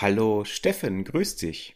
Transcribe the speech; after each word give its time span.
Hallo 0.00 0.44
Steffen, 0.44 1.02
grüß 1.02 1.34
dich. 1.36 1.74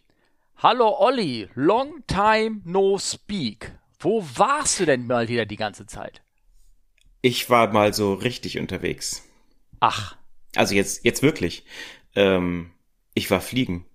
Hallo 0.59 0.97
Olli, 0.97 1.49
long 1.57 2.05
time 2.07 2.61
no 2.65 2.97
speak. 2.97 3.73
Wo 3.99 4.25
warst 4.37 4.79
du 4.79 4.87
denn 4.87 5.09
mal 5.09 5.27
wieder 5.27 5.45
die 5.45 5.57
ganze 5.57 5.87
Zeit? 5.87 6.23
Ich 7.21 7.51
war 7.51 7.73
mal 7.73 7.93
so 7.93 8.15
richtig 8.15 8.61
unterwegs. 8.61 9.25
Ach. 9.81 10.17
Also 10.55 10.77
jetzt, 10.77 11.05
jetzt 11.05 11.25
wirklich. 11.25 11.65
Ähm, 12.15 12.71
ich 13.15 13.29
war 13.29 13.41
fliegen. 13.41 13.87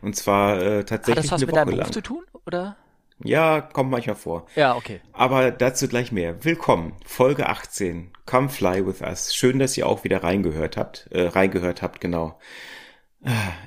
Und 0.00 0.14
zwar 0.14 0.62
äh, 0.62 0.84
tatsächlich 0.84 1.24
Hat 1.24 1.24
das 1.24 1.32
was 1.32 1.40
eine 1.40 1.46
mit 1.46 1.50
Woche 1.50 1.58
deinem 1.58 1.70
Beruf 1.70 1.82
lang. 1.82 1.92
zu 1.92 2.00
tun, 2.00 2.24
oder? 2.46 2.76
Ja, 3.24 3.60
kommt 3.60 3.90
manchmal 3.90 4.14
vor. 4.14 4.46
Ja, 4.54 4.76
okay. 4.76 5.00
Aber 5.12 5.50
dazu 5.50 5.88
gleich 5.88 6.12
mehr. 6.12 6.44
Willkommen, 6.44 6.94
Folge 7.04 7.48
18. 7.48 8.12
Come 8.24 8.48
fly 8.50 8.86
with 8.86 9.00
us. 9.00 9.34
Schön, 9.34 9.58
dass 9.58 9.76
ihr 9.76 9.88
auch 9.88 10.04
wieder 10.04 10.22
reingehört 10.22 10.76
habt. 10.76 11.08
Äh, 11.10 11.26
reingehört 11.26 11.82
habt, 11.82 12.00
genau. 12.00 12.38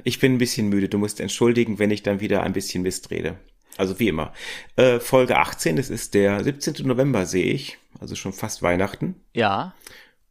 Ich 0.04 0.20
bin 0.20 0.34
ein 0.34 0.38
bisschen 0.38 0.70
müde. 0.70 0.90
Du 0.90 0.98
musst 0.98 1.20
entschuldigen, 1.20 1.80
wenn 1.80 1.92
ich 1.92 2.04
dann 2.04 2.20
wieder 2.20 2.44
ein 2.44 2.54
bisschen 2.54 2.84
Mist 2.84 3.12
rede. 3.12 3.38
Also 3.78 4.00
wie 4.00 4.08
immer. 4.08 4.34
Äh, 4.76 5.00
Folge 5.00 5.38
18, 5.38 5.78
es 5.78 5.90
ist 5.90 6.14
der 6.14 6.44
17. 6.44 6.86
November, 6.88 7.26
sehe 7.26 7.54
ich. 7.54 7.78
Also 8.00 8.16
schon 8.16 8.34
fast 8.34 8.62
Weihnachten. 8.62 9.16
Ja. 9.34 9.74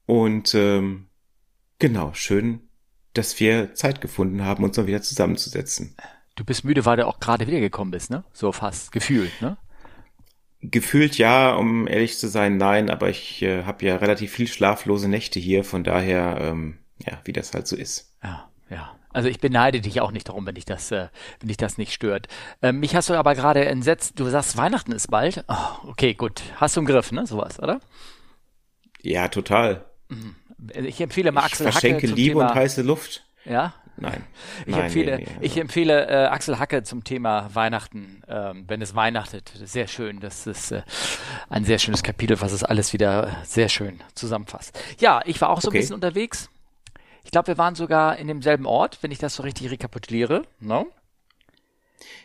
Und 0.05 0.55
ähm, 0.55 1.07
genau, 1.79 2.12
schön, 2.15 2.61
dass 3.15 3.39
wir 3.41 3.75
Zeit 3.75 4.01
gefunden 4.01 4.45
haben, 4.45 4.65
uns 4.65 4.77
mal 4.77 4.87
wieder 4.87 5.02
zusammenzusetzen. 5.02 5.97
Du 6.35 6.45
bist 6.45 6.65
müde, 6.65 6.85
weil 6.85 6.97
du 6.97 7.07
auch 7.07 7.19
gerade 7.19 7.47
wiedergekommen 7.47 7.91
bist, 7.91 8.11
ne? 8.11 8.24
So 8.33 8.52
fast 8.52 8.93
gefühlt, 8.93 9.41
ne? 9.41 9.57
Gefühlt 10.61 11.16
ja, 11.16 11.55
um 11.55 11.87
ehrlich 11.87 12.19
zu 12.19 12.29
sein, 12.29 12.57
nein, 12.57 12.91
aber 12.91 13.09
ich 13.09 13.43
äh, 13.43 13.65
habe 13.65 13.87
ja 13.87 13.97
relativ 13.97 14.33
viel 14.33 14.49
schlaflose 14.49 15.09
Nächte 15.09 15.38
hier, 15.38 15.65
von 15.65 15.85
daher, 15.85 16.38
ähm, 16.41 16.79
ja, 16.99 17.21
wie 17.24 17.33
das 17.33 17.55
halt 17.55 17.66
so 17.66 17.77
ist. 17.77 18.15
Ja, 18.23 18.51
ja. 18.71 18.96
Also 19.16 19.29
ich 19.30 19.41
beneide 19.41 19.80
dich 19.80 20.01
auch 20.02 20.11
nicht 20.11 20.29
darum, 20.29 20.47
wenn 20.47 20.55
dich 20.56 20.66
das, 20.66 20.91
äh, 20.91 21.09
wenn 21.41 21.48
dich 21.48 21.57
das 21.57 21.79
nicht 21.79 21.93
stört. 21.93 22.29
Ähm, 22.60 22.80
mich 22.80 22.95
hast 22.95 23.09
du 23.09 23.15
aber 23.15 23.35
gerade 23.35 23.65
entsetzt. 23.65 24.21
Du 24.21 24.29
sagst, 24.29 24.57
Weihnachten 24.59 24.93
ist 24.93 25.10
bald. 25.10 25.43
Oh, 25.49 25.88
okay, 25.88 26.13
gut. 26.15 26.43
Hast 26.57 26.77
du 26.77 26.80
im 26.80 26.87
Griff, 26.87 27.13
ne? 27.13 27.26
Sowas, 27.26 27.59
oder? 27.59 27.80
Ja, 29.02 29.29
total. 29.29 29.85
Ich 30.74 31.01
empfehle 31.01 31.32
mal 31.32 31.41
Ich 31.41 31.46
Axel 31.46 31.66
Hacke 31.66 31.73
verschenke 31.73 32.07
Liebe 32.09 32.35
Thema. 32.38 32.49
und 32.51 32.54
heiße 32.54 32.82
Luft. 32.82 33.24
ja, 33.45 33.73
Nein. 33.99 34.24
Ich 34.66 34.74
Nein, 34.74 34.85
empfehle, 34.85 35.16
nee, 35.16 35.24
nee, 35.24 35.37
ich 35.41 35.52
also- 35.52 35.60
empfehle 35.63 36.07
äh, 36.09 36.26
Axel 36.26 36.59
Hacke 36.59 36.82
zum 36.82 37.02
Thema 37.02 37.48
Weihnachten, 37.54 38.21
ähm, 38.29 38.65
wenn 38.69 38.82
es 38.82 38.95
weihnachtet. 38.95 39.51
Sehr 39.65 39.87
schön. 39.87 40.21
Das 40.21 40.46
ist 40.46 40.73
äh, 40.73 40.82
ein 41.48 41.65
sehr 41.65 41.79
schönes 41.79 42.02
Kapitel, 42.02 42.38
was 42.43 42.52
es 42.52 42.63
alles 42.63 42.93
wieder 42.93 43.35
sehr 43.45 43.71
schön 43.71 44.02
zusammenfasst. 44.15 44.79
Ja, 44.98 45.23
ich 45.24 45.41
war 45.41 45.48
auch 45.48 45.63
so 45.63 45.69
Okay. 45.69 45.79
ein 45.79 45.80
bisschen 45.80 45.95
unterwegs. 45.95 46.51
Ich 47.27 47.32
glaube, 47.32 47.49
wir 47.49 47.59
waren 47.59 47.74
sogar 47.74 48.19
in 48.19 48.29
demselben 48.29 48.66
Ort, 48.66 48.99
wenn 49.02 49.10
ich 49.10 49.19
das 49.19 49.35
so 49.35 49.43
richtig 49.43 49.69
rekapituliere. 49.73 50.43
No? 50.60 50.87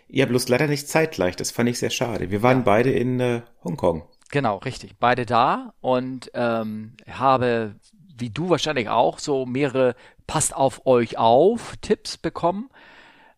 Ja, 0.07 0.27
bloß 0.27 0.47
leider 0.47 0.67
nicht 0.67 0.88
zeitgleich, 0.88 1.35
das 1.35 1.49
fand 1.49 1.67
ich 1.69 1.80
sehr 1.80 1.89
schade. 1.89 2.30
Wir 2.30 2.44
waren 2.44 2.59
Ja. 2.59 2.63
beide 2.63 2.91
in 2.91 3.19
äh, 3.19 3.41
Hongkong. 3.63 4.03
Genau, 4.29 4.57
richtig. 4.57 4.97
Beide 4.99 5.25
da 5.25 5.73
und 5.81 6.31
ähm, 6.35 6.94
habe, 7.09 7.75
wie 8.17 8.29
du 8.29 8.49
wahrscheinlich 8.49 8.89
auch, 8.89 9.17
so 9.19 9.45
mehrere 9.45 9.95
Passt 10.27 10.55
auf 10.55 10.85
euch 10.85 11.17
auf 11.17 11.75
Tipps 11.81 12.17
bekommen. 12.17 12.69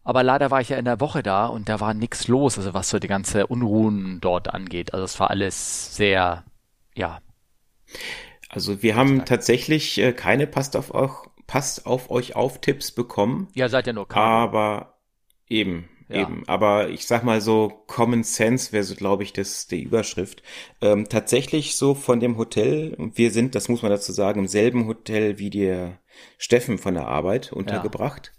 Aber 0.03 0.23
leider 0.23 0.51
war 0.51 0.61
ich 0.61 0.69
ja 0.69 0.77
in 0.77 0.85
der 0.85 0.99
Woche 0.99 1.23
da 1.23 1.47
und 1.47 1.69
da 1.69 1.79
war 1.79 1.93
nichts 1.93 2.27
los, 2.27 2.57
also 2.57 2.73
was 2.73 2.89
so 2.89 2.99
die 2.99 3.07
ganze 3.07 3.47
Unruhen 3.47 4.19
dort 4.21 4.53
angeht. 4.53 4.93
Also 4.93 5.05
es 5.05 5.19
war 5.19 5.29
alles 5.31 5.95
sehr, 5.95 6.43
ja, 6.95 7.21
Also 8.49 8.83
wir 8.83 8.95
haben 8.95 9.25
tatsächlich 9.25 9.97
äh, 9.99 10.13
keine 10.13 10.47
Passt 10.47 10.75
auf 10.75 10.93
euch, 10.93 11.11
Passt 11.47 11.85
auf 11.85 12.09
euch 12.11 12.35
auf 12.35 12.61
Tipps 12.61 12.91
bekommen. 12.91 13.47
ja, 13.53 13.69
seid 13.69 13.87
ja 13.87 13.93
nur 13.93 14.07
Cargo. 14.07 14.57
Aber 14.57 14.97
eben, 15.49 15.89
Ja. 16.09 16.21
eben. 16.21 16.43
Aber 16.47 16.89
ich 16.89 17.05
sag 17.05 17.23
mal 17.23 17.41
so, 17.41 17.83
Common 17.87 18.23
Sense 18.23 18.71
wäre 18.71 18.83
so, 18.83 18.95
glaube 18.95 19.23
ich, 19.23 19.33
das 19.33 19.67
die 19.67 19.83
Überschrift. 19.83 20.41
Ähm, 20.81 21.07
tatsächlich 21.09 21.75
so 21.75 21.93
von 21.95 22.19
dem 22.19 22.37
Hotel, 22.37 22.95
wir 23.15 23.31
sind, 23.31 23.55
das 23.55 23.69
muss 23.69 23.81
man 23.81 23.91
dazu 23.91 24.11
sagen, 24.11 24.39
im 24.41 24.47
selben 24.47 24.87
Hotel 24.87 25.37
wie 25.39 25.49
der 25.49 25.99
Steffen 26.37 26.77
von 26.77 26.93
der 26.93 27.07
Arbeit 27.07 27.51
untergebracht. 27.53 28.31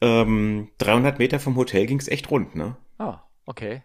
Ähm, 0.00 0.68
300 0.78 1.18
Meter 1.18 1.40
vom 1.40 1.56
Hotel 1.56 1.86
ging's 1.86 2.08
echt 2.08 2.30
rund, 2.30 2.54
ne? 2.54 2.76
Ah, 2.98 3.20
okay. 3.46 3.82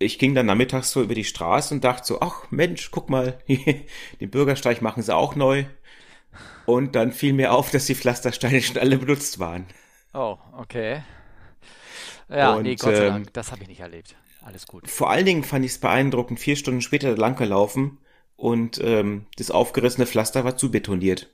Ich 0.00 0.20
ging 0.20 0.32
dann 0.36 0.46
nachmittags 0.46 0.92
so 0.92 1.02
über 1.02 1.14
die 1.14 1.24
Straße 1.24 1.74
und 1.74 1.82
dachte 1.82 2.06
so, 2.06 2.20
ach 2.20 2.48
Mensch, 2.52 2.92
guck 2.92 3.10
mal, 3.10 3.40
den 4.20 4.30
Bürgersteig 4.30 4.80
machen 4.80 5.02
sie 5.02 5.14
auch 5.14 5.34
neu. 5.34 5.64
Und 6.68 6.96
dann 6.96 7.12
fiel 7.12 7.32
mir 7.32 7.54
auf, 7.54 7.70
dass 7.70 7.86
die 7.86 7.94
Pflastersteine 7.94 8.60
schon 8.60 8.76
alle 8.76 8.98
benutzt 8.98 9.38
waren. 9.38 9.64
Oh, 10.12 10.36
okay. 10.52 11.02
Ja, 12.28 12.56
Und, 12.56 12.64
nee, 12.64 12.76
Gott 12.76 12.94
sei 12.94 13.06
ähm, 13.06 13.12
Dank, 13.14 13.32
das 13.32 13.52
habe 13.52 13.62
ich 13.62 13.68
nicht 13.68 13.80
erlebt. 13.80 14.16
Alles 14.42 14.66
gut. 14.66 14.86
Vor 14.86 15.08
allen 15.08 15.24
Dingen 15.24 15.44
fand 15.44 15.64
ich 15.64 15.70
es 15.72 15.78
beeindruckend, 15.78 16.38
vier 16.38 16.56
Stunden 16.56 16.82
später 16.82 17.16
lang 17.16 17.36
gelaufen 17.36 17.96
und 18.36 18.78
ähm, 18.84 19.24
das 19.36 19.50
aufgerissene 19.50 20.06
Pflaster 20.06 20.44
war 20.44 20.58
zu 20.58 20.70
betoniert. 20.70 21.30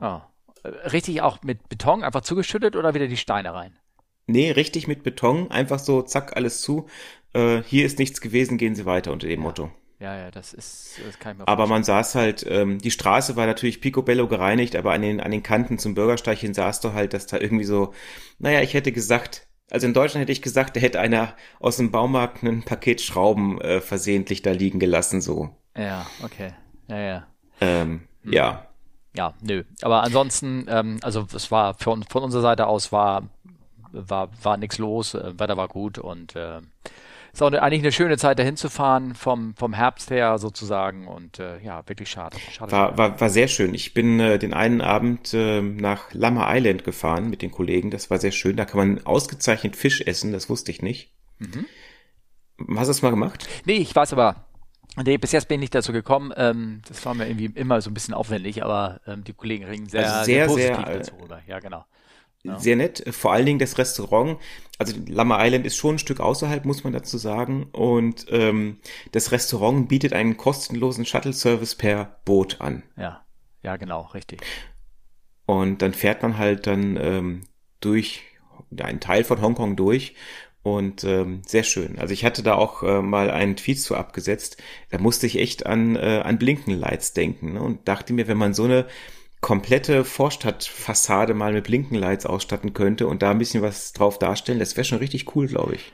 Ah. 0.00 0.22
Äh, 0.62 0.68
Richtig 0.88 1.20
auch 1.20 1.42
mit 1.42 1.68
Beton 1.68 2.02
einfach 2.02 2.22
zugeschüttet 2.22 2.74
oder 2.74 2.94
wieder 2.94 3.08
die 3.08 3.18
Steine 3.18 3.52
rein? 3.52 3.78
Nee, 4.26 4.52
richtig 4.52 4.88
mit 4.88 5.02
Beton, 5.02 5.50
einfach 5.50 5.80
so, 5.80 6.00
zack, 6.00 6.34
alles 6.34 6.62
zu. 6.62 6.88
Äh, 7.34 7.62
hier 7.64 7.84
ist 7.84 7.98
nichts 7.98 8.22
gewesen, 8.22 8.56
gehen 8.56 8.74
Sie 8.74 8.86
weiter 8.86 9.12
unter 9.12 9.28
dem 9.28 9.40
Motto. 9.40 9.70
Ja, 10.02 10.16
ja, 10.16 10.30
das 10.30 10.52
ist, 10.52 11.00
das 11.06 11.18
kann 11.18 11.32
ich 11.32 11.38
mir 11.38 11.48
Aber 11.48 11.66
man 11.66 11.84
saß 11.84 12.16
halt, 12.16 12.44
ähm, 12.48 12.78
die 12.78 12.90
Straße 12.90 13.36
war 13.36 13.46
natürlich 13.46 13.80
picobello 13.80 14.26
gereinigt, 14.26 14.74
aber 14.74 14.92
an 14.92 15.02
den, 15.02 15.20
an 15.20 15.30
den 15.30 15.42
Kanten 15.42 15.78
zum 15.78 15.94
Bürgersteig 15.94 16.38
hin 16.38 16.54
sahst 16.54 16.82
du 16.84 16.92
halt, 16.92 17.14
dass 17.14 17.26
da 17.26 17.38
irgendwie 17.38 17.64
so, 17.64 17.94
naja, 18.38 18.60
ich 18.62 18.74
hätte 18.74 18.90
gesagt, 18.92 19.46
also 19.70 19.86
in 19.86 19.94
Deutschland 19.94 20.22
hätte 20.22 20.32
ich 20.32 20.42
gesagt, 20.42 20.76
da 20.76 20.80
hätte 20.80 21.00
einer 21.00 21.36
aus 21.60 21.76
dem 21.76 21.92
Baumarkt 21.92 22.42
ein 22.42 22.64
Paket 22.64 23.00
Schrauben 23.00 23.60
äh, 23.60 23.80
versehentlich 23.80 24.42
da 24.42 24.50
liegen 24.50 24.80
gelassen, 24.80 25.20
so. 25.20 25.50
Ja, 25.76 26.06
okay. 26.22 26.52
Ja, 26.88 26.98
ja. 26.98 27.26
Ähm, 27.60 28.02
Hm. 28.24 28.32
Ja. 28.32 28.66
Ja, 29.14 29.34
nö. 29.42 29.64
Aber 29.82 30.02
ansonsten, 30.02 30.66
ähm, 30.68 30.98
also 31.02 31.26
es 31.34 31.50
war 31.50 31.74
von, 31.74 32.02
von 32.02 32.22
unserer 32.22 32.42
Seite 32.42 32.66
aus 32.66 32.92
war 32.92 33.28
war 33.92 34.30
war 34.42 34.56
nichts 34.56 34.78
los, 34.78 35.14
äh, 35.14 35.38
Wetter 35.38 35.58
war 35.58 35.68
gut 35.68 35.98
und 35.98 36.34
äh, 36.34 36.60
ist 37.32 37.42
auch 37.42 37.46
eine, 37.46 37.62
eigentlich 37.62 37.82
eine 37.82 37.92
schöne 37.92 38.18
Zeit 38.18 38.38
dahin 38.38 38.56
zu 38.56 38.68
fahren 38.68 39.14
vom 39.14 39.54
vom 39.54 39.72
Herbst 39.72 40.10
her 40.10 40.38
sozusagen 40.38 41.08
und 41.08 41.38
äh, 41.38 41.58
ja 41.60 41.82
wirklich 41.86 42.10
schade. 42.10 42.36
schade 42.50 42.72
War, 42.72 42.98
war, 42.98 43.20
war 43.20 43.30
sehr 43.30 43.48
schön. 43.48 43.74
Ich 43.74 43.94
bin 43.94 44.20
äh, 44.20 44.38
den 44.38 44.52
einen 44.52 44.80
Abend 44.80 45.32
äh, 45.32 45.62
nach 45.62 46.12
Lama 46.12 46.54
Island 46.54 46.84
gefahren 46.84 47.30
mit 47.30 47.42
den 47.42 47.50
Kollegen. 47.50 47.90
Das 47.90 48.10
war 48.10 48.18
sehr 48.18 48.32
schön. 48.32 48.56
Da 48.56 48.64
kann 48.64 48.78
man 48.78 49.06
ausgezeichnet 49.06 49.76
Fisch 49.76 50.02
essen. 50.02 50.32
Das 50.32 50.48
wusste 50.48 50.70
ich 50.70 50.82
nicht. 50.82 51.12
Hast 52.68 52.88
du 52.88 52.90
das 52.90 53.02
mal 53.02 53.10
gemacht? 53.10 53.48
Nee, 53.64 53.76
ich 53.76 53.94
weiß 53.94 54.12
aber. 54.12 54.44
Nee, 55.02 55.16
bis 55.16 55.32
jetzt 55.32 55.48
bin 55.48 55.56
ich 55.56 55.60
nicht 55.60 55.74
dazu 55.74 55.92
gekommen. 55.92 56.32
Ähm, 56.36 56.82
das 56.86 57.04
war 57.06 57.14
mir 57.14 57.26
irgendwie 57.26 57.46
immer 57.58 57.80
so 57.80 57.90
ein 57.90 57.94
bisschen 57.94 58.12
aufwendig, 58.12 58.62
aber 58.62 59.00
ähm, 59.06 59.24
die 59.24 59.32
Kollegen 59.32 59.64
reden 59.64 59.88
sehr, 59.88 60.12
Also 60.12 60.24
sehr, 60.26 60.46
positiv 60.46 60.76
sehr, 60.76 60.98
dazu 60.98 61.14
rüber. 61.16 61.40
Ja, 61.46 61.60
genau. 61.60 61.86
Sehr 62.44 62.76
nett. 62.76 63.04
Vor 63.10 63.32
allen 63.32 63.46
Dingen 63.46 63.58
das 63.60 63.78
Restaurant. 63.78 64.38
Also 64.78 64.96
Lama 65.06 65.44
Island 65.44 65.64
ist 65.64 65.76
schon 65.76 65.94
ein 65.94 65.98
Stück 65.98 66.18
außerhalb, 66.18 66.64
muss 66.64 66.82
man 66.82 66.92
dazu 66.92 67.16
sagen. 67.16 67.68
Und 67.72 68.26
ähm, 68.30 68.78
das 69.12 69.30
Restaurant 69.30 69.88
bietet 69.88 70.12
einen 70.12 70.36
kostenlosen 70.36 71.06
Shuttle-Service 71.06 71.76
per 71.76 72.20
Boot 72.24 72.60
an. 72.60 72.82
Ja, 72.96 73.24
ja, 73.62 73.76
genau, 73.76 74.02
richtig. 74.14 74.42
Und 75.46 75.82
dann 75.82 75.94
fährt 75.94 76.22
man 76.22 76.36
halt 76.36 76.66
dann 76.66 76.96
ähm, 76.96 77.42
durch 77.80 78.22
einen 78.76 79.00
Teil 79.00 79.22
von 79.22 79.40
Hongkong 79.40 79.76
durch 79.76 80.14
und 80.62 81.04
ähm, 81.04 81.42
sehr 81.44 81.64
schön. 81.64 81.98
Also 81.98 82.14
ich 82.14 82.24
hatte 82.24 82.42
da 82.42 82.54
auch 82.54 82.82
äh, 82.82 83.02
mal 83.02 83.30
einen 83.30 83.56
Tweet 83.56 83.80
zu 83.80 83.96
abgesetzt. 83.96 84.62
Da 84.90 84.98
musste 84.98 85.26
ich 85.26 85.38
echt 85.38 85.66
an 85.66 85.96
äh, 85.96 86.22
an 86.24 86.38
Blinkenlights 86.38 87.12
denken 87.12 87.54
ne? 87.54 87.62
und 87.62 87.88
dachte 87.88 88.12
mir, 88.12 88.28
wenn 88.28 88.38
man 88.38 88.54
so 88.54 88.64
eine 88.64 88.86
komplette 89.42 90.04
Vorstadtfassade 90.04 91.34
mal 91.34 91.52
mit 91.52 91.64
Blinkenlights 91.64 92.24
ausstatten 92.24 92.72
könnte 92.72 93.06
und 93.06 93.22
da 93.22 93.32
ein 93.32 93.38
bisschen 93.38 93.62
was 93.62 93.92
drauf 93.92 94.18
darstellen, 94.18 94.60
das 94.60 94.76
wäre 94.76 94.86
schon 94.86 94.98
richtig 94.98 95.36
cool, 95.36 95.48
glaube 95.48 95.74
ich. 95.74 95.92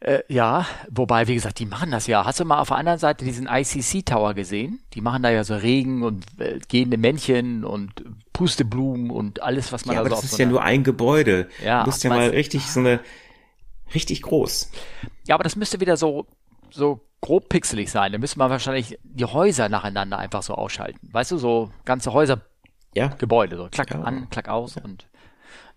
Äh, 0.00 0.22
ja, 0.28 0.66
wobei, 0.90 1.28
wie 1.28 1.34
gesagt, 1.34 1.58
die 1.58 1.66
machen 1.66 1.90
das 1.90 2.06
ja. 2.06 2.24
Hast 2.24 2.40
du 2.40 2.44
mal 2.46 2.58
auf 2.60 2.68
der 2.68 2.78
anderen 2.78 2.98
Seite 2.98 3.24
diesen 3.24 3.46
ICC 3.46 4.04
Tower 4.06 4.32
gesehen? 4.34 4.82
Die 4.94 5.02
machen 5.02 5.22
da 5.22 5.30
ja 5.30 5.44
so 5.44 5.54
Regen 5.54 6.02
und 6.02 6.24
äh, 6.38 6.58
gehende 6.68 6.96
Männchen 6.96 7.64
und 7.64 8.02
Pusteblumen 8.32 9.10
und 9.10 9.42
alles, 9.42 9.72
was 9.72 9.84
man 9.84 9.96
Ja, 9.96 10.02
da 10.02 10.06
aber 10.06 10.16
so 10.16 10.16
das 10.16 10.24
ist 10.24 10.38
so 10.38 10.42
ja 10.42 10.48
nur 10.48 10.62
ein 10.62 10.84
Gebäude. 10.84 11.48
Ja, 11.62 11.84
du 11.84 11.90
musst 11.90 12.02
ja 12.02 12.10
mal 12.10 12.30
richtig 12.30 12.66
so 12.70 12.80
eine 12.80 13.00
richtig 13.94 14.22
groß. 14.22 14.70
Ja, 15.26 15.34
aber 15.34 15.44
das 15.44 15.56
müsste 15.56 15.80
wieder 15.80 15.96
so, 15.98 16.26
so 16.70 17.02
grob 17.20 17.48
pixelig 17.50 17.90
sein. 17.90 18.12
Da 18.12 18.18
müsste 18.18 18.38
man 18.38 18.50
wahrscheinlich 18.50 18.98
die 19.02 19.26
Häuser 19.26 19.68
nacheinander 19.68 20.18
einfach 20.18 20.42
so 20.42 20.54
ausschalten. 20.54 21.08
Weißt 21.12 21.30
du, 21.30 21.36
so 21.38 21.70
ganze 21.84 22.12
Häuser, 22.12 22.40
Ja. 22.94 23.08
Gebäude, 23.18 23.56
so 23.56 23.68
klack 23.70 23.90
Ja. 23.90 24.02
an, 24.02 24.28
klack 24.30 24.48
aus 24.48 24.76
und 24.76 25.06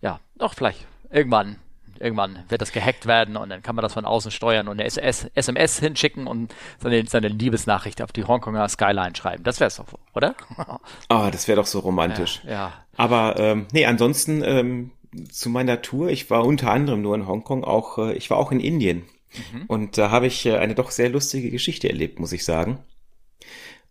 ja, 0.02 0.20
doch 0.36 0.54
vielleicht 0.56 0.86
irgendwann, 1.12 1.58
irgendwann 2.00 2.40
wird 2.50 2.62
das 2.62 2.72
gehackt 2.72 3.06
werden 3.06 3.38
und 3.38 3.50
dann 3.50 3.62
kann 3.62 3.76
man 3.76 3.84
das 3.84 3.94
von 3.94 4.04
außen 4.06 4.32
steuern 4.32 4.68
und 4.68 4.80
eine 4.80 4.86
SS, 4.86 5.28
SMS 5.36 5.80
hinschicken 5.80 6.26
und 6.28 6.54
seine, 6.80 7.06
seine 7.06 7.28
Liebesnachricht 7.28 8.02
auf 8.02 8.12
die 8.12 8.24
Hongkonger 8.26 8.68
Skyline 8.68 9.16
schreiben. 9.16 9.44
Das 9.44 9.60
wär's 9.60 9.76
doch, 9.78 9.86
oder? 10.16 10.36
Ah, 11.10 11.30
das 11.32 11.48
wäre 11.48 11.58
doch 11.58 11.68
so 11.68 11.80
romantisch. 11.80 12.42
ja. 12.48 12.74
Aber 12.98 13.36
ähm, 13.38 13.68
nee, 13.72 13.86
ansonsten 13.86 14.44
ähm, 14.44 14.92
zu 15.32 15.50
meiner 15.50 15.82
Tour. 15.84 16.10
Ich 16.10 16.30
war 16.32 16.44
unter 16.44 16.72
anderem 16.72 17.02
nur 17.04 17.16
in 17.16 17.28
Hongkong, 17.28 17.64
auch 17.64 17.98
äh, 18.00 18.14
ich 18.14 18.30
war 18.32 18.38
auch 18.38 18.52
in 18.52 18.60
Indien. 18.60 19.04
Mhm. 19.52 19.66
Und 19.68 19.98
da 19.98 20.10
habe 20.12 20.28
ich 20.28 20.46
äh, 20.46 20.58
eine 20.58 20.76
doch 20.76 20.92
sehr 20.92 21.10
lustige 21.10 21.50
Geschichte 21.52 21.88
erlebt, 21.90 22.20
muss 22.20 22.32
ich 22.34 22.44
sagen. 22.46 22.80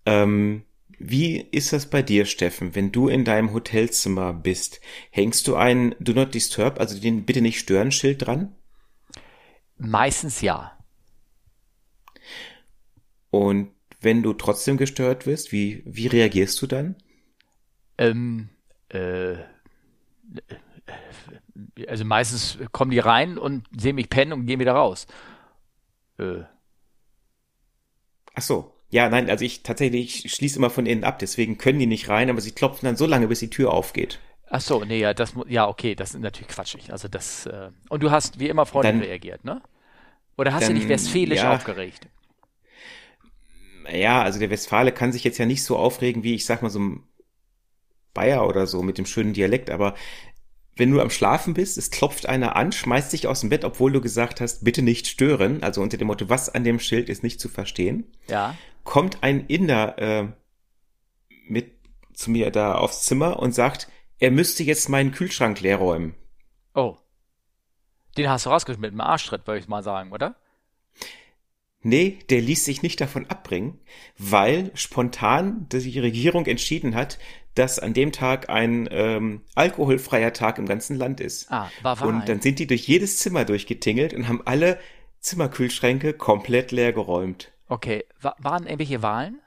Ähm, 0.06 0.64
wie 1.04 1.40
ist 1.40 1.72
das 1.72 1.87
bei 1.87 2.02
dir, 2.02 2.26
Steffen, 2.26 2.75
wenn 2.75 2.93
du 2.93 3.08
in 3.08 3.25
deinem 3.25 3.52
Hotelzimmer 3.52 4.32
bist? 4.32 4.81
Hängst 5.10 5.49
du 5.49 5.56
ein 5.56 5.94
Do 5.99 6.12
Not 6.12 6.34
Disturb, 6.34 6.78
also 6.78 6.99
den 7.00 7.25
Bitte 7.25 7.40
nicht 7.40 7.58
stören 7.58 7.90
Schild 7.90 8.26
dran? 8.26 8.54
Meistens 9.78 10.40
ja. 10.40 10.78
Und 13.31 13.72
wenn 14.00 14.22
du 14.22 14.32
trotzdem 14.32 14.76
gestört 14.76 15.26
wirst, 15.26 15.50
wie, 15.52 15.82
wie 15.87 16.06
reagierst 16.06 16.60
du 16.62 16.66
dann? 16.66 16.96
Ähm, 17.98 18.48
äh, 18.88 19.37
also 21.88 22.05
meistens 22.05 22.58
kommen 22.72 22.90
die 22.90 22.98
rein 22.98 23.38
und 23.38 23.66
sehen 23.76 23.96
mich 23.96 24.08
pennen 24.08 24.32
und 24.32 24.46
gehen 24.46 24.60
wieder 24.60 24.72
raus. 24.72 25.06
Äh. 26.19 26.43
Ach 28.34 28.43
so. 28.43 28.71
Ja, 28.92 29.08
nein, 29.08 29.30
also 29.30 29.42
ich 29.42 29.62
tatsächlich 29.62 30.26
ich 30.26 30.34
schließe 30.34 30.58
immer 30.58 30.68
von 30.68 30.84
innen 30.84 31.02
ab, 31.02 31.18
deswegen 31.18 31.56
können 31.56 31.78
die 31.78 31.86
nicht 31.86 32.10
rein, 32.10 32.28
aber 32.28 32.42
sie 32.42 32.50
klopfen 32.52 32.84
dann 32.84 32.94
so 32.94 33.06
lange, 33.06 33.26
bis 33.26 33.38
die 33.40 33.48
Tür 33.48 33.72
aufgeht. 33.72 34.20
Ach 34.50 34.60
so, 34.60 34.84
nee, 34.84 35.00
ja, 35.00 35.14
das 35.14 35.32
ja 35.48 35.66
okay, 35.66 35.94
das 35.94 36.14
ist 36.14 36.20
natürlich 36.20 36.48
quatschig. 36.48 36.92
Also 36.92 37.08
das 37.08 37.46
äh, 37.46 37.70
und 37.88 38.02
du 38.02 38.10
hast 38.10 38.38
wie 38.38 38.50
immer 38.50 38.66
freundlich 38.66 39.08
reagiert, 39.08 39.46
ne? 39.46 39.62
Oder 40.36 40.52
hast 40.52 40.64
dann, 40.64 40.74
du 40.74 40.80
dich 40.80 40.90
westfälisch 40.90 41.38
ja, 41.38 41.54
aufgeregt? 41.54 42.06
Ja, 43.90 44.22
also 44.22 44.38
der 44.38 44.50
Westfale 44.50 44.92
kann 44.92 45.10
sich 45.10 45.24
jetzt 45.24 45.38
ja 45.38 45.46
nicht 45.46 45.64
so 45.64 45.78
aufregen 45.78 46.22
wie 46.22 46.34
ich 46.34 46.44
sag 46.44 46.60
mal 46.60 46.68
so 46.68 46.78
ein 46.78 47.02
Bayer 48.12 48.46
oder 48.46 48.66
so 48.66 48.82
mit 48.82 48.98
dem 48.98 49.06
schönen 49.06 49.32
Dialekt, 49.32 49.70
aber 49.70 49.94
wenn 50.76 50.90
du 50.90 51.00
am 51.00 51.10
Schlafen 51.10 51.54
bist, 51.54 51.76
es 51.76 51.90
klopft 51.90 52.26
einer 52.26 52.56
an, 52.56 52.72
schmeißt 52.72 53.12
dich 53.12 53.26
aus 53.26 53.40
dem 53.40 53.50
Bett, 53.50 53.64
obwohl 53.64 53.92
du 53.92 54.00
gesagt 54.00 54.40
hast, 54.40 54.64
bitte 54.64 54.82
nicht 54.82 55.06
stören, 55.06 55.62
also 55.62 55.82
unter 55.82 55.98
dem 55.98 56.06
Motto, 56.06 56.28
was 56.28 56.48
an 56.48 56.64
dem 56.64 56.80
Schild 56.80 57.08
ist 57.08 57.22
nicht 57.22 57.40
zu 57.40 57.48
verstehen. 57.48 58.10
Ja. 58.28 58.56
Kommt 58.84 59.22
ein 59.22 59.46
Inder 59.46 59.98
äh, 59.98 60.28
mit 61.46 61.72
zu 62.14 62.30
mir 62.30 62.50
da 62.50 62.74
aufs 62.74 63.02
Zimmer 63.02 63.38
und 63.38 63.54
sagt, 63.54 63.88
er 64.19 64.30
müsste 64.30 64.62
jetzt 64.62 64.88
meinen 64.88 65.12
Kühlschrank 65.12 65.60
leer 65.60 65.76
räumen. 65.76 66.14
Oh. 66.74 66.96
Den 68.16 68.28
hast 68.28 68.46
du 68.46 68.50
rausgeschmissen 68.50 68.82
mit 68.82 68.92
dem 68.92 69.00
Arschtritt, 69.00 69.46
würde 69.46 69.60
ich 69.60 69.69
mal 69.69 69.82
sagen, 69.82 70.12
oder? 70.12 70.36
Nee, 71.80 72.20
der 72.30 72.40
ließ 72.40 72.64
sich 72.64 72.82
nicht 72.82 73.00
davon 73.00 73.26
abbringen, 73.26 73.80
weil 74.16 74.70
spontan 74.74 75.66
die 75.72 75.98
Regierung 75.98 76.46
entschieden 76.46 76.94
hat, 76.94 77.19
dass 77.54 77.78
an 77.78 77.93
dem 77.94 78.12
Tag 78.12 78.49
ein 78.49 78.88
ähm, 78.90 79.43
alkoholfreier 79.54 80.32
Tag 80.32 80.58
im 80.58 80.66
ganzen 80.66 80.96
Land 80.96 81.20
ist. 81.20 81.50
Ah, 81.50 81.70
war 81.82 82.00
wahr. 82.00 82.08
Und 82.08 82.28
dann 82.28 82.40
sind 82.40 82.58
die 82.58 82.66
durch 82.66 82.87
jedes 82.87 83.19
Zimmer 83.19 83.44
durchgetingelt 83.44 84.14
und 84.14 84.28
haben 84.28 84.43
alle 84.44 84.78
Zimmerkühlschränke 85.20 86.14
komplett 86.14 86.72
leer 86.72 86.93
geräumt. 86.93 87.52
Okay, 87.69 88.04
war, 88.20 88.37
waren 88.38 88.64
irgendwelche 88.64 89.02
Wahlen? 89.02 89.40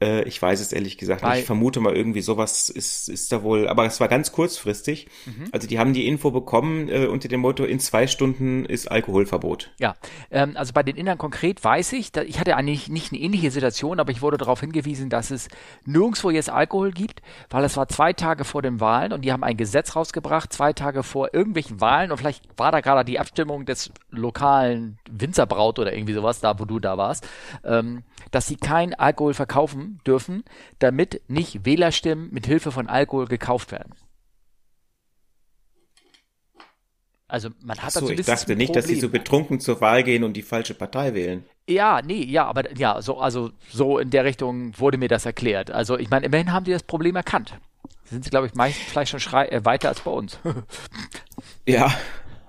Äh, 0.00 0.22
ich 0.24 0.40
weiß 0.40 0.60
es 0.60 0.72
ehrlich 0.72 0.98
gesagt 0.98 1.22
nicht. 1.22 1.40
Ich 1.40 1.44
vermute 1.44 1.80
mal 1.80 1.94
irgendwie 1.94 2.22
sowas 2.22 2.68
ist, 2.68 3.08
ist 3.08 3.32
da 3.32 3.42
wohl, 3.42 3.68
aber 3.68 3.84
es 3.86 4.00
war 4.00 4.08
ganz 4.08 4.32
kurzfristig. 4.32 5.08
Mhm. 5.26 5.44
Also 5.52 5.68
die 5.68 5.78
haben 5.78 5.92
die 5.92 6.06
Info 6.06 6.30
bekommen 6.30 6.88
äh, 6.88 7.06
unter 7.06 7.28
dem 7.28 7.40
Motto, 7.40 7.64
in 7.64 7.80
zwei 7.80 8.06
Stunden 8.06 8.64
ist 8.64 8.90
Alkoholverbot. 8.90 9.70
Ja, 9.78 9.96
ähm, 10.30 10.56
also 10.56 10.72
bei 10.72 10.82
den 10.82 10.96
Indern 10.96 11.18
konkret 11.18 11.62
weiß 11.62 11.92
ich, 11.92 12.12
da, 12.12 12.22
ich 12.22 12.40
hatte 12.40 12.56
eigentlich 12.56 12.88
nicht 12.88 13.12
eine 13.12 13.20
ähnliche 13.20 13.50
Situation, 13.50 14.00
aber 14.00 14.10
ich 14.10 14.22
wurde 14.22 14.38
darauf 14.38 14.60
hingewiesen, 14.60 15.10
dass 15.10 15.30
es 15.30 15.48
nirgendwo 15.84 16.30
jetzt 16.30 16.50
Alkohol 16.50 16.92
gibt, 16.92 17.22
weil 17.50 17.64
es 17.64 17.76
war 17.76 17.88
zwei 17.88 18.12
Tage 18.12 18.44
vor 18.44 18.62
den 18.62 18.80
Wahlen 18.80 19.12
und 19.12 19.22
die 19.24 19.32
haben 19.32 19.44
ein 19.44 19.56
Gesetz 19.56 19.96
rausgebracht, 19.96 20.52
zwei 20.52 20.72
Tage 20.72 21.02
vor 21.02 21.34
irgendwelchen 21.34 21.80
Wahlen 21.80 22.10
und 22.10 22.18
vielleicht 22.18 22.44
war 22.56 22.72
da 22.72 22.80
gerade 22.80 23.04
die 23.04 23.18
Abstimmung 23.18 23.66
des 23.66 23.92
lokalen 24.10 24.98
Winzerbraut 25.10 25.78
oder 25.78 25.92
irgendwie 25.92 26.14
sowas, 26.14 26.40
da 26.40 26.58
wo 26.58 26.64
du 26.64 26.78
da 26.78 26.96
warst, 26.96 27.26
ähm, 27.64 28.02
dass 28.30 28.46
sie 28.46 28.56
kein 28.56 28.94
Alkohol 28.94 29.34
verkaufen 29.34 30.00
dürfen, 30.06 30.44
damit 30.78 31.22
nicht 31.28 31.64
Wählerstimmen 31.64 32.28
mit 32.32 32.46
Hilfe 32.46 32.72
von 32.72 32.88
Alkohol 32.88 33.26
gekauft 33.26 33.72
werden. 33.72 33.94
Also 37.30 37.50
man 37.62 37.78
hat 37.78 37.92
so, 37.92 38.10
ich 38.10 38.26
dachte 38.26 38.56
nicht, 38.56 38.74
dass 38.74 38.86
sie 38.86 38.98
so 38.98 39.08
betrunken 39.08 39.60
zur 39.60 39.80
Wahl 39.80 40.02
gehen 40.02 40.24
und 40.24 40.32
die 40.32 40.42
falsche 40.42 40.74
Partei 40.74 41.14
wählen. 41.14 41.44
Ja, 41.68 42.02
nee, 42.02 42.24
ja, 42.24 42.46
aber 42.46 42.76
ja, 42.76 43.00
so 43.00 43.18
also 43.18 43.52
so 43.70 44.00
in 44.00 44.10
der 44.10 44.24
Richtung 44.24 44.76
wurde 44.78 44.98
mir 44.98 45.08
das 45.08 45.26
erklärt. 45.26 45.70
Also 45.70 45.96
ich 45.96 46.10
meine, 46.10 46.26
immerhin 46.26 46.52
haben 46.52 46.64
die 46.64 46.72
das 46.72 46.82
Problem 46.82 47.14
erkannt. 47.14 47.56
Sind 48.04 48.24
sie, 48.24 48.30
glaube 48.30 48.48
ich, 48.48 48.54
meistens 48.54 48.84
vielleicht 48.86 49.20
schon 49.20 49.40
äh, 49.44 49.64
weiter 49.64 49.88
als 49.88 50.00
bei 50.00 50.10
uns. 50.10 50.40
ja, 51.66 51.94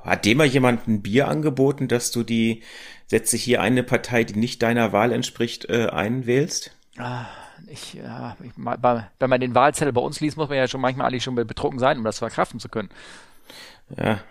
hat 0.03 0.25
dem 0.25 0.39
mal 0.39 0.47
jemand 0.47 0.87
ein 0.87 1.03
Bier 1.03 1.27
angeboten, 1.27 1.87
dass 1.87 2.09
du 2.09 2.23
die 2.23 2.63
setze 3.11 3.35
hier 3.35 3.61
eine 3.61 3.83
Partei, 3.83 4.23
die 4.23 4.39
nicht 4.39 4.63
deiner 4.63 4.93
Wahl 4.93 5.11
entspricht, 5.11 5.69
äh, 5.69 5.87
einwählst? 5.87 6.71
Ah, 6.97 7.25
ich, 7.67 7.93
ja, 7.93 8.37
ich, 8.41 8.51
bei, 8.55 9.05
wenn 9.19 9.29
man 9.29 9.41
den 9.41 9.53
Wahlzettel 9.53 9.91
bei 9.91 9.99
uns 9.99 10.21
liest, 10.21 10.37
muss 10.37 10.47
man 10.47 10.57
ja 10.57 10.69
schon 10.69 10.79
manchmal 10.79 11.07
eigentlich 11.07 11.25
schon 11.25 11.35
betrunken 11.35 11.77
sein, 11.77 11.97
um 11.97 12.05
das 12.05 12.19
verkraften 12.19 12.61
zu 12.61 12.69
können. 12.69 12.89
Ja. 13.97 14.21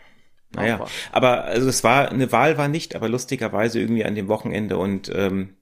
Naja, 0.52 0.84
aber 1.12 1.44
also 1.44 1.68
es 1.68 1.84
war, 1.84 2.10
eine 2.10 2.32
Wahl 2.32 2.58
war 2.58 2.68
nicht, 2.68 2.96
aber 2.96 3.08
lustigerweise 3.08 3.78
irgendwie 3.78 4.04
an 4.04 4.16
dem 4.16 4.26
Wochenende 4.28 4.78
und 4.78 5.12
ähm, 5.14 5.56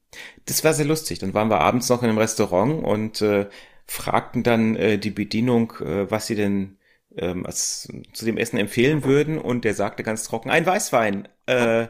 das 0.46 0.64
war 0.64 0.72
sehr 0.72 0.86
lustig. 0.86 1.18
Dann 1.18 1.34
waren 1.34 1.50
wir 1.50 1.60
abends 1.60 1.90
noch 1.90 2.02
in 2.02 2.08
einem 2.08 2.16
Restaurant 2.18 2.84
und 2.84 3.20
äh, 3.20 3.48
fragten 3.84 4.44
dann 4.44 4.76
äh, 4.76 4.96
die 4.96 5.10
Bedienung, 5.10 5.74
äh, 5.80 6.10
was 6.10 6.28
sie 6.28 6.36
denn 6.36 6.78
ähm, 7.16 7.44
als, 7.44 7.92
zu 8.14 8.24
dem 8.24 8.38
Essen 8.38 8.58
empfehlen 8.58 9.04
würden 9.04 9.38
und 9.38 9.64
der 9.64 9.74
sagte 9.74 10.04
ganz 10.04 10.22
trocken, 10.22 10.48
ein 10.48 10.64
Weißwein. 10.64 11.28
Äh, 11.46 11.88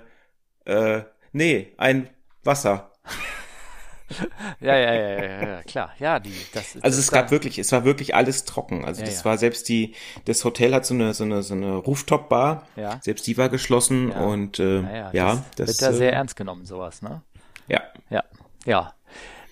äh, 0.64 1.02
nee, 1.38 1.73
ein 1.79 2.11
Wasser. 2.44 2.90
ja, 4.61 4.76
ja, 4.76 4.94
ja, 4.94 5.23
ja, 5.23 5.49
ja, 5.49 5.62
klar. 5.62 5.90
Ja, 5.99 6.19
die, 6.19 6.35
das, 6.52 6.75
also 6.75 6.81
das 6.82 6.99
es 6.99 7.11
gab 7.11 7.31
wirklich, 7.31 7.58
es 7.58 7.73
war 7.73 7.85
wirklich 7.85 8.14
alles 8.14 8.44
trocken. 8.44 8.85
Also 8.85 9.00
ja, 9.00 9.06
das 9.06 9.20
ja. 9.20 9.25
war 9.25 9.38
selbst 9.38 9.69
die, 9.69 9.94
das 10.25 10.44
Hotel 10.44 10.75
hat 10.75 10.85
so 10.85 10.94
eine, 10.94 11.14
so 11.14 11.25
eine, 11.25 11.43
so 11.43 11.55
eine 11.55 11.76
Rooftop-Bar. 11.76 12.67
Ja. 12.76 12.99
Selbst 13.02 13.26
die 13.26 13.38
war 13.38 13.49
geschlossen 13.49 14.11
ja. 14.11 14.20
und 14.20 14.58
äh, 14.58 14.81
ja, 14.81 15.11
ja, 15.12 15.44
das, 15.56 15.67
das 15.67 15.69
wird 15.69 15.82
da 15.82 15.93
sehr 15.93 16.12
äh, 16.12 16.17
ernst 16.17 16.37
genommen, 16.37 16.67
sowas, 16.67 17.00
ne? 17.02 17.23
Ja. 17.69 17.82
Ja, 18.11 18.25
ja. 18.64 18.94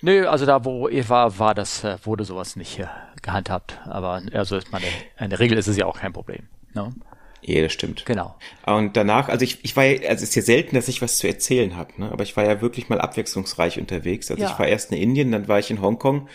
Nö, 0.01 0.27
also 0.27 0.45
da, 0.45 0.63
wo 0.63 0.87
ihr 0.87 1.07
war, 1.09 1.39
war 1.39 1.55
das, 1.55 1.83
äh, 1.83 1.97
wurde 2.03 2.23
sowas 2.23 2.55
nicht 2.55 2.79
äh, 2.79 2.87
gehandhabt. 3.21 3.79
Aber 3.85 4.21
also 4.33 4.57
ist 4.57 4.71
meine, 4.71 4.85
in 5.19 5.29
der 5.29 5.39
Regel 5.39 5.57
ist 5.57 5.67
es 5.67 5.77
ja 5.77 5.85
auch 5.85 5.99
kein 5.99 6.13
Problem. 6.13 6.47
Ne? 6.73 6.93
Ja, 7.41 7.61
das 7.61 7.73
stimmt. 7.73 8.05
Genau. 8.05 8.35
Und 8.65 8.97
danach, 8.97 9.29
also 9.29 9.43
ich, 9.43 9.63
ich 9.63 9.75
war 9.75 9.85
ja, 9.85 10.09
also 10.09 10.23
es 10.23 10.29
ist 10.29 10.35
ja 10.35 10.41
selten, 10.41 10.75
dass 10.75 10.87
ich 10.87 11.01
was 11.01 11.17
zu 11.17 11.27
erzählen 11.27 11.75
habe, 11.75 11.93
ne? 12.01 12.11
aber 12.11 12.23
ich 12.23 12.35
war 12.35 12.45
ja 12.45 12.61
wirklich 12.61 12.89
mal 12.89 12.99
abwechslungsreich 12.99 13.79
unterwegs. 13.79 14.29
Also 14.31 14.43
ja. 14.43 14.51
ich 14.51 14.59
war 14.59 14.67
erst 14.67 14.91
in 14.91 14.97
Indien, 14.97 15.31
dann 15.31 15.47
war 15.47 15.59
ich 15.59 15.71
in 15.71 15.81
Hongkong. 15.81 16.27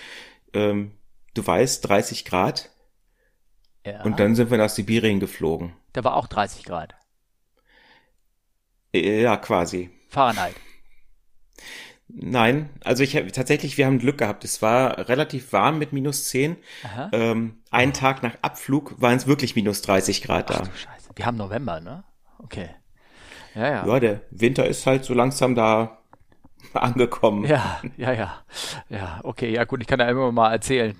Ähm, 0.54 0.92
du 1.34 1.46
weißt, 1.46 1.88
30 1.88 2.24
Grad. 2.24 2.70
Ja. 3.84 4.02
Und 4.04 4.20
dann 4.20 4.34
sind 4.34 4.50
wir 4.50 4.58
nach 4.58 4.70
Sibirien 4.70 5.18
geflogen. 5.18 5.74
Da 5.92 6.04
war 6.04 6.16
auch 6.16 6.28
30 6.28 6.64
Grad. 6.64 6.94
Ja, 8.94 9.36
quasi. 9.36 9.90
Fahrenheit. 10.08 10.54
Nein, 12.14 12.68
also 12.84 13.02
ich 13.02 13.16
habe 13.16 13.32
tatsächlich, 13.32 13.78
wir 13.78 13.86
haben 13.86 13.98
Glück 13.98 14.18
gehabt. 14.18 14.44
Es 14.44 14.60
war 14.60 15.08
relativ 15.08 15.52
warm 15.52 15.78
mit 15.78 15.92
minus 15.92 16.24
10. 16.24 16.56
Ähm, 17.12 17.62
einen 17.70 17.92
Tag 17.92 18.22
nach 18.22 18.36
Abflug 18.42 19.00
waren 19.00 19.16
es 19.16 19.26
wirklich 19.26 19.56
minus 19.56 19.82
30 19.82 20.22
Grad 20.22 20.50
da. 20.50 20.60
Ach 20.62 20.68
du 20.68 20.74
Scheiße. 20.76 21.10
Wir 21.14 21.26
haben 21.26 21.38
November, 21.38 21.80
ne? 21.80 22.04
Okay. 22.38 22.68
Ja, 23.54 23.68
ja. 23.68 23.86
Ja, 23.86 24.00
der 24.00 24.20
Winter 24.30 24.66
ist 24.66 24.86
halt 24.86 25.04
so 25.04 25.14
langsam 25.14 25.54
da 25.54 26.01
angekommen. 26.74 27.44
Ja, 27.44 27.80
ja, 27.96 28.12
ja. 28.12 28.42
Ja, 28.88 29.20
okay, 29.22 29.52
ja 29.52 29.64
gut, 29.64 29.80
ich 29.80 29.86
kann 29.86 29.98
da 29.98 30.08
immer 30.08 30.32
mal 30.32 30.52
erzählen. 30.52 30.96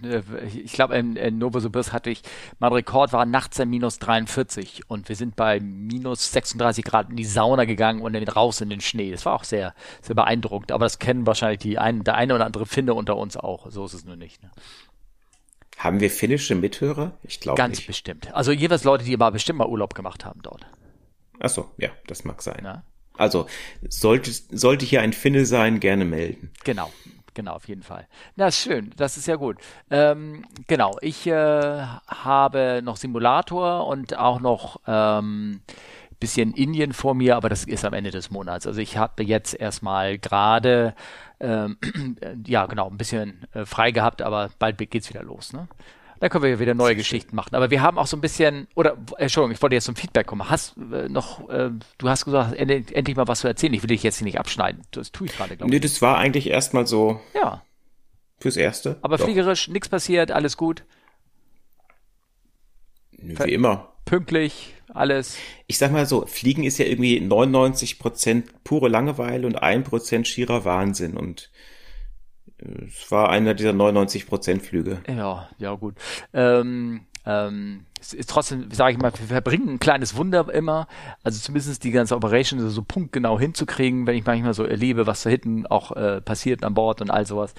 Ich 0.54 0.72
glaube, 0.72 0.96
in, 0.96 1.16
in 1.16 1.38
Novosibirsk 1.38 1.92
hatte 1.92 2.10
ich, 2.10 2.22
mein 2.58 2.72
Rekord 2.72 3.12
war 3.12 3.24
nachts 3.26 3.58
in 3.58 3.70
minus 3.70 3.98
43 3.98 4.88
und 4.88 5.08
wir 5.08 5.16
sind 5.16 5.36
bei 5.36 5.60
minus 5.60 6.32
36 6.32 6.84
Grad 6.84 7.10
in 7.10 7.16
die 7.16 7.24
Sauna 7.24 7.64
gegangen 7.64 8.02
und 8.02 8.12
dann 8.12 8.22
raus 8.28 8.60
in 8.60 8.70
den 8.70 8.80
Schnee. 8.80 9.10
Das 9.10 9.24
war 9.24 9.34
auch 9.34 9.44
sehr, 9.44 9.74
sehr 10.00 10.14
beeindruckend, 10.14 10.72
aber 10.72 10.84
das 10.84 10.98
kennen 10.98 11.26
wahrscheinlich 11.26 11.60
die 11.60 11.78
ein, 11.78 12.04
der 12.04 12.14
eine 12.14 12.34
oder 12.34 12.46
andere 12.46 12.66
Finne 12.66 12.94
unter 12.94 13.16
uns 13.16 13.36
auch. 13.36 13.70
So 13.70 13.84
ist 13.84 13.94
es 13.94 14.04
nur 14.04 14.16
nicht. 14.16 14.42
Ne? 14.42 14.50
Haben 15.78 16.00
wir 16.00 16.10
finnische 16.10 16.54
Mithörer? 16.54 17.18
Ich 17.22 17.40
glaube 17.40 17.56
Ganz 17.56 17.78
nicht. 17.78 17.86
bestimmt. 17.86 18.32
Also 18.34 18.52
jeweils 18.52 18.84
Leute, 18.84 19.04
die 19.04 19.14
aber 19.14 19.32
bestimmt 19.32 19.58
mal 19.58 19.68
Urlaub 19.68 19.94
gemacht 19.94 20.24
haben 20.24 20.40
dort. 20.42 20.66
Ach 21.40 21.48
so, 21.48 21.70
ja, 21.76 21.90
das 22.06 22.24
mag 22.24 22.40
sein. 22.40 22.60
Ja. 22.64 22.84
Also 23.22 23.46
sollte, 23.88 24.32
sollte 24.32 24.84
hier 24.84 25.00
ein 25.00 25.12
Finne 25.12 25.46
sein, 25.46 25.78
gerne 25.78 26.04
melden. 26.04 26.50
Genau, 26.64 26.90
genau, 27.34 27.52
auf 27.52 27.68
jeden 27.68 27.82
Fall. 27.82 28.08
Na, 28.34 28.48
ist 28.48 28.58
schön, 28.58 28.92
das 28.96 29.16
ist 29.16 29.28
ja 29.28 29.36
gut. 29.36 29.58
Ähm, 29.90 30.44
genau, 30.66 30.96
ich 31.00 31.26
äh, 31.26 31.82
habe 32.08 32.80
noch 32.82 32.96
Simulator 32.96 33.86
und 33.86 34.18
auch 34.18 34.40
noch 34.40 34.80
ähm, 34.88 35.60
bisschen 36.18 36.54
Indien 36.54 36.92
vor 36.92 37.14
mir, 37.14 37.36
aber 37.36 37.48
das 37.48 37.64
ist 37.64 37.84
am 37.84 37.94
Ende 37.94 38.10
des 38.10 38.30
Monats. 38.30 38.66
Also 38.66 38.80
ich 38.80 38.96
habe 38.96 39.24
jetzt 39.24 39.54
erstmal 39.54 40.18
gerade 40.18 40.94
ähm, 41.40 41.78
ja 42.46 42.66
genau 42.66 42.88
ein 42.88 42.96
bisschen 42.96 43.44
äh, 43.54 43.66
frei 43.66 43.90
gehabt, 43.90 44.22
aber 44.22 44.50
bald 44.58 44.78
geht's 44.90 45.10
wieder 45.10 45.22
los. 45.22 45.52
Ne? 45.52 45.68
Dann 46.22 46.30
können 46.30 46.44
wir 46.44 46.50
ja 46.50 46.60
wieder 46.60 46.74
neue 46.74 46.94
Geschichten 46.94 47.34
machen. 47.34 47.52
Aber 47.56 47.72
wir 47.72 47.82
haben 47.82 47.98
auch 47.98 48.06
so 48.06 48.16
ein 48.16 48.20
bisschen, 48.20 48.68
oder 48.76 48.96
Entschuldigung, 49.18 49.50
ich 49.50 49.60
wollte 49.60 49.74
jetzt 49.74 49.86
zum 49.86 49.96
Feedback 49.96 50.28
kommen. 50.28 50.48
Hast 50.48 50.76
äh, 50.76 51.08
noch, 51.08 51.50
äh, 51.50 51.70
du 51.98 52.08
hast 52.08 52.24
gesagt, 52.24 52.54
end, 52.54 52.92
endlich 52.92 53.16
mal 53.16 53.26
was 53.26 53.40
zu 53.40 53.48
erzählen. 53.48 53.74
Ich 53.74 53.82
will 53.82 53.88
dich 53.88 54.04
jetzt 54.04 54.18
hier 54.18 54.26
nicht 54.26 54.38
abschneiden. 54.38 54.82
Das 54.92 55.10
tue 55.10 55.26
ich 55.26 55.36
gerade, 55.36 55.56
glaube 55.56 55.68
ich. 55.68 55.72
Nee, 55.74 55.80
das 55.80 56.00
war 56.00 56.18
eigentlich 56.18 56.48
erstmal 56.48 56.86
so. 56.86 57.20
Ja. 57.34 57.64
Fürs 58.38 58.56
Erste. 58.56 58.98
Aber 59.02 59.16
Doch. 59.16 59.24
fliegerisch, 59.24 59.66
nichts 59.66 59.88
passiert, 59.88 60.30
alles 60.30 60.56
gut. 60.56 60.84
Wie 63.10 63.52
immer. 63.52 63.92
Pünktlich, 64.04 64.74
alles. 64.94 65.36
Ich 65.66 65.78
sag 65.78 65.90
mal 65.90 66.06
so, 66.06 66.24
Fliegen 66.26 66.62
ist 66.62 66.78
ja 66.78 66.84
irgendwie 66.84 67.18
99 67.18 67.98
Prozent 67.98 68.62
pure 68.62 68.88
Langeweile 68.88 69.44
und 69.44 69.60
1% 69.60 70.24
schierer 70.24 70.64
Wahnsinn 70.64 71.16
und 71.16 71.50
äh, 71.50 71.71
es 72.86 73.10
war 73.10 73.30
einer 73.30 73.54
dieser 73.54 73.72
99 73.72 74.26
Prozent 74.26 74.62
Flüge. 74.62 75.00
Ja, 75.08 75.48
ja 75.58 75.74
gut. 75.74 75.94
Ähm, 76.32 77.02
ähm, 77.24 77.86
es 78.00 78.12
ist 78.12 78.30
trotzdem, 78.30 78.70
sage 78.72 78.92
ich 78.92 78.98
mal, 78.98 79.12
wir 79.16 79.26
verbringen 79.26 79.68
ein 79.68 79.78
kleines 79.78 80.16
Wunder 80.16 80.52
immer, 80.52 80.88
also 81.22 81.38
zumindest 81.40 81.84
die 81.84 81.92
ganze 81.92 82.16
Operation 82.16 82.68
so 82.68 82.82
punktgenau 82.82 83.38
hinzukriegen, 83.38 84.06
wenn 84.06 84.16
ich 84.16 84.26
manchmal 84.26 84.54
so 84.54 84.64
erlebe, 84.64 85.06
was 85.06 85.22
da 85.22 85.30
hinten 85.30 85.66
auch 85.66 85.92
äh, 85.92 86.20
passiert 86.20 86.64
an 86.64 86.74
Bord 86.74 87.00
und 87.00 87.10
all 87.10 87.26
sowas. 87.26 87.54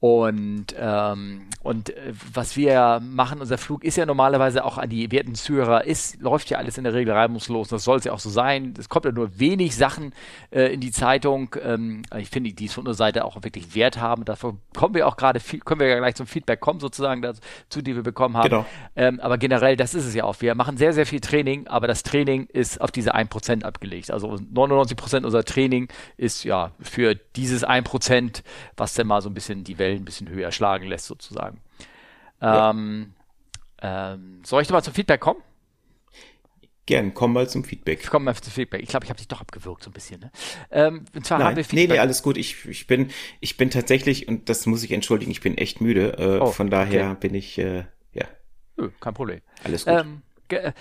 Und, 0.00 0.74
ähm, 0.78 1.42
und 1.62 1.90
äh, 1.90 2.14
was 2.32 2.56
wir 2.56 3.02
machen, 3.04 3.42
unser 3.42 3.58
Flug 3.58 3.84
ist 3.84 3.98
ja 3.98 4.06
normalerweise 4.06 4.64
auch 4.64 4.78
an 4.78 4.88
die 4.88 5.12
werten 5.12 5.34
Zuhörer, 5.34 5.84
ist, 5.84 6.22
läuft 6.22 6.48
ja 6.48 6.56
alles 6.56 6.78
in 6.78 6.84
der 6.84 6.94
Regel 6.94 7.12
reibungslos. 7.12 7.68
Das 7.68 7.84
soll 7.84 7.98
es 7.98 8.04
ja 8.04 8.12
auch 8.12 8.18
so 8.18 8.30
sein. 8.30 8.72
Es 8.78 8.88
kommt 8.88 9.04
ja 9.04 9.12
nur 9.12 9.38
wenig 9.38 9.76
Sachen 9.76 10.14
äh, 10.52 10.72
in 10.72 10.80
die 10.80 10.90
Zeitung. 10.90 11.54
Ähm, 11.62 12.00
ich 12.16 12.30
finde, 12.30 12.50
die 12.54 12.64
es 12.64 12.72
von 12.72 12.86
unserer 12.86 13.08
Seite 13.08 13.26
auch 13.26 13.42
wirklich 13.42 13.74
Wert 13.74 14.00
haben. 14.00 14.24
Dafür 14.24 14.56
kommen 14.74 14.94
wir 14.94 15.06
auch 15.06 15.18
gerade, 15.18 15.38
können 15.38 15.80
wir 15.80 15.88
ja 15.88 15.98
gleich 15.98 16.14
zum 16.14 16.26
Feedback 16.26 16.60
kommen, 16.60 16.80
sozusagen, 16.80 17.20
dazu, 17.20 17.82
die 17.82 17.94
wir 17.94 18.02
bekommen 18.02 18.38
haben. 18.38 18.48
Genau. 18.48 18.66
Ähm, 18.96 19.20
aber 19.20 19.36
generell, 19.36 19.76
das 19.76 19.94
ist 19.94 20.06
es 20.06 20.14
ja 20.14 20.24
auch. 20.24 20.40
Wir 20.40 20.54
machen 20.54 20.78
sehr, 20.78 20.94
sehr 20.94 21.04
viel 21.04 21.20
Training, 21.20 21.66
aber 21.66 21.86
das 21.86 22.04
Training 22.04 22.46
ist 22.46 22.80
auf 22.80 22.90
diese 22.90 23.14
1% 23.14 23.64
abgelegt. 23.64 24.10
Also 24.10 24.28
99% 24.30 25.26
unser 25.26 25.44
Training 25.44 25.88
ist 26.16 26.44
ja 26.44 26.70
für 26.80 27.16
dieses 27.36 27.66
1%, 27.66 28.42
was 28.78 28.94
dann 28.94 29.06
mal 29.06 29.20
so 29.20 29.28
ein 29.28 29.34
bisschen 29.34 29.62
die 29.62 29.78
Welt 29.78 29.89
Wellen 29.90 30.02
ein 30.02 30.04
bisschen 30.04 30.28
höher 30.28 30.52
schlagen 30.52 30.86
lässt, 30.86 31.06
sozusagen. 31.06 31.60
Ja. 32.40 32.70
Ähm, 32.70 33.14
ähm, 33.82 34.42
soll 34.44 34.62
ich 34.62 34.68
doch 34.68 34.74
mal 34.74 34.82
zum 34.82 34.94
Feedback 34.94 35.20
kommen? 35.20 35.42
Gern, 36.86 37.14
komm 37.14 37.34
mal 37.34 37.48
zum 37.48 37.62
Feedback. 37.62 38.06
Komm 38.10 38.24
mal 38.24 38.34
zum 38.34 38.52
Feedback. 38.52 38.82
Ich 38.82 38.88
glaube, 38.88 39.04
ich 39.04 39.10
habe 39.10 39.18
dich 39.18 39.28
doch 39.28 39.40
abgewürgt 39.40 39.84
so 39.84 39.90
ein 39.90 39.92
bisschen. 39.92 40.20
Ne? 40.20 40.32
Ähm, 40.70 41.04
und 41.14 41.24
zwar 41.24 41.38
Nein, 41.38 41.48
haben 41.48 41.56
wir 41.56 41.64
Feedback. 41.64 41.88
Nee, 41.88 41.94
nee, 41.94 41.98
alles 42.00 42.22
gut. 42.22 42.36
Ich, 42.36 42.64
ich 42.66 42.86
bin, 42.86 43.10
ich 43.40 43.56
bin 43.56 43.70
tatsächlich, 43.70 44.26
und 44.28 44.48
das 44.48 44.66
muss 44.66 44.82
ich 44.82 44.90
entschuldigen, 44.90 45.30
ich 45.30 45.40
bin 45.40 45.56
echt 45.56 45.80
müde. 45.80 46.18
Äh, 46.18 46.40
oh, 46.40 46.46
von 46.46 46.68
daher 46.68 47.10
okay. 47.10 47.18
bin 47.20 47.34
ich, 47.34 47.58
äh, 47.58 47.84
ja. 48.12 48.26
Nö, 48.76 48.90
kein 48.98 49.14
Problem. 49.14 49.40
Alles 49.62 49.84
gut. 49.84 50.00
Ähm, 50.00 50.22
äh, 50.26 50.29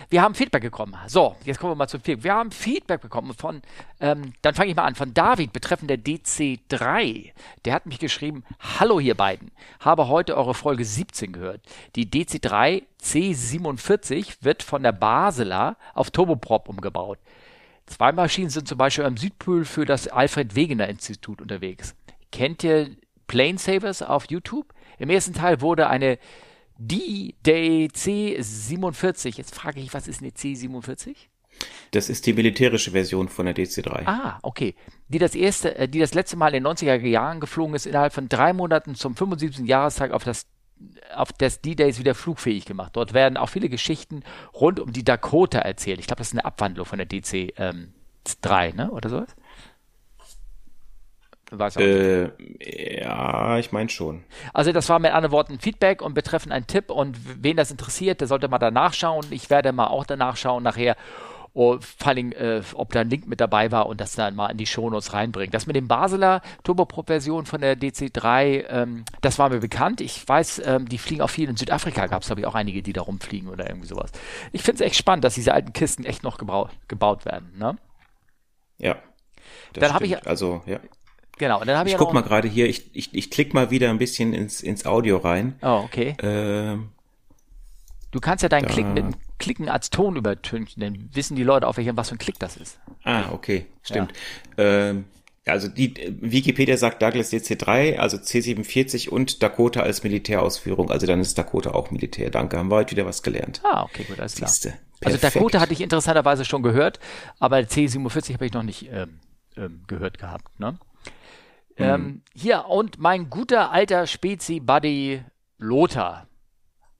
wir 0.09 0.21
haben 0.21 0.35
Feedback 0.35 0.63
bekommen. 0.63 0.95
So, 1.07 1.35
jetzt 1.45 1.59
kommen 1.59 1.71
wir 1.71 1.75
mal 1.75 1.87
zum 1.87 2.01
Feedback. 2.01 2.23
Wir 2.23 2.33
haben 2.33 2.51
Feedback 2.51 3.01
bekommen 3.01 3.33
von, 3.33 3.61
ähm, 3.99 4.33
dann 4.41 4.55
fange 4.55 4.69
ich 4.69 4.75
mal 4.75 4.85
an, 4.85 4.95
von 4.95 5.13
David 5.13 5.53
betreffend 5.53 5.89
der 5.89 5.99
DC3. 5.99 7.31
Der 7.65 7.73
hat 7.73 7.85
mich 7.85 7.99
geschrieben, 7.99 8.43
hallo 8.59 8.99
ihr 8.99 9.15
beiden, 9.15 9.51
habe 9.79 10.07
heute 10.07 10.37
eure 10.37 10.53
Folge 10.53 10.85
17 10.85 11.31
gehört. 11.33 11.61
Die 11.95 12.07
DC3 12.07 12.83
C47 13.01 14.37
wird 14.41 14.63
von 14.63 14.83
der 14.83 14.91
Basler 14.91 15.77
auf 15.93 16.11
Turboprop 16.11 16.67
umgebaut. 16.69 17.19
Zwei 17.85 18.11
Maschinen 18.11 18.49
sind 18.49 18.67
zum 18.67 18.77
Beispiel 18.77 19.05
am 19.05 19.17
Südpol 19.17 19.65
für 19.65 19.85
das 19.85 20.07
Alfred 20.07 20.55
Wegener 20.55 20.87
Institut 20.87 21.41
unterwegs. 21.41 21.95
Kennt 22.31 22.63
ihr 22.63 22.95
Plane 23.25 23.57
Savers 23.57 24.03
auf 24.03 24.29
YouTube? 24.29 24.73
Im 24.99 25.09
ersten 25.09 25.33
Teil 25.33 25.61
wurde 25.61 25.87
eine 25.87 26.19
die 26.79 27.35
Day 27.45 27.89
C47. 27.93 29.37
Jetzt 29.37 29.53
frage 29.53 29.79
ich, 29.79 29.93
was 29.93 30.07
ist 30.07 30.21
eine 30.21 30.31
C47? 30.31 31.15
Das 31.91 32.09
ist 32.09 32.25
die 32.25 32.33
militärische 32.33 32.91
Version 32.91 33.27
von 33.27 33.45
der 33.45 33.55
DC3. 33.55 34.05
Ah, 34.05 34.39
okay. 34.43 34.75
Die 35.09 35.19
das 35.19 35.35
erste, 35.35 35.75
äh, 35.75 35.89
die 35.89 35.99
das 35.99 36.13
letzte 36.13 36.37
Mal 36.37 36.53
in 36.55 36.63
den 36.63 36.71
90er 36.71 36.95
Jahren 37.05 37.41
geflogen 37.41 37.75
ist, 37.75 37.85
innerhalb 37.85 38.13
von 38.13 38.29
drei 38.29 38.53
Monaten 38.53 38.95
zum 38.95 39.15
75. 39.15 39.67
Jahrestag 39.67 40.11
auf 40.11 40.23
das 40.23 40.47
auf 41.13 41.33
das 41.33 41.59
D-Days 41.59 41.99
wieder 41.99 42.15
flugfähig 42.15 42.63
gemacht. 42.63 42.95
Dort 42.95 43.13
werden 43.13 43.35
auch 43.35 43.49
viele 43.49 43.67
Geschichten 43.67 44.23
rund 44.53 44.79
um 44.79 44.93
die 44.93 45.03
Dakota 45.03 45.59
erzählt. 45.59 45.99
Ich 45.99 46.07
glaube, 46.07 46.19
das 46.19 46.27
ist 46.27 46.33
eine 46.35 46.45
Abwandlung 46.45 46.85
von 46.85 46.99
der 46.99 47.05
DC 47.05 47.53
ähm, 47.57 47.93
3, 48.39 48.71
ne? 48.71 48.91
Oder 48.91 49.09
sowas? 49.09 49.35
Weiß 51.51 51.77
äh, 51.77 52.29
ja, 53.01 53.57
ich 53.57 53.71
meine 53.71 53.89
schon. 53.89 54.23
Also 54.53 54.71
das 54.71 54.87
war 54.89 54.99
mit 54.99 55.11
anderen 55.11 55.31
Worten 55.31 55.59
Feedback 55.59 56.01
und 56.01 56.13
betreffend 56.13 56.53
ein 56.53 56.67
Tipp 56.67 56.91
und 56.91 57.17
wen 57.43 57.57
das 57.57 57.71
interessiert, 57.71 58.21
der 58.21 58.27
sollte 58.27 58.47
mal 58.47 58.59
danach 58.59 58.93
schauen. 58.93 59.25
Ich 59.31 59.49
werde 59.49 59.71
mal 59.71 59.87
auch 59.87 60.05
danach 60.05 60.37
schauen 60.37 60.63
nachher. 60.63 60.95
Oh, 61.53 61.79
vor 61.81 62.07
allem, 62.09 62.31
äh, 62.33 62.61
ob 62.75 62.91
da 62.93 63.01
ein 63.01 63.09
Link 63.09 63.27
mit 63.27 63.41
dabei 63.41 63.71
war 63.71 63.87
und 63.87 63.99
das 63.99 64.13
dann 64.13 64.35
mal 64.35 64.51
in 64.51 64.57
die 64.57 64.67
Shownotes 64.67 65.13
reinbringen. 65.13 65.51
Das 65.51 65.65
mit 65.65 65.75
dem 65.75 65.87
Basler 65.87 66.43
Turboprop-Version 66.63 67.47
von 67.47 67.61
der 67.61 67.75
DC3, 67.75 68.65
ähm, 68.69 69.03
das 69.21 69.39
war 69.39 69.49
mir 69.49 69.59
bekannt. 69.59 69.99
Ich 69.99 70.27
weiß, 70.27 70.61
ähm, 70.63 70.87
die 70.87 70.99
fliegen 70.99 71.23
auch 71.23 71.29
viel 71.31 71.49
in 71.49 71.57
Südafrika, 71.57 72.05
gab 72.05 72.21
es 72.21 72.27
glaube 72.27 72.41
ich 72.41 72.47
auch 72.47 72.53
einige, 72.53 72.83
die 72.83 72.93
da 72.93 73.01
rumfliegen 73.01 73.49
oder 73.49 73.67
irgendwie 73.67 73.87
sowas. 73.87 74.11
Ich 74.51 74.61
finde 74.61 74.83
es 74.83 74.87
echt 74.87 74.97
spannend, 74.97 75.23
dass 75.23 75.33
diese 75.33 75.51
alten 75.51 75.73
Kisten 75.73 76.05
echt 76.05 76.21
noch 76.23 76.37
gebaut 76.37 77.25
werden. 77.25 77.51
Ne? 77.57 77.77
Ja. 78.77 78.97
Dann 79.73 79.93
habe 79.93 80.05
ich 80.05 80.27
also 80.27 80.61
ja. 80.67 80.79
Genau. 81.39 81.59
Und 81.59 81.67
dann 81.67 81.87
ich 81.87 81.93
ich 81.93 81.97
guck 81.97 82.13
mal 82.13 82.21
gerade 82.21 82.47
hier, 82.47 82.69
ich, 82.69 82.91
ich, 82.93 83.13
ich 83.13 83.31
klick 83.31 83.53
mal 83.53 83.71
wieder 83.71 83.89
ein 83.89 83.97
bisschen 83.97 84.33
ins, 84.33 84.61
ins 84.61 84.85
Audio 84.85 85.17
rein. 85.17 85.55
Oh, 85.61 85.81
okay. 85.85 86.15
Ähm, 86.21 86.89
du 88.11 88.19
kannst 88.19 88.43
ja 88.43 88.49
deinen 88.49 88.67
Klick 88.67 88.85
mit 88.85 89.05
Klicken 89.39 89.69
als 89.69 89.89
Ton 89.89 90.17
übertünchen, 90.17 90.81
dann 90.81 91.09
wissen 91.13 91.35
die 91.35 91.43
Leute, 91.43 91.65
auf 91.65 91.77
welchem 91.77 91.97
was 91.97 92.09
für 92.09 92.15
ein 92.15 92.19
Klick 92.19 92.37
das 92.39 92.57
ist. 92.57 92.77
Ah, 93.03 93.31
okay, 93.31 93.65
stimmt. 93.81 94.11
Ja. 94.57 94.89
Ähm, 94.89 95.05
also 95.45 95.69
die 95.69 95.93
Wikipedia 96.19 96.77
sagt 96.77 97.01
Douglas 97.01 97.31
DC3, 97.31 97.97
also 97.97 98.17
C47 98.17 99.09
und 99.09 99.41
Dakota 99.41 99.79
als 99.79 100.03
Militärausführung. 100.03 100.91
Also 100.91 101.07
dann 101.07 101.21
ist 101.21 101.37
Dakota 101.37 101.71
auch 101.71 101.89
Militär. 101.89 102.29
Danke, 102.29 102.57
haben 102.57 102.69
wir 102.69 102.75
heute 102.75 102.91
wieder 102.91 103.05
was 103.05 103.23
gelernt. 103.23 103.61
Ah, 103.63 103.83
okay, 103.83 104.03
gut, 104.03 104.19
alles 104.19 104.35
klar. 104.35 104.49
Siehste, 104.49 104.73
also 105.03 105.17
Dakota 105.17 105.61
hatte 105.61 105.71
ich 105.71 105.81
interessanterweise 105.81 106.43
schon 106.43 106.61
gehört, 106.61 106.99
aber 107.39 107.57
C47 107.59 108.33
habe 108.33 108.45
ich 108.45 108.53
noch 108.53 108.63
nicht 108.63 108.89
ähm, 108.91 109.19
ähm, 109.55 109.81
gehört 109.87 110.19
gehabt. 110.19 110.59
Ne? 110.59 110.77
Mhm. 111.79 111.85
Ähm, 111.85 112.21
hier, 112.33 112.65
und 112.67 112.99
mein 112.99 113.29
guter 113.29 113.71
alter 113.71 114.05
Spezi-Buddy 114.05 115.23
Lothar 115.57 116.27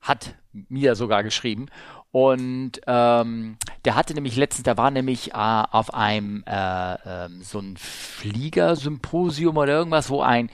hat 0.02 0.36
mir 0.52 0.96
sogar 0.96 1.24
geschrieben. 1.24 1.68
Und 2.12 2.82
ähm, 2.88 3.58
der 3.86 3.96
hatte 3.96 4.16
nämlich 4.16 4.36
letztens, 4.36 4.64
da 4.64 4.78
war 4.78 4.90
nämlich 4.90 5.32
äh, 5.32 5.34
auf 5.36 5.94
einem 5.94 6.44
äh, 6.48 6.94
äh, 7.26 7.30
so 7.42 7.60
ein 7.60 7.78
Fliegersymposium 7.78 9.58
oder 9.58 9.74
irgendwas, 9.74 10.10
wo 10.10 10.22
ein 10.22 10.50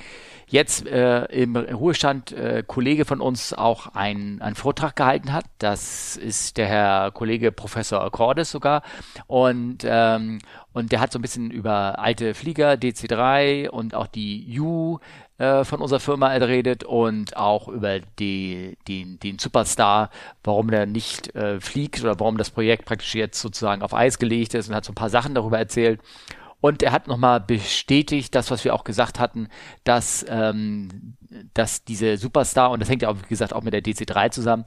jetzt 0.48 0.86
äh, 0.88 1.26
im 1.26 1.56
Ruhestand 1.56 2.32
äh, 2.32 2.64
Kollege 2.66 3.06
von 3.06 3.22
uns 3.22 3.54
auch 3.54 3.96
einen 3.96 4.56
Vortrag 4.56 4.96
gehalten 4.96 5.34
hat. 5.34 5.46
Das 5.60 6.18
ist 6.18 6.58
der 6.58 6.68
Herr 6.68 7.12
Kollege 7.12 7.52
Professor 7.52 8.10
Cordes 8.12 8.52
sogar. 8.52 8.84
Und, 9.28 9.80
ähm, 9.86 10.40
und 10.74 10.92
der 10.92 11.00
hat 11.00 11.12
so 11.12 11.20
ein 11.20 11.22
bisschen 11.22 11.52
über 11.52 12.00
alte 12.00 12.34
Flieger, 12.34 12.74
DC3 12.74 13.70
und 13.70 13.96
auch 13.96 14.08
die 14.08 14.60
U 14.60 15.00
äh, 15.38 15.64
von 15.66 15.82
unserer 15.82 16.00
Firma 16.00 16.30
redet 16.30 16.84
und 16.84 17.36
auch 17.36 17.68
über 17.68 18.00
die, 18.20 18.78
den, 18.88 19.20
den 19.20 19.40
Superstar, 19.40 20.10
warum 20.44 20.72
der 20.72 20.86
nicht 20.86 21.36
äh, 21.36 21.60
fliegt 21.60 22.02
oder 22.02 22.20
warum 22.20 22.38
das 22.38 22.52
Projekt 22.52 22.86
praktisch 22.86 23.16
jetzt 23.16 23.42
sozusagen 23.42 23.82
auf 23.82 23.94
Eis 23.94 24.18
gelegt 24.18 24.54
ist 24.54 24.70
und 24.70 24.76
hat 24.76 24.86
so 24.86 24.92
ein 24.92 24.96
paar 24.96 25.10
Sachen 25.10 25.36
darüber 25.36 25.58
erzählt. 25.58 26.00
Und 26.66 26.82
er 26.82 26.92
hat 26.92 27.08
nochmal 27.08 27.42
bestätigt, 27.42 28.34
das, 28.34 28.50
was 28.50 28.64
wir 28.64 28.74
auch 28.74 28.86
gesagt 28.86 29.20
hatten, 29.20 29.50
dass, 29.84 30.26
ähm, 30.28 31.14
dass 31.54 31.84
diese 31.84 32.18
Superstar, 32.18 32.72
und 32.72 32.80
das 32.80 32.90
hängt 32.90 33.02
ja 33.02 33.10
auch, 33.10 33.18
wie 33.18 33.28
gesagt, 33.28 33.54
auch 33.54 33.64
mit 33.64 33.74
der 33.74 33.84
DC3 33.84 34.32
zusammen, 34.32 34.66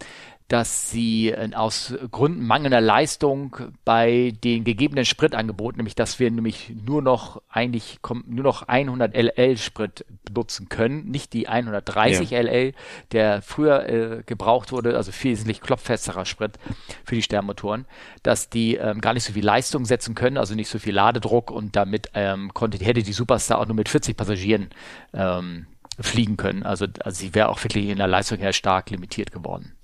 dass 0.48 0.90
sie 0.90 1.28
äh, 1.28 1.54
aus 1.54 1.94
Gründen 2.10 2.46
mangelnder 2.46 2.80
Leistung 2.80 3.54
bei 3.84 4.32
den 4.42 4.64
gegebenen 4.64 5.04
Spritangeboten, 5.04 5.76
nämlich 5.76 5.94
dass 5.94 6.18
wir 6.18 6.30
nämlich 6.30 6.72
nur 6.86 7.02
noch 7.02 7.42
eigentlich 7.50 7.98
nur 8.26 8.44
noch 8.44 8.62
100 8.62 9.14
LL 9.14 9.58
Sprit 9.58 10.06
benutzen 10.24 10.70
können, 10.70 11.04
nicht 11.10 11.34
die 11.34 11.48
130 11.48 12.30
ja. 12.30 12.40
LL, 12.40 12.72
der 13.12 13.42
früher 13.42 13.88
äh, 13.88 14.22
gebraucht 14.24 14.72
wurde, 14.72 14.96
also 14.96 15.12
wesentlich 15.22 15.60
klopffesterer 15.60 16.24
Sprit 16.24 16.58
für 17.04 17.14
die 17.14 17.22
Sternmotoren, 17.22 17.84
dass 18.22 18.48
die 18.48 18.76
ähm, 18.76 19.02
gar 19.02 19.12
nicht 19.12 19.24
so 19.24 19.34
viel 19.34 19.44
Leistung 19.44 19.84
setzen 19.84 20.14
können, 20.14 20.38
also 20.38 20.54
nicht 20.54 20.70
so 20.70 20.78
viel 20.78 20.94
Ladedruck 20.94 21.50
und 21.50 21.76
damit 21.76 22.10
ähm, 22.14 22.54
konnte 22.54 22.82
hätte 22.82 23.02
die 23.02 23.12
Superstar 23.12 23.58
auch 23.58 23.66
nur 23.66 23.76
mit 23.76 23.90
40 23.90 24.16
Passagieren 24.16 24.70
ähm, 25.12 25.66
fliegen 26.00 26.36
können. 26.36 26.62
Also, 26.62 26.86
also 27.02 27.18
sie 27.18 27.34
wäre 27.34 27.48
auch 27.48 27.62
wirklich 27.62 27.88
in 27.88 27.98
der 27.98 28.06
Leistung 28.06 28.38
her 28.38 28.52
stark 28.52 28.90
limitiert 28.90 29.32
geworden. 29.32 29.76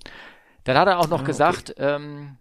Dann 0.63 0.77
hat 0.77 0.87
er 0.87 0.99
auch 0.99 1.07
noch 1.07 1.21
ah, 1.21 1.25
gesagt, 1.25 1.75
ähm, 1.77 2.37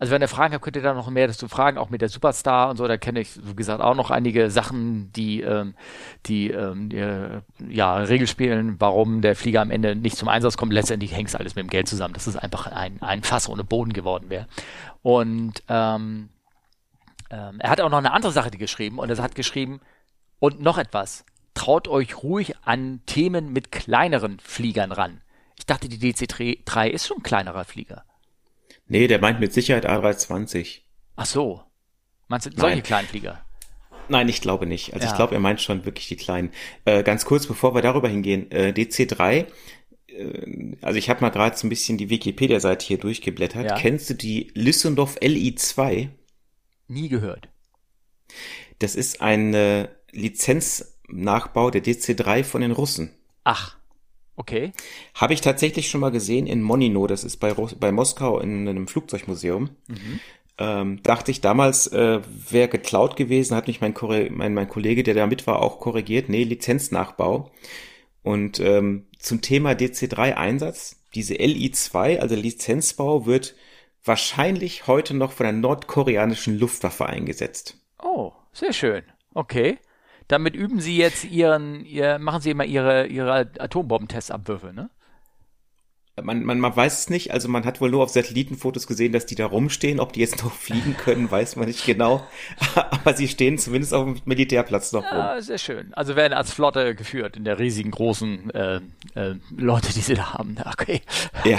Also 0.00 0.12
wenn 0.12 0.22
ihr 0.22 0.28
Fragen 0.28 0.54
habt, 0.54 0.62
könnt 0.62 0.76
ihr 0.76 0.82
da 0.82 0.94
noch 0.94 1.10
mehr 1.10 1.26
dazu 1.26 1.48
fragen, 1.48 1.76
auch 1.76 1.90
mit 1.90 2.00
der 2.00 2.08
Superstar 2.08 2.70
und 2.70 2.76
so. 2.76 2.86
Da 2.86 2.96
kenne 2.96 3.20
ich, 3.20 3.30
wie 3.42 3.56
gesagt, 3.56 3.82
auch 3.82 3.94
noch 3.94 4.10
einige 4.10 4.50
Sachen, 4.50 5.12
die, 5.12 5.40
ähm, 5.40 5.74
die, 6.26 6.50
ähm, 6.50 6.88
die 6.88 7.74
ja, 7.74 7.96
Regel 7.96 8.26
spielen, 8.28 8.76
warum 8.78 9.22
der 9.22 9.34
Flieger 9.34 9.60
am 9.60 9.70
Ende 9.70 9.96
nicht 9.96 10.16
zum 10.16 10.28
Einsatz 10.28 10.56
kommt. 10.56 10.72
Letztendlich 10.72 11.14
hängt 11.14 11.28
es 11.28 11.34
alles 11.34 11.56
mit 11.56 11.64
dem 11.64 11.70
Geld 11.70 11.88
zusammen, 11.88 12.14
dass 12.14 12.26
es 12.26 12.36
einfach 12.36 12.68
ein, 12.68 13.02
ein 13.02 13.22
Fass 13.22 13.48
ohne 13.48 13.64
Boden 13.64 13.92
geworden 13.92 14.30
wäre. 14.30 14.46
Und 15.02 15.62
ähm, 15.68 16.28
ähm, 17.30 17.56
er 17.58 17.70
hat 17.70 17.80
auch 17.80 17.90
noch 17.90 17.98
eine 17.98 18.12
andere 18.12 18.32
Sache 18.32 18.50
die 18.50 18.58
geschrieben 18.58 18.98
und 18.98 19.10
er 19.10 19.18
hat 19.18 19.34
geschrieben, 19.34 19.80
und 20.40 20.60
noch 20.60 20.78
etwas, 20.78 21.24
traut 21.58 21.88
euch 21.88 22.22
ruhig 22.22 22.54
an 22.62 23.00
Themen 23.06 23.52
mit 23.52 23.72
kleineren 23.72 24.38
Fliegern 24.38 24.92
ran. 24.92 25.22
Ich 25.58 25.66
dachte, 25.66 25.88
die 25.88 25.98
DC-3 25.98 26.86
ist 26.86 27.08
schon 27.08 27.16
ein 27.16 27.22
kleinerer 27.24 27.64
Flieger. 27.64 28.04
Nee, 28.86 29.08
der 29.08 29.20
meint 29.20 29.40
mit 29.40 29.52
Sicherheit 29.52 29.84
A320. 29.84 30.82
Ach 31.16 31.26
so. 31.26 31.62
Meinst 32.28 32.46
du 32.46 32.50
solche 32.54 32.82
kleinen 32.82 33.08
Flieger? 33.08 33.44
Nein, 34.08 34.28
ich 34.28 34.40
glaube 34.40 34.66
nicht. 34.66 34.94
Also 34.94 35.04
ja. 35.04 35.10
ich 35.10 35.16
glaube, 35.16 35.34
er 35.34 35.40
meint 35.40 35.60
schon 35.60 35.84
wirklich 35.84 36.06
die 36.06 36.16
kleinen. 36.16 36.52
Äh, 36.84 37.02
ganz 37.02 37.24
kurz, 37.24 37.46
bevor 37.48 37.74
wir 37.74 37.82
darüber 37.82 38.08
hingehen, 38.08 38.50
äh, 38.52 38.72
DC3, 38.74 39.46
äh, 40.06 40.76
also 40.80 40.96
ich 40.96 41.10
habe 41.10 41.22
mal 41.22 41.30
gerade 41.30 41.56
so 41.56 41.66
ein 41.66 41.70
bisschen 41.70 41.98
die 41.98 42.08
Wikipedia-Seite 42.08 42.86
hier 42.86 42.98
durchgeblättert. 42.98 43.64
Ja. 43.64 43.76
Kennst 43.76 44.08
du 44.10 44.14
die 44.14 44.52
Lissendorf 44.54 45.16
LI2? 45.16 46.08
Nie 46.86 47.08
gehört. 47.08 47.48
Das 48.78 48.94
ist 48.94 49.20
ein 49.20 49.54
äh, 49.54 49.88
Lizenznachbau 51.08 51.70
der 51.70 51.82
DC3 51.82 52.44
von 52.44 52.60
den 52.60 52.72
Russen. 52.72 53.10
Ach. 53.44 53.76
Okay. 54.36 54.72
Habe 55.14 55.34
ich 55.34 55.40
tatsächlich 55.40 55.90
schon 55.90 56.00
mal 56.00 56.12
gesehen 56.12 56.46
in 56.46 56.62
Monino, 56.62 57.06
das 57.08 57.24
ist 57.24 57.38
bei, 57.38 57.52
bei 57.52 57.90
Moskau 57.90 58.38
in 58.38 58.68
einem 58.68 58.86
Flugzeugmuseum. 58.86 59.70
Mhm. 59.88 60.20
Ähm, 60.58 61.02
dachte 61.02 61.30
ich 61.30 61.40
damals, 61.40 61.88
äh, 61.88 62.20
wäre 62.50 62.68
geklaut 62.68 63.16
gewesen, 63.16 63.56
hat 63.56 63.66
mich 63.66 63.80
mein, 63.80 63.94
mein, 64.30 64.54
mein 64.54 64.68
Kollege, 64.68 65.02
der 65.02 65.14
da 65.14 65.26
mit 65.26 65.46
war, 65.46 65.60
auch 65.60 65.80
korrigiert. 65.80 66.28
Nee, 66.28 66.44
Lizenznachbau. 66.44 67.50
Und 68.22 68.60
ähm, 68.60 69.06
zum 69.18 69.40
Thema 69.40 69.72
DC3-Einsatz, 69.72 70.96
diese 71.14 71.34
LI2, 71.34 72.18
also 72.18 72.34
Lizenzbau, 72.36 73.26
wird 73.26 73.56
wahrscheinlich 74.04 74.86
heute 74.86 75.14
noch 75.14 75.32
von 75.32 75.44
der 75.44 75.52
nordkoreanischen 75.52 76.58
Luftwaffe 76.58 77.06
eingesetzt. 77.06 77.76
Oh, 78.00 78.32
sehr 78.52 78.72
schön. 78.72 79.02
Okay. 79.34 79.78
Damit 80.28 80.54
üben 80.54 80.80
Sie 80.80 80.96
jetzt 80.96 81.24
Ihren, 81.24 81.84
ihr, 81.84 82.18
machen 82.18 82.42
Sie 82.42 82.50
immer 82.50 82.64
Ihre, 82.64 83.06
Ihre 83.06 83.50
Atombombentestabwürfe, 83.58 84.72
ne? 84.72 84.90
Man, 86.22 86.44
man, 86.44 86.58
man 86.58 86.74
weiß 86.74 87.00
es 87.00 87.10
nicht, 87.10 87.32
also 87.32 87.48
man 87.48 87.64
hat 87.64 87.80
wohl 87.80 87.90
nur 87.90 88.02
auf 88.02 88.10
Satellitenfotos 88.10 88.86
gesehen, 88.86 89.12
dass 89.12 89.26
die 89.26 89.34
da 89.34 89.46
rumstehen. 89.46 90.00
Ob 90.00 90.12
die 90.12 90.20
jetzt 90.20 90.42
noch 90.44 90.52
fliegen 90.52 90.96
können, 90.96 91.30
weiß 91.30 91.56
man 91.56 91.66
nicht 91.66 91.84
genau. 91.84 92.26
Aber 92.74 93.14
sie 93.14 93.28
stehen 93.28 93.58
zumindest 93.58 93.94
auf 93.94 94.04
dem 94.04 94.20
Militärplatz 94.24 94.92
noch 94.92 95.02
rum. 95.02 95.18
Ja, 95.18 95.40
sehr 95.40 95.58
schön. 95.58 95.94
Also 95.94 96.16
werden 96.16 96.32
als 96.32 96.52
Flotte 96.52 96.94
geführt 96.94 97.36
in 97.36 97.44
der 97.44 97.58
riesigen 97.58 97.90
großen 97.90 98.50
äh, 98.50 98.80
äh, 99.14 99.34
Leute, 99.56 99.92
die 99.92 100.00
sie 100.00 100.14
da 100.14 100.34
haben. 100.34 100.56
Okay. 100.68 101.00
Ja. 101.44 101.58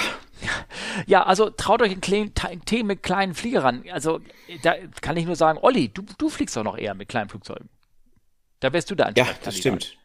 Ja, 1.05 1.23
also 1.23 1.49
traut 1.49 1.81
euch 1.81 1.91
ein 1.91 2.01
Themen 2.01 2.87
mit 2.87 3.03
kleinen 3.03 3.33
Fliegerern. 3.33 3.83
Also 3.91 4.21
da 4.63 4.75
kann 5.01 5.17
ich 5.17 5.25
nur 5.25 5.35
sagen, 5.35 5.59
Olli, 5.61 5.89
du, 5.89 6.03
du 6.17 6.29
fliegst 6.29 6.55
doch 6.55 6.63
noch 6.63 6.77
eher 6.77 6.93
mit 6.93 7.09
kleinen 7.09 7.29
Flugzeugen. 7.29 7.69
Da 8.59 8.73
wärst 8.73 8.91
du 8.91 8.95
da 8.95 9.11
Ja, 9.15 9.27
das 9.43 9.57
stimmt. 9.57 9.97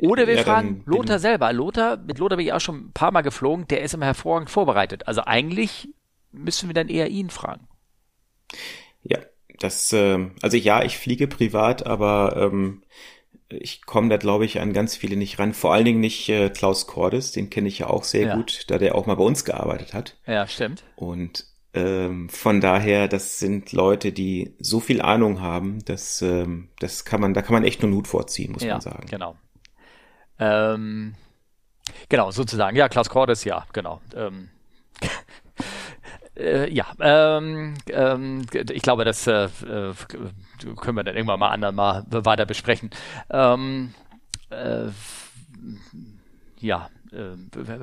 Oder 0.00 0.26
wir 0.26 0.34
ja, 0.34 0.42
fragen 0.42 0.82
Lothar 0.86 1.18
selber. 1.18 1.52
Lothar, 1.52 1.96
mit 1.96 2.18
Lothar 2.18 2.36
bin 2.36 2.46
ich 2.46 2.52
auch 2.52 2.60
schon 2.60 2.86
ein 2.86 2.92
paar 2.92 3.12
Mal 3.12 3.22
geflogen, 3.22 3.68
der 3.68 3.82
ist 3.82 3.94
immer 3.94 4.06
hervorragend 4.06 4.50
vorbereitet. 4.50 5.06
Also 5.06 5.22
eigentlich 5.24 5.88
müssen 6.32 6.68
wir 6.68 6.74
dann 6.74 6.88
eher 6.88 7.08
ihn 7.08 7.30
fragen. 7.30 7.68
Ja, 9.02 9.18
das, 9.58 9.92
äh, 9.92 10.30
also 10.42 10.56
ja, 10.56 10.82
ich 10.82 10.98
fliege 10.98 11.28
privat, 11.28 11.86
aber 11.86 12.36
ähm, 12.36 12.82
ich 13.48 13.84
komme 13.84 14.08
da, 14.08 14.16
glaube 14.16 14.44
ich, 14.44 14.60
an 14.60 14.72
ganz 14.72 14.96
viele 14.96 15.16
nicht 15.16 15.38
ran. 15.38 15.54
Vor 15.54 15.72
allen 15.72 15.84
Dingen 15.84 16.00
nicht 16.00 16.28
äh, 16.28 16.50
Klaus 16.50 16.86
Cordes, 16.86 17.32
den 17.32 17.50
kenne 17.50 17.68
ich 17.68 17.80
ja 17.80 17.88
auch 17.88 18.04
sehr 18.04 18.28
ja. 18.28 18.36
gut, 18.36 18.64
da 18.68 18.78
der 18.78 18.94
auch 18.94 19.06
mal 19.06 19.16
bei 19.16 19.24
uns 19.24 19.44
gearbeitet 19.44 19.92
hat. 19.92 20.16
Ja, 20.26 20.46
stimmt. 20.46 20.84
Und 20.96 21.46
ähm, 21.72 22.28
von 22.28 22.60
daher, 22.60 23.06
das 23.06 23.38
sind 23.38 23.72
Leute, 23.72 24.12
die 24.12 24.54
so 24.58 24.80
viel 24.80 25.00
Ahnung 25.00 25.40
haben, 25.40 25.84
dass 25.84 26.20
ähm, 26.22 26.68
das 26.78 27.04
kann 27.04 27.20
man, 27.20 27.34
da 27.34 27.42
kann 27.42 27.52
man 27.52 27.64
echt 27.64 27.82
nur 27.82 27.92
Hut 27.92 28.08
vorziehen, 28.08 28.52
muss 28.52 28.62
ja, 28.62 28.74
man 28.74 28.80
sagen. 28.80 29.06
Genau. 29.08 29.36
Ähm, 30.38 31.14
genau, 32.08 32.30
sozusagen. 32.30 32.76
Ja, 32.76 32.88
Klaus 32.88 33.08
Cordes, 33.08 33.44
ja, 33.44 33.66
genau. 33.72 34.00
Ähm, 34.16 34.48
äh, 36.36 36.68
ja, 36.72 36.86
ähm, 36.98 37.74
ähm, 37.88 38.46
ich 38.70 38.82
glaube, 38.82 39.04
das 39.04 39.26
äh, 39.28 39.48
können 39.60 40.96
wir 40.96 41.04
dann 41.04 41.16
irgendwann 41.16 41.40
mal 41.40 41.50
anderen 41.50 41.76
mal 41.76 42.04
weiter 42.08 42.46
besprechen. 42.46 42.90
Äh, 44.50 44.88
ja, 46.58 46.90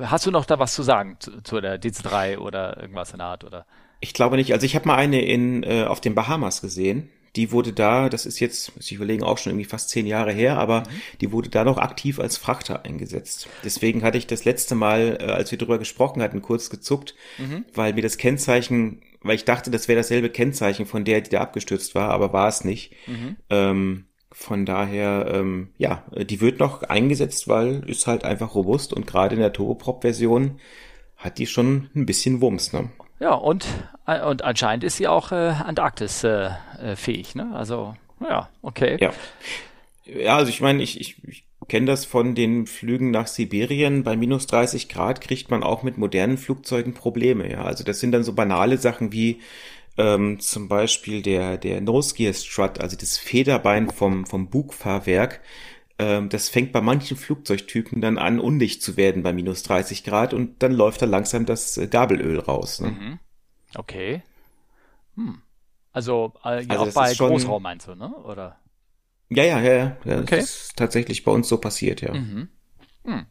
hast 0.02 0.26
du 0.26 0.30
noch 0.30 0.46
da 0.46 0.58
was 0.58 0.74
zu 0.74 0.82
sagen 0.82 1.16
zu, 1.18 1.42
zu 1.42 1.60
der 1.60 1.80
DC3 1.80 2.38
oder 2.38 2.80
irgendwas 2.80 3.12
in 3.12 3.18
der 3.18 3.26
Art 3.26 3.44
oder? 3.44 3.66
Ich 4.00 4.14
glaube 4.14 4.36
nicht. 4.36 4.52
Also 4.52 4.64
ich 4.64 4.74
habe 4.74 4.86
mal 4.86 4.96
eine 4.96 5.24
in 5.24 5.62
äh, 5.62 5.84
auf 5.84 6.00
den 6.00 6.14
Bahamas 6.14 6.60
gesehen. 6.60 7.10
Die 7.36 7.52
wurde 7.52 7.72
da, 7.72 8.08
das 8.08 8.26
ist 8.26 8.40
jetzt, 8.40 8.74
muss 8.74 8.86
ich 8.86 8.96
überlegen, 8.96 9.22
auch 9.22 9.38
schon 9.38 9.52
irgendwie 9.52 9.68
fast 9.68 9.90
zehn 9.90 10.06
Jahre 10.06 10.32
her, 10.32 10.58
aber 10.58 10.80
mhm. 10.80 11.02
die 11.20 11.30
wurde 11.30 11.50
da 11.50 11.62
noch 11.62 11.76
aktiv 11.76 12.18
als 12.18 12.38
Frachter 12.38 12.84
eingesetzt. 12.84 13.48
Deswegen 13.62 14.02
hatte 14.02 14.18
ich 14.18 14.26
das 14.26 14.44
letzte 14.44 14.74
Mal, 14.74 15.18
äh, 15.20 15.24
als 15.24 15.50
wir 15.50 15.58
darüber 15.58 15.78
gesprochen 15.78 16.22
hatten, 16.22 16.42
kurz 16.42 16.70
gezuckt, 16.70 17.14
mhm. 17.36 17.64
weil 17.74 17.92
mir 17.92 18.02
das 18.02 18.16
Kennzeichen, 18.16 19.02
weil 19.20 19.36
ich 19.36 19.44
dachte, 19.44 19.70
das 19.70 19.88
wäre 19.88 19.98
dasselbe 19.98 20.30
Kennzeichen 20.30 20.86
von 20.86 21.04
der, 21.04 21.20
die 21.20 21.30
da 21.30 21.40
abgestürzt 21.40 21.94
war, 21.94 22.10
aber 22.10 22.32
war 22.32 22.48
es 22.48 22.64
nicht. 22.64 22.94
Mhm. 23.06 23.36
Ähm, 23.50 24.07
von 24.38 24.64
daher, 24.64 25.32
ähm, 25.34 25.70
ja, 25.78 26.04
die 26.16 26.40
wird 26.40 26.60
noch 26.60 26.84
eingesetzt, 26.84 27.48
weil 27.48 27.82
ist 27.90 28.06
halt 28.06 28.22
einfach 28.22 28.54
robust 28.54 28.92
und 28.92 29.04
gerade 29.04 29.34
in 29.34 29.40
der 29.40 29.52
Turboprop-Version 29.52 30.60
hat 31.16 31.38
die 31.38 31.46
schon 31.48 31.90
ein 31.96 32.06
bisschen 32.06 32.40
Wumms, 32.40 32.72
ne? 32.72 32.88
Ja, 33.18 33.34
und, 33.34 33.66
äh, 34.06 34.24
und 34.24 34.44
anscheinend 34.44 34.84
ist 34.84 34.96
sie 34.96 35.08
auch 35.08 35.32
äh, 35.32 35.54
Antarktis 35.64 36.22
äh, 36.22 36.50
äh, 36.80 36.94
fähig, 36.94 37.34
ne? 37.34 37.50
Also, 37.52 37.96
ja, 38.20 38.48
okay. 38.62 38.96
Ja. 39.00 39.12
Ja, 40.04 40.36
also 40.36 40.50
ich 40.50 40.60
meine, 40.60 40.84
ich, 40.84 41.00
ich, 41.00 41.16
ich 41.26 41.44
kenne 41.66 41.86
das 41.86 42.04
von 42.04 42.36
den 42.36 42.68
Flügen 42.68 43.10
nach 43.10 43.26
Sibirien. 43.26 44.04
Bei 44.04 44.16
minus 44.16 44.46
30 44.46 44.88
Grad 44.88 45.20
kriegt 45.20 45.50
man 45.50 45.64
auch 45.64 45.82
mit 45.82 45.98
modernen 45.98 46.38
Flugzeugen 46.38 46.94
Probleme, 46.94 47.50
ja. 47.50 47.64
Also 47.64 47.82
das 47.82 47.98
sind 47.98 48.12
dann 48.12 48.22
so 48.22 48.34
banale 48.34 48.78
Sachen 48.78 49.10
wie 49.12 49.40
ähm, 49.98 50.40
zum 50.40 50.68
Beispiel 50.68 51.22
der, 51.22 51.58
der 51.58 51.80
Nose 51.80 52.14
Gear 52.14 52.32
Strut, 52.32 52.80
also 52.80 52.96
das 52.96 53.18
Federbein 53.18 53.90
vom, 53.90 54.24
vom 54.24 54.48
Bugfahrwerk, 54.48 55.40
ähm, 55.98 56.28
das 56.28 56.48
fängt 56.48 56.72
bei 56.72 56.80
manchen 56.80 57.16
Flugzeugtypen 57.16 58.00
dann 58.00 58.18
an, 58.18 58.38
undicht 58.38 58.82
zu 58.82 58.96
werden 58.96 59.22
bei 59.24 59.32
minus 59.32 59.64
30 59.64 60.04
Grad 60.04 60.32
und 60.32 60.62
dann 60.62 60.72
läuft 60.72 61.02
da 61.02 61.06
langsam 61.06 61.44
das 61.44 61.76
äh, 61.76 61.88
Gabelöl 61.88 62.38
raus. 62.38 62.80
Ne? 62.80 62.90
Mhm. 62.90 63.18
Okay. 63.74 64.22
Hm. 65.16 65.42
Also, 65.92 66.32
äh, 66.44 66.62
ja, 66.62 66.70
also 66.70 66.84
auch 66.84 66.94
bei 66.94 67.14
schon, 67.14 67.30
Großraum 67.30 67.62
meinst 67.62 67.88
du, 67.88 67.96
ne? 67.96 68.14
Oder? 68.14 68.60
Ja, 69.30 69.42
ja, 69.42 69.60
ja, 69.60 69.72
ja. 69.72 69.96
ja 70.04 70.20
okay. 70.20 70.36
Das 70.36 70.44
ist 70.44 70.76
tatsächlich 70.76 71.24
bei 71.24 71.32
uns 71.32 71.48
so 71.48 71.58
passiert, 71.58 72.00
ja. 72.00 72.14
Mhm. 72.14 72.48
Hm. 73.04 73.26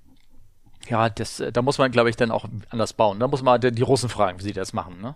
Ja, 0.90 1.10
das, 1.10 1.40
äh, 1.40 1.54
da 1.54 1.62
muss 1.62 1.78
man, 1.78 1.92
glaube 1.92 2.10
ich, 2.10 2.18
dann 2.18 2.32
auch 2.32 2.46
anders 2.70 2.92
bauen. 2.92 3.20
Da 3.20 3.30
muss 3.30 3.42
man 3.42 3.62
die 3.62 3.82
Russen 3.82 4.10
fragen, 4.10 4.40
wie 4.40 4.44
sie 4.44 4.54
das 4.54 4.74
machen, 4.74 5.00
ne? 5.02 5.16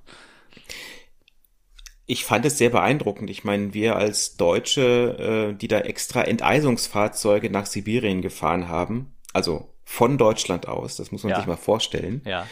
Ich 2.11 2.25
fand 2.25 2.45
es 2.45 2.57
sehr 2.57 2.71
beeindruckend. 2.71 3.29
Ich 3.29 3.45
meine, 3.45 3.73
wir 3.73 3.95
als 3.95 4.35
Deutsche, 4.35 5.53
äh, 5.53 5.57
die 5.57 5.69
da 5.69 5.79
extra 5.79 6.23
Enteisungsfahrzeuge 6.23 7.49
nach 7.49 7.65
Sibirien 7.65 8.21
gefahren 8.21 8.67
haben, 8.67 9.15
also 9.31 9.69
von 9.85 10.17
Deutschland 10.17 10.67
aus, 10.67 10.97
das 10.97 11.13
muss 11.13 11.23
man 11.23 11.29
ja. 11.31 11.37
sich 11.37 11.47
mal 11.47 11.55
vorstellen, 11.55 12.21
ja. 12.25 12.45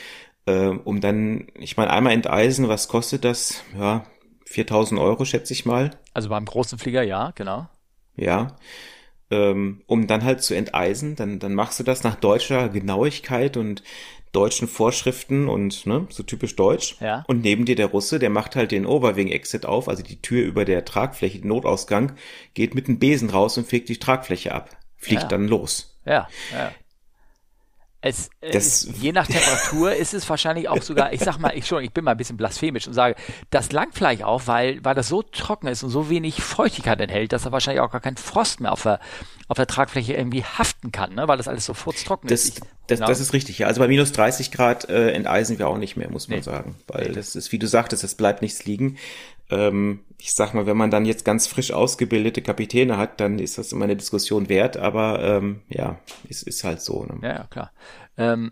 äh, 0.45 0.67
um 0.67 1.01
dann, 1.01 1.47
ich 1.55 1.75
meine, 1.75 1.91
einmal 1.91 2.13
enteisen, 2.13 2.69
was 2.69 2.87
kostet 2.87 3.25
das? 3.25 3.61
Ja, 3.77 4.05
4000 4.45 4.97
Euro, 4.97 5.25
schätze 5.25 5.51
ich 5.51 5.65
mal. 5.65 5.91
Also 6.13 6.29
beim 6.29 6.45
großen 6.45 6.79
Flieger, 6.79 7.03
ja, 7.03 7.31
genau. 7.35 7.67
Ja, 8.15 8.55
ähm, 9.29 9.81
um 9.87 10.07
dann 10.07 10.23
halt 10.23 10.41
zu 10.41 10.53
enteisen, 10.53 11.17
dann, 11.17 11.39
dann 11.39 11.53
machst 11.53 11.81
du 11.81 11.83
das 11.83 12.03
nach 12.03 12.15
deutscher 12.15 12.69
Genauigkeit 12.69 13.57
und 13.57 13.83
deutschen 14.31 14.67
Vorschriften 14.67 15.49
und 15.49 15.85
ne, 15.85 16.05
so 16.09 16.23
typisch 16.23 16.55
deutsch. 16.55 16.97
Ja. 16.99 17.23
Und 17.27 17.41
neben 17.41 17.65
dir 17.65 17.75
der 17.75 17.87
Russe, 17.87 18.19
der 18.19 18.29
macht 18.29 18.55
halt 18.55 18.71
den 18.71 18.85
Overwing-Exit 18.85 19.65
auf, 19.65 19.87
also 19.89 20.03
die 20.03 20.21
Tür 20.21 20.45
über 20.45 20.65
der 20.65 20.85
Tragfläche, 20.85 21.39
den 21.39 21.47
Notausgang, 21.47 22.13
geht 22.53 22.75
mit 22.75 22.87
dem 22.87 22.99
Besen 22.99 23.29
raus 23.29 23.57
und 23.57 23.67
fegt 23.67 23.89
die 23.89 23.97
Tragfläche 23.97 24.53
ab, 24.53 24.69
fliegt 24.97 25.23
ja. 25.23 25.27
dann 25.27 25.47
los. 25.47 25.99
Ja, 26.05 26.27
ja. 26.51 26.71
Es, 28.01 28.29
das, 28.39 28.85
ist, 28.85 29.01
je 29.01 29.11
nach 29.11 29.27
Temperatur 29.27 29.93
ist 29.93 30.13
es 30.13 30.29
wahrscheinlich 30.29 30.69
auch 30.69 30.81
sogar, 30.81 31.11
ich 31.11 31.19
sag 31.19 31.37
mal, 31.37 31.51
ich 31.53 31.67
schon, 31.67 31.83
ich 31.83 31.91
bin 31.91 32.05
mal 32.05 32.11
ein 32.11 32.17
bisschen 32.17 32.37
blasphemisch 32.37 32.87
und 32.87 32.93
sage, 32.93 33.15
das 33.49 33.73
langt 33.73 33.93
vielleicht 33.93 34.23
auch, 34.23 34.43
weil, 34.45 34.83
weil 34.85 34.95
das 34.95 35.09
so 35.09 35.21
trocken 35.21 35.67
ist 35.67 35.83
und 35.83 35.89
so 35.89 36.09
wenig 36.09 36.41
Feuchtigkeit 36.41 37.01
enthält, 37.01 37.33
dass 37.33 37.43
er 37.43 37.51
wahrscheinlich 37.51 37.81
auch 37.81 37.91
gar 37.91 37.99
keinen 37.99 38.15
Frost 38.15 38.61
mehr 38.61 38.71
auf 38.71 38.83
der, 38.83 39.01
auf 39.49 39.57
der 39.57 39.67
Tragfläche 39.67 40.13
irgendwie 40.13 40.43
haften 40.43 40.91
kann, 40.91 41.15
ne? 41.15 41.27
weil 41.27 41.37
das 41.37 41.47
alles 41.47 41.65
so 41.65 41.73
furztrocken 41.73 42.29
das, 42.29 42.45
ist. 42.45 42.61
Das, 42.87 42.99
ja. 42.99 43.07
das 43.07 43.19
ist 43.19 43.33
richtig, 43.33 43.57
ja. 43.59 43.67
Also 43.67 43.81
bei 43.81 43.87
minus 43.87 44.11
30 44.11 44.51
Grad 44.51 44.87
äh, 44.89 45.11
enteisen 45.11 45.57
wir 45.57 45.67
auch 45.67 45.77
nicht 45.77 45.97
mehr, 45.97 46.09
muss 46.09 46.27
man 46.27 46.37
nee. 46.37 46.43
sagen. 46.43 46.75
Weil 46.87 47.09
nee. 47.09 47.15
das 47.15 47.35
ist, 47.35 47.51
wie 47.51 47.57
du 47.57 47.67
sagtest, 47.67 48.03
es 48.03 48.13
bleibt 48.13 48.43
nichts 48.43 48.65
liegen. 48.65 48.97
Ähm, 49.49 50.01
ich 50.19 50.35
sag 50.35 50.53
mal, 50.53 50.67
wenn 50.67 50.77
man 50.77 50.91
dann 50.91 51.05
jetzt 51.05 51.25
ganz 51.25 51.47
frisch 51.47 51.71
ausgebildete 51.71 52.43
Kapitäne 52.43 52.97
hat, 52.97 53.19
dann 53.19 53.39
ist 53.39 53.57
das 53.57 53.71
immer 53.71 53.85
eine 53.85 53.95
Diskussion 53.95 54.49
wert, 54.49 54.77
aber 54.77 55.23
ähm, 55.23 55.61
ja, 55.67 55.97
es 56.29 56.43
ist 56.43 56.63
halt 56.63 56.81
so. 56.81 57.05
Ne? 57.05 57.17
Ja, 57.23 57.29
ja, 57.29 57.47
klar. 57.49 57.71
Ähm, 58.19 58.51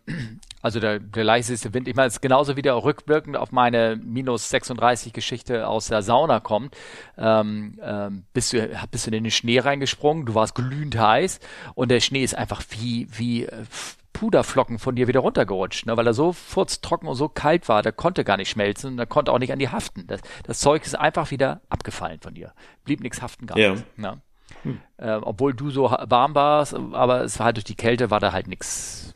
also 0.62 0.80
der, 0.80 1.00
der 1.00 1.24
leiseste 1.24 1.74
Wind, 1.74 1.88
ich 1.88 1.96
meine, 1.96 2.08
es 2.08 2.16
ist 2.16 2.22
genauso 2.22 2.58
wie 2.58 2.62
der 2.62 2.76
rückwirkend 2.84 3.38
auf 3.38 3.52
meine 3.52 4.00
minus 4.04 4.50
36 4.50 5.14
Geschichte 5.14 5.68
aus 5.68 5.88
der 5.88 6.02
Sauna 6.02 6.40
kommt. 6.40 6.76
Ähm, 7.18 7.78
ähm, 7.82 8.24
bist, 8.34 8.54
du, 8.54 8.68
bist 8.90 9.06
du 9.06 9.12
in 9.12 9.24
den 9.24 9.32
Schnee 9.32 9.60
reingesprungen, 9.60 10.26
du 10.26 10.34
warst 10.34 10.56
glühend 10.56 10.98
heiß 10.98 11.40
und 11.76 11.92
der 11.92 12.00
Schnee 12.00 12.24
ist 12.24 12.36
einfach 12.36 12.64
wie, 12.72 13.08
wie 13.12 13.44
äh, 13.44 13.66
Puderflocken 14.14 14.80
von 14.80 14.96
dir 14.96 15.08
wieder 15.08 15.20
runtergerutscht, 15.20 15.86
ne, 15.86 15.96
weil 15.96 16.08
er 16.08 16.14
so 16.14 16.34
furztrocken 16.34 17.08
und 17.08 17.16
so 17.16 17.30
kalt 17.30 17.70
war, 17.70 17.84
der 17.84 17.92
konnte 17.92 18.24
gar 18.24 18.38
nicht 18.38 18.50
schmelzen 18.50 18.92
und 18.92 18.98
der 18.98 19.06
konnte 19.06 19.32
auch 19.32 19.38
nicht 19.38 19.54
an 19.54 19.60
die 19.60 19.70
haften. 19.70 20.08
Das, 20.08 20.22
das 20.44 20.60
Zeug 20.60 20.84
ist 20.84 20.96
einfach 20.96 21.30
wieder 21.30 21.62
abgefallen 21.70 22.20
von 22.20 22.34
dir. 22.34 22.54
Blieb 22.84 23.02
nichts 23.02 23.22
haften 23.22 23.46
gar 23.46 23.60
ja. 23.60 23.76
Ne? 23.96 24.20
Hm. 24.64 24.80
Äh, 24.98 25.20
obwohl 25.22 25.54
du 25.54 25.70
so 25.70 25.92
warm 25.92 26.34
warst, 26.34 26.74
aber 26.74 27.24
es 27.26 27.38
war 27.38 27.46
halt 27.46 27.58
durch 27.58 27.66
die 27.66 27.76
Kälte 27.76 28.10
war 28.10 28.20
da 28.20 28.32
halt 28.32 28.48
nichts 28.48 29.14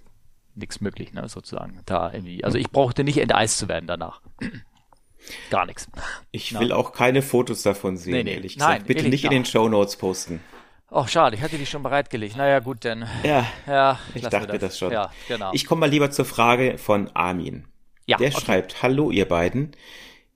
nichts 0.55 0.81
möglich, 0.81 1.13
ne, 1.13 1.27
sozusagen. 1.27 1.81
Da 1.85 2.11
irgendwie. 2.11 2.43
Also 2.43 2.57
ich 2.57 2.69
brauchte 2.69 3.03
nicht 3.03 3.17
enteist 3.17 3.57
zu 3.57 3.67
werden 3.67 3.87
danach. 3.87 4.21
Gar 5.49 5.65
nichts. 5.67 5.87
Ich 6.31 6.57
will 6.59 6.71
auch 6.71 6.93
keine 6.93 7.21
Fotos 7.21 7.61
davon 7.61 7.97
sehen, 7.97 8.13
nee, 8.13 8.23
nee. 8.23 8.33
ehrlich 8.33 8.55
gesagt. 8.55 8.79
Nein, 8.79 8.87
Bitte 8.87 9.07
nicht 9.07 9.23
in 9.23 9.31
den 9.31 9.45
Show 9.45 9.69
Notes 9.69 9.95
posten. 9.95 10.41
Ach, 10.89 11.07
schade, 11.07 11.35
ich 11.37 11.41
hatte 11.41 11.57
die 11.57 11.65
schon 11.65 11.83
bereitgelegt. 11.83 12.35
Naja, 12.35 12.59
gut, 12.59 12.83
denn. 12.83 13.05
Ja, 13.23 13.47
ja 13.65 13.99
ich 14.13 14.23
dachte 14.23 14.47
das. 14.47 14.59
das. 14.59 14.79
schon. 14.79 14.91
Ja, 14.91 15.11
genau. 15.27 15.51
Ich 15.53 15.65
komme 15.65 15.81
mal 15.81 15.89
lieber 15.89 16.11
zur 16.11 16.25
Frage 16.25 16.77
von 16.77 17.09
Armin. 17.13 17.65
Ja, 18.07 18.17
Der 18.17 18.29
okay. 18.29 18.41
schreibt, 18.41 18.83
hallo 18.83 19.09
ihr 19.11 19.27
beiden. 19.27 19.71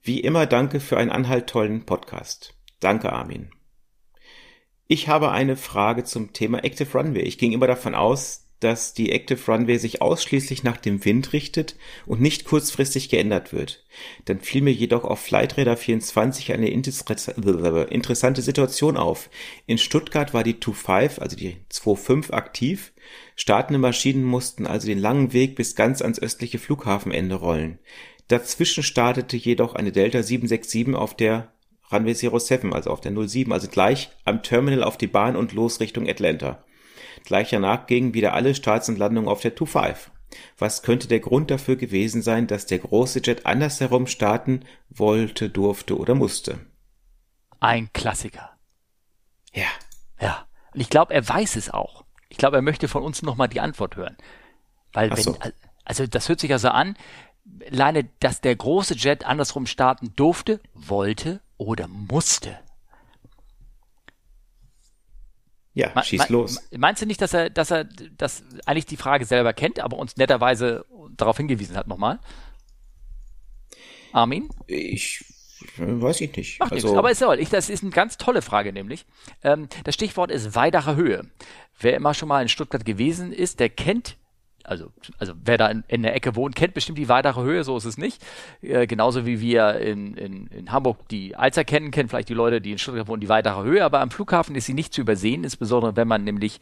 Wie 0.02 0.20
immer 0.20 0.46
danke 0.46 0.80
für 0.80 0.96
einen 0.96 1.10
anhalttollen 1.10 1.84
Podcast. 1.84 2.54
Danke, 2.80 3.12
Armin. 3.12 3.50
Ich 4.86 5.08
habe 5.08 5.32
eine 5.32 5.56
Frage 5.56 6.04
zum 6.04 6.32
Thema 6.32 6.62
Active 6.64 6.96
Runway. 6.96 7.22
Ich 7.22 7.38
ging 7.38 7.52
immer 7.52 7.66
davon 7.66 7.94
aus, 7.94 8.45
dass 8.60 8.94
die 8.94 9.12
Active 9.12 9.38
Runway 9.50 9.76
sich 9.78 10.00
ausschließlich 10.00 10.62
nach 10.62 10.78
dem 10.78 11.04
Wind 11.04 11.32
richtet 11.32 11.76
und 12.06 12.20
nicht 12.20 12.44
kurzfristig 12.44 13.08
geändert 13.08 13.52
wird. 13.52 13.84
Dann 14.24 14.40
fiel 14.40 14.62
mir 14.62 14.72
jedoch 14.72 15.04
auf 15.04 15.20
Flightradar 15.20 15.76
24 15.76 16.52
eine 16.52 16.70
interessante 16.70 18.42
Situation 18.42 18.96
auf. 18.96 19.28
In 19.66 19.78
Stuttgart 19.78 20.32
war 20.32 20.42
die 20.42 20.54
2.5, 20.54 21.20
also 21.20 21.36
die 21.36 21.56
2.5 21.70 22.32
aktiv. 22.32 22.92
Startende 23.34 23.78
Maschinen 23.78 24.24
mussten 24.24 24.66
also 24.66 24.86
den 24.86 24.98
langen 24.98 25.32
Weg 25.32 25.54
bis 25.56 25.76
ganz 25.76 26.00
ans 26.00 26.18
östliche 26.18 26.58
Flughafenende 26.58 27.34
rollen. 27.34 27.78
Dazwischen 28.28 28.82
startete 28.82 29.36
jedoch 29.36 29.74
eine 29.74 29.92
Delta 29.92 30.22
767 30.22 30.94
auf 30.94 31.14
der 31.14 31.52
Runway 31.92 32.14
07, 32.14 32.72
also 32.72 32.90
auf 32.90 33.00
der 33.00 33.12
07, 33.12 33.52
also 33.52 33.68
gleich 33.68 34.10
am 34.24 34.42
Terminal 34.42 34.82
auf 34.82 34.96
die 34.96 35.06
Bahn 35.06 35.36
und 35.36 35.52
los 35.52 35.78
Richtung 35.78 36.08
Atlanta. 36.08 36.64
Gleich 37.24 37.50
danach 37.50 37.86
gingen 37.86 38.14
wieder 38.14 38.34
alle 38.34 38.54
Starts 38.54 38.88
und 38.88 38.98
Landungen 38.98 39.28
auf 39.28 39.40
der 39.40 39.56
2.5. 39.56 40.10
Was 40.58 40.82
könnte 40.82 41.08
der 41.08 41.20
Grund 41.20 41.50
dafür 41.50 41.76
gewesen 41.76 42.22
sein, 42.22 42.46
dass 42.46 42.66
der 42.66 42.78
große 42.78 43.20
Jet 43.22 43.46
andersherum 43.46 44.06
starten 44.06 44.64
wollte, 44.90 45.48
durfte 45.48 45.96
oder 45.98 46.14
musste? 46.14 46.58
Ein 47.60 47.90
Klassiker. 47.92 48.50
Ja. 49.52 49.66
Ja. 50.20 50.46
Und 50.74 50.80
ich 50.80 50.90
glaube, 50.90 51.14
er 51.14 51.26
weiß 51.26 51.56
es 51.56 51.70
auch. 51.70 52.04
Ich 52.28 52.36
glaube, 52.36 52.56
er 52.56 52.62
möchte 52.62 52.88
von 52.88 53.02
uns 53.02 53.22
nochmal 53.22 53.48
die 53.48 53.60
Antwort 53.60 53.96
hören. 53.96 54.16
Weil 54.92 55.10
wenn, 55.10 55.22
so. 55.22 55.38
also 55.84 56.06
das 56.06 56.28
hört 56.28 56.40
sich 56.40 56.50
ja 56.50 56.58
so 56.58 56.68
an, 56.68 56.96
alleine, 57.70 58.08
dass 58.20 58.40
der 58.40 58.56
große 58.56 58.94
Jet 58.94 59.24
andersrum 59.24 59.66
starten 59.66 60.12
durfte, 60.16 60.60
wollte 60.74 61.40
oder 61.56 61.88
musste. 61.88 62.58
Ja, 65.76 65.92
Ma 65.94 66.02
schieß 66.02 66.30
los. 66.30 66.58
Meinst 66.74 67.02
du 67.02 67.06
nicht, 67.06 67.20
dass 67.20 67.34
er, 67.34 67.50
dass 67.50 67.70
er, 67.70 67.84
dass 67.84 68.42
eigentlich 68.64 68.86
die 68.86 68.96
Frage 68.96 69.26
selber 69.26 69.52
kennt, 69.52 69.78
aber 69.78 69.98
uns 69.98 70.16
netterweise 70.16 70.86
darauf 71.18 71.36
hingewiesen 71.36 71.76
hat 71.76 71.86
nochmal? 71.86 72.18
Armin? 74.10 74.48
Ich 74.66 75.22
weiß 75.76 76.22
ich 76.22 76.34
nicht. 76.34 76.60
Macht 76.60 76.72
also, 76.72 76.86
nichts. 76.88 76.98
Aber 76.98 77.10
ist 77.10 77.20
ja, 77.20 77.30
ich, 77.34 77.50
das 77.50 77.68
ist 77.68 77.82
eine 77.82 77.92
ganz 77.92 78.16
tolle 78.16 78.40
Frage 78.40 78.72
nämlich. 78.72 79.04
Ähm, 79.44 79.68
das 79.84 79.94
Stichwort 79.94 80.30
ist 80.30 80.54
Weidacher 80.54 80.96
Höhe. 80.96 81.26
Wer 81.78 81.94
immer 81.94 82.14
schon 82.14 82.28
mal 82.28 82.40
in 82.40 82.48
Stuttgart 82.48 82.86
gewesen 82.86 83.30
ist, 83.30 83.60
der 83.60 83.68
kennt 83.68 84.16
also, 84.66 84.92
also 85.18 85.32
wer 85.44 85.58
da 85.58 85.68
in, 85.68 85.84
in, 85.88 86.02
der 86.02 86.14
Ecke 86.14 86.36
wohnt, 86.36 86.56
kennt 86.56 86.74
bestimmt 86.74 86.98
die 86.98 87.08
weitere 87.08 87.42
Höhe, 87.42 87.64
so 87.64 87.76
ist 87.76 87.84
es 87.84 87.98
nicht. 87.98 88.22
Äh, 88.62 88.86
genauso 88.86 89.26
wie 89.26 89.40
wir 89.40 89.76
in, 89.80 90.14
in, 90.16 90.46
in 90.48 90.72
Hamburg 90.72 91.08
die 91.08 91.36
Alzer 91.36 91.64
kennen, 91.64 91.90
kennen 91.90 92.08
vielleicht 92.08 92.28
die 92.28 92.34
Leute, 92.34 92.60
die 92.60 92.72
in 92.72 92.78
Stuttgart 92.78 93.08
wohnen, 93.08 93.20
die 93.20 93.28
weitere 93.28 93.62
Höhe, 93.62 93.84
aber 93.84 94.00
am 94.00 94.10
Flughafen 94.10 94.54
ist 94.54 94.66
sie 94.66 94.74
nicht 94.74 94.92
zu 94.92 95.00
übersehen, 95.00 95.44
insbesondere 95.44 95.96
wenn 95.96 96.08
man 96.08 96.24
nämlich 96.24 96.60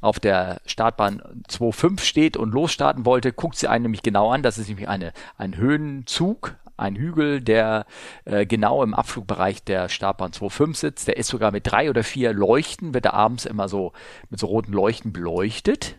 auf 0.00 0.20
der 0.20 0.60
Startbahn 0.66 1.22
2.5 1.48 2.00
steht 2.00 2.36
und 2.36 2.52
losstarten 2.52 3.06
wollte, 3.06 3.32
guckt 3.32 3.56
sie 3.56 3.68
einen 3.68 3.82
nämlich 3.82 4.02
genau 4.02 4.30
an. 4.30 4.42
Das 4.42 4.58
ist 4.58 4.68
nämlich 4.68 4.88
eine, 4.88 5.12
ein 5.38 5.56
Höhenzug, 5.56 6.56
ein 6.76 6.96
Hügel, 6.96 7.40
der 7.40 7.86
äh, 8.26 8.44
genau 8.44 8.82
im 8.82 8.94
Abflugbereich 8.94 9.64
der 9.64 9.88
Startbahn 9.88 10.32
2.5 10.32 10.76
sitzt. 10.76 11.08
Der 11.08 11.16
ist 11.16 11.28
sogar 11.28 11.50
mit 11.50 11.70
drei 11.70 11.88
oder 11.88 12.04
vier 12.04 12.32
Leuchten, 12.32 12.92
wird 12.92 13.06
er 13.06 13.14
abends 13.14 13.46
immer 13.46 13.68
so 13.68 13.92
mit 14.28 14.38
so 14.38 14.46
roten 14.46 14.72
Leuchten 14.72 15.12
beleuchtet 15.12 15.96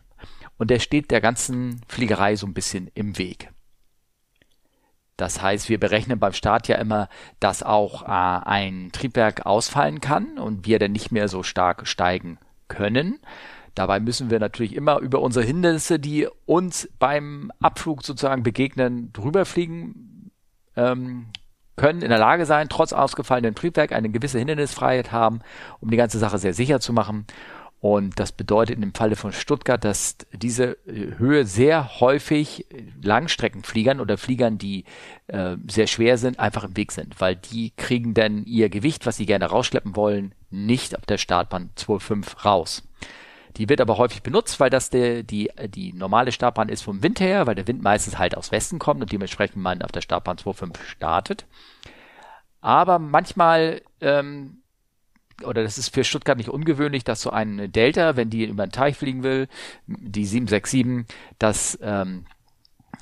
und 0.57 0.69
der 0.69 0.79
steht 0.79 1.11
der 1.11 1.21
ganzen 1.21 1.81
Fliegerei 1.87 2.35
so 2.35 2.47
ein 2.47 2.53
bisschen 2.53 2.89
im 2.93 3.17
Weg. 3.17 3.49
Das 5.17 5.41
heißt, 5.41 5.67
wir 5.69 5.79
berechnen 5.79 6.19
beim 6.19 6.33
Start 6.33 6.67
ja 6.67 6.77
immer, 6.77 7.09
dass 7.39 7.63
auch 7.63 8.03
äh, 8.03 8.07
ein 8.07 8.91
Triebwerk 8.91 9.47
ausfallen 9.47 9.99
kann 9.99 10.37
und 10.37 10.67
wir 10.67 10.77
dann 10.77 10.91
nicht 10.91 11.11
mehr 11.11 11.27
so 11.27 11.41
stark 11.41 11.87
steigen 11.87 12.37
können. 12.67 13.19
Dabei 13.73 13.99
müssen 13.99 14.29
wir 14.29 14.39
natürlich 14.39 14.75
immer 14.75 14.99
über 14.99 15.21
unsere 15.21 15.45
Hindernisse, 15.45 15.99
die 15.99 16.27
uns 16.45 16.89
beim 16.99 17.51
Abflug 17.59 18.03
sozusagen 18.03 18.43
begegnen, 18.43 19.11
drüber 19.11 19.45
fliegen 19.45 20.31
ähm, 20.75 21.27
können, 21.75 22.01
in 22.01 22.09
der 22.09 22.19
Lage 22.19 22.45
sein, 22.45 22.69
trotz 22.69 22.93
ausgefallenen 22.93 23.55
Triebwerk 23.55 23.91
eine 23.91 24.09
gewisse 24.09 24.39
Hindernisfreiheit 24.39 25.11
haben, 25.11 25.41
um 25.79 25.89
die 25.91 25.97
ganze 25.97 26.17
Sache 26.19 26.39
sehr 26.39 26.53
sicher 26.53 26.79
zu 26.79 26.91
machen. 26.91 27.27
Und 27.79 28.19
das 28.19 28.31
bedeutet 28.31 28.81
im 28.81 28.93
Falle 28.93 29.15
von 29.15 29.31
Stuttgart, 29.31 29.83
dass 29.83 30.17
diese 30.33 30.77
äh, 30.87 31.17
Höhe 31.17 31.45
sehr 31.45 31.99
häufig 31.99 32.65
Langstreckenfliegern 33.01 33.99
oder 33.99 34.17
Fliegern, 34.17 34.57
die 34.57 34.85
äh, 35.27 35.57
sehr 35.69 35.85
schwer 35.85 36.17
sind, 36.17 36.39
einfach 36.39 36.63
im 36.63 36.75
Weg 36.75 36.91
sind, 36.91 37.21
weil 37.21 37.35
die 37.35 37.71
kriegen 37.77 38.15
dann 38.15 38.45
ihr 38.45 38.69
Gewicht, 38.69 39.05
was 39.05 39.17
sie 39.17 39.27
gerne 39.27 39.45
rausschleppen 39.45 39.95
wollen, 39.95 40.33
nicht 40.49 40.97
auf 40.97 41.05
der 41.05 41.19
Startbahn 41.19 41.69
2.5 41.77 42.43
raus. 42.43 42.83
Die 43.57 43.69
wird 43.69 43.81
aber 43.81 43.97
häufig 43.97 44.23
benutzt, 44.23 44.59
weil 44.59 44.69
das 44.69 44.89
der, 44.89 45.23
die, 45.23 45.51
die 45.69 45.93
normale 45.93 46.31
Startbahn 46.31 46.69
ist 46.69 46.83
vom 46.83 47.01
Wind 47.03 47.19
her, 47.19 47.47
weil 47.47 47.55
der 47.55 47.67
Wind 47.67 47.81
meistens 47.81 48.17
halt 48.17 48.37
aus 48.37 48.51
Westen 48.51 48.79
kommt 48.79 49.01
und 49.01 49.11
dementsprechend 49.11 49.57
man 49.57 49.81
auf 49.81 49.91
der 49.91 50.01
Startbahn 50.01 50.37
2.5 50.37 50.77
startet. 50.83 51.45
Aber 52.61 52.99
manchmal 52.99 53.81
ähm, 54.01 54.61
oder 55.43 55.63
das 55.63 55.77
ist 55.77 55.93
für 55.93 56.03
Stuttgart 56.03 56.37
nicht 56.37 56.49
ungewöhnlich, 56.49 57.03
dass 57.03 57.21
so 57.21 57.29
ein 57.29 57.71
Delta, 57.71 58.15
wenn 58.15 58.29
die 58.29 58.45
über 58.45 58.65
den 58.65 58.71
Teich 58.71 58.97
fliegen 58.97 59.23
will, 59.23 59.47
die 59.85 60.25
767, 60.25 61.05
dass 61.37 61.77
ähm, 61.81 62.25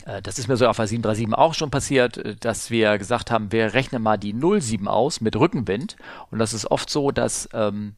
äh, 0.05 0.21
das 0.21 0.39
ist 0.39 0.47
mir 0.47 0.57
so 0.57 0.67
auf 0.67 0.77
der 0.77 0.87
737 0.87 1.37
auch 1.37 1.53
schon 1.53 1.71
passiert, 1.71 2.17
äh, 2.17 2.35
dass 2.35 2.69
wir 2.69 2.97
gesagt 2.97 3.31
haben, 3.31 3.51
wir 3.51 3.73
rechnen 3.73 4.01
mal 4.01 4.17
die 4.17 4.33
07 4.33 4.87
aus 4.87 5.21
mit 5.21 5.35
Rückenwind. 5.35 5.95
Und 6.31 6.39
das 6.39 6.53
ist 6.53 6.69
oft 6.69 6.89
so, 6.89 7.11
dass 7.11 7.49
ähm, 7.53 7.95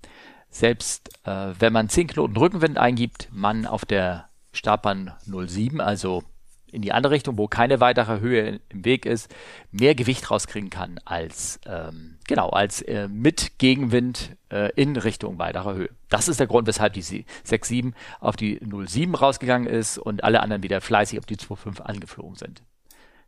selbst 0.50 1.10
äh, 1.26 1.54
wenn 1.60 1.74
man 1.74 1.90
10 1.90 2.08
Knoten 2.08 2.38
Rückenwind 2.38 2.78
eingibt, 2.78 3.30
man 3.32 3.66
auf 3.66 3.86
der 3.86 4.30
Startbahn 4.54 5.14
07, 5.26 5.82
also 5.82 6.24
in 6.72 6.82
die 6.82 6.92
andere 6.92 7.14
Richtung, 7.14 7.38
wo 7.38 7.48
keine 7.48 7.80
weitere 7.80 8.20
Höhe 8.20 8.60
im 8.70 8.86
Weg 8.86 9.06
ist, 9.06 9.34
mehr 9.72 9.96
Gewicht 9.96 10.30
rauskriegen 10.30 10.70
kann 10.70 11.00
als 11.06 11.60
ähm, 11.66 12.18
genau 12.28 12.50
als 12.50 12.82
äh, 12.82 13.08
mit 13.08 13.58
Gegenwind 13.58 14.36
äh, 14.52 14.72
in 14.76 14.96
Richtung 14.96 15.40
weiterer 15.40 15.76
Höhe. 15.76 15.90
Das 16.10 16.28
ist 16.28 16.40
der 16.40 16.48
Grund, 16.48 16.68
weshalb 16.68 16.94
die 16.94 17.04
6.7 17.04 17.94
auf 18.20 18.36
die 18.36 18.60
0.7 18.60 19.16
rausgegangen 19.16 19.68
ist 19.68 19.98
und 19.98 20.24
alle 20.24 20.42
anderen 20.42 20.64
wieder 20.64 20.82
fleißig 20.82 21.20
auf 21.20 21.26
die 21.26 21.38
2.5 21.38 21.82
angeflogen 21.82 22.36
sind. 22.36 22.64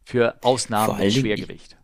Für 0.04 0.38
Ausnahmen 0.44 0.98
mit 0.98 1.14
Schwergewicht. 1.14 1.78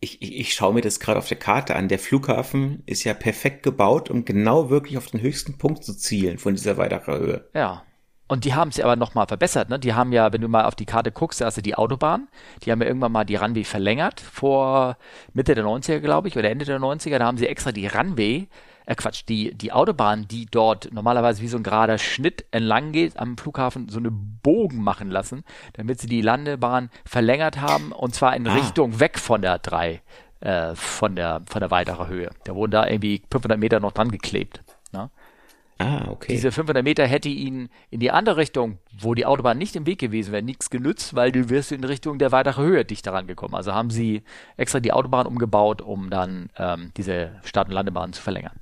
Ich, 0.00 0.20
ich, 0.20 0.40
ich 0.40 0.54
schaue 0.54 0.74
mir 0.74 0.80
das 0.80 0.98
gerade 0.98 1.18
auf 1.18 1.28
der 1.28 1.38
Karte 1.38 1.76
an. 1.76 1.88
Der 1.88 1.98
Flughafen 1.98 2.82
ist 2.86 3.04
ja 3.04 3.14
perfekt 3.14 3.62
gebaut, 3.62 4.10
um 4.10 4.24
genau 4.24 4.68
wirklich 4.68 4.98
auf 4.98 5.06
den 5.06 5.20
höchsten 5.20 5.58
Punkt 5.58 5.84
zu 5.84 5.94
zielen 5.94 6.38
von 6.38 6.54
dieser 6.54 6.76
weiteren 6.76 7.18
Höhe. 7.18 7.48
Ja, 7.54 7.84
und 8.28 8.44
die 8.44 8.54
haben 8.54 8.68
es 8.70 8.80
aber 8.80 8.96
nochmal 8.96 9.26
verbessert. 9.26 9.68
Ne? 9.68 9.78
Die 9.78 9.94
haben 9.94 10.12
ja, 10.12 10.32
wenn 10.32 10.40
du 10.40 10.48
mal 10.48 10.64
auf 10.64 10.74
die 10.74 10.86
Karte 10.86 11.12
guckst, 11.12 11.40
da 11.40 11.46
hast 11.46 11.58
du 11.58 11.62
die 11.62 11.74
Autobahn. 11.74 12.28
Die 12.62 12.72
haben 12.72 12.80
ja 12.80 12.86
irgendwann 12.86 13.12
mal 13.12 13.24
die 13.24 13.36
Runway 13.36 13.64
verlängert, 13.64 14.20
vor 14.20 14.96
Mitte 15.34 15.54
der 15.54 15.64
90er, 15.64 16.00
glaube 16.00 16.28
ich, 16.28 16.38
oder 16.38 16.50
Ende 16.50 16.64
der 16.64 16.78
90er. 16.78 17.18
Da 17.18 17.26
haben 17.26 17.36
sie 17.36 17.46
extra 17.46 17.72
die 17.72 17.86
Runway 17.86 18.48
äh 18.86 18.94
Quatsch, 18.94 19.22
die, 19.28 19.54
die 19.54 19.72
Autobahn, 19.72 20.26
die 20.28 20.46
dort 20.46 20.92
normalerweise 20.92 21.42
wie 21.42 21.48
so 21.48 21.56
ein 21.56 21.62
gerader 21.62 21.98
Schnitt 21.98 22.44
entlang 22.50 22.92
geht, 22.92 23.18
am 23.18 23.36
Flughafen 23.36 23.88
so 23.88 23.98
eine 23.98 24.10
Bogen 24.10 24.82
machen 24.82 25.10
lassen, 25.10 25.44
damit 25.74 26.00
sie 26.00 26.08
die 26.08 26.22
Landebahn 26.22 26.90
verlängert 27.04 27.60
haben 27.60 27.92
und 27.92 28.14
zwar 28.14 28.34
in 28.36 28.46
ah. 28.46 28.54
Richtung 28.54 29.00
weg 29.00 29.18
von 29.18 29.42
der 29.42 29.58
3, 29.58 30.02
äh, 30.40 30.74
von 30.74 31.16
der, 31.16 31.42
von 31.46 31.60
der 31.60 31.70
weiteren 31.70 32.08
Höhe. 32.08 32.30
Da 32.44 32.54
wurden 32.54 32.72
da 32.72 32.86
irgendwie 32.86 33.22
500 33.30 33.58
Meter 33.58 33.80
noch 33.80 33.92
dran 33.92 34.10
geklebt. 34.10 34.60
Ah, 35.82 36.08
okay. 36.10 36.32
Diese 36.32 36.52
500 36.52 36.84
Meter 36.84 37.06
hätte 37.06 37.28
ihn 37.28 37.68
in 37.90 37.98
die 37.98 38.10
andere 38.10 38.36
Richtung, 38.36 38.78
wo 38.96 39.14
die 39.14 39.26
Autobahn 39.26 39.58
nicht 39.58 39.74
im 39.74 39.84
Weg 39.84 39.98
gewesen 39.98 40.32
wäre, 40.32 40.42
nichts 40.42 40.70
genützt, 40.70 41.14
weil 41.14 41.32
du 41.32 41.50
wirst 41.50 41.72
in 41.72 41.82
Richtung 41.82 42.18
der 42.18 42.30
weiteren 42.30 42.64
Höhe 42.64 42.84
dichter 42.84 43.12
rangekommen. 43.12 43.56
Also 43.56 43.72
haben 43.72 43.90
sie 43.90 44.22
extra 44.56 44.78
die 44.78 44.92
Autobahn 44.92 45.26
umgebaut, 45.26 45.82
um 45.82 46.08
dann 46.08 46.50
ähm, 46.56 46.92
diese 46.96 47.40
Start- 47.42 47.68
und 47.68 47.74
Landebahn 47.74 48.12
zu 48.12 48.22
verlängern. 48.22 48.60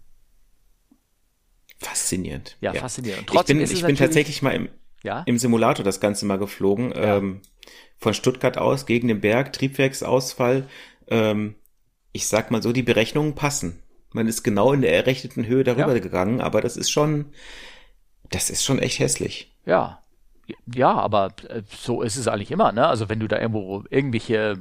Faszinierend. 1.78 2.56
Ja, 2.60 2.72
ja. 2.72 2.80
faszinierend. 2.80 3.28
Und 3.28 3.36
trotzdem 3.36 3.60
ich 3.60 3.68
bin, 3.68 3.76
ich 3.76 3.84
bin 3.84 3.96
tatsächlich 3.96 4.40
mal 4.40 4.52
im, 4.52 4.68
ja? 5.02 5.22
im 5.26 5.36
Simulator 5.36 5.84
das 5.84 6.00
Ganze 6.00 6.24
mal 6.24 6.38
geflogen. 6.38 6.92
Ja. 6.92 7.18
Ähm, 7.18 7.42
von 7.98 8.14
Stuttgart 8.14 8.56
aus 8.56 8.86
gegen 8.86 9.08
den 9.08 9.20
Berg, 9.20 9.52
Triebwerksausfall. 9.52 10.66
Ähm, 11.08 11.54
ich 12.12 12.26
sag 12.26 12.50
mal 12.50 12.62
so, 12.62 12.72
die 12.72 12.82
Berechnungen 12.82 13.34
passen. 13.34 13.82
Man 14.12 14.26
ist 14.26 14.42
genau 14.42 14.72
in 14.72 14.82
der 14.82 14.94
errechneten 14.94 15.46
Höhe 15.46 15.64
darüber 15.64 15.94
ja. 15.94 16.00
gegangen, 16.00 16.40
aber 16.40 16.60
das 16.60 16.76
ist 16.76 16.90
schon, 16.90 17.26
das 18.30 18.50
ist 18.50 18.64
schon 18.64 18.78
echt 18.78 18.98
hässlich. 18.98 19.52
Ja. 19.64 20.00
Ja, 20.74 20.92
aber 20.92 21.28
äh, 21.48 21.62
so 21.68 22.02
ist 22.02 22.16
es 22.16 22.26
eigentlich 22.26 22.50
immer, 22.50 22.72
ne? 22.72 22.86
Also 22.86 23.08
wenn 23.08 23.20
du 23.20 23.28
da 23.28 23.38
irgendwo 23.38 23.84
irgendwelche 23.88 24.56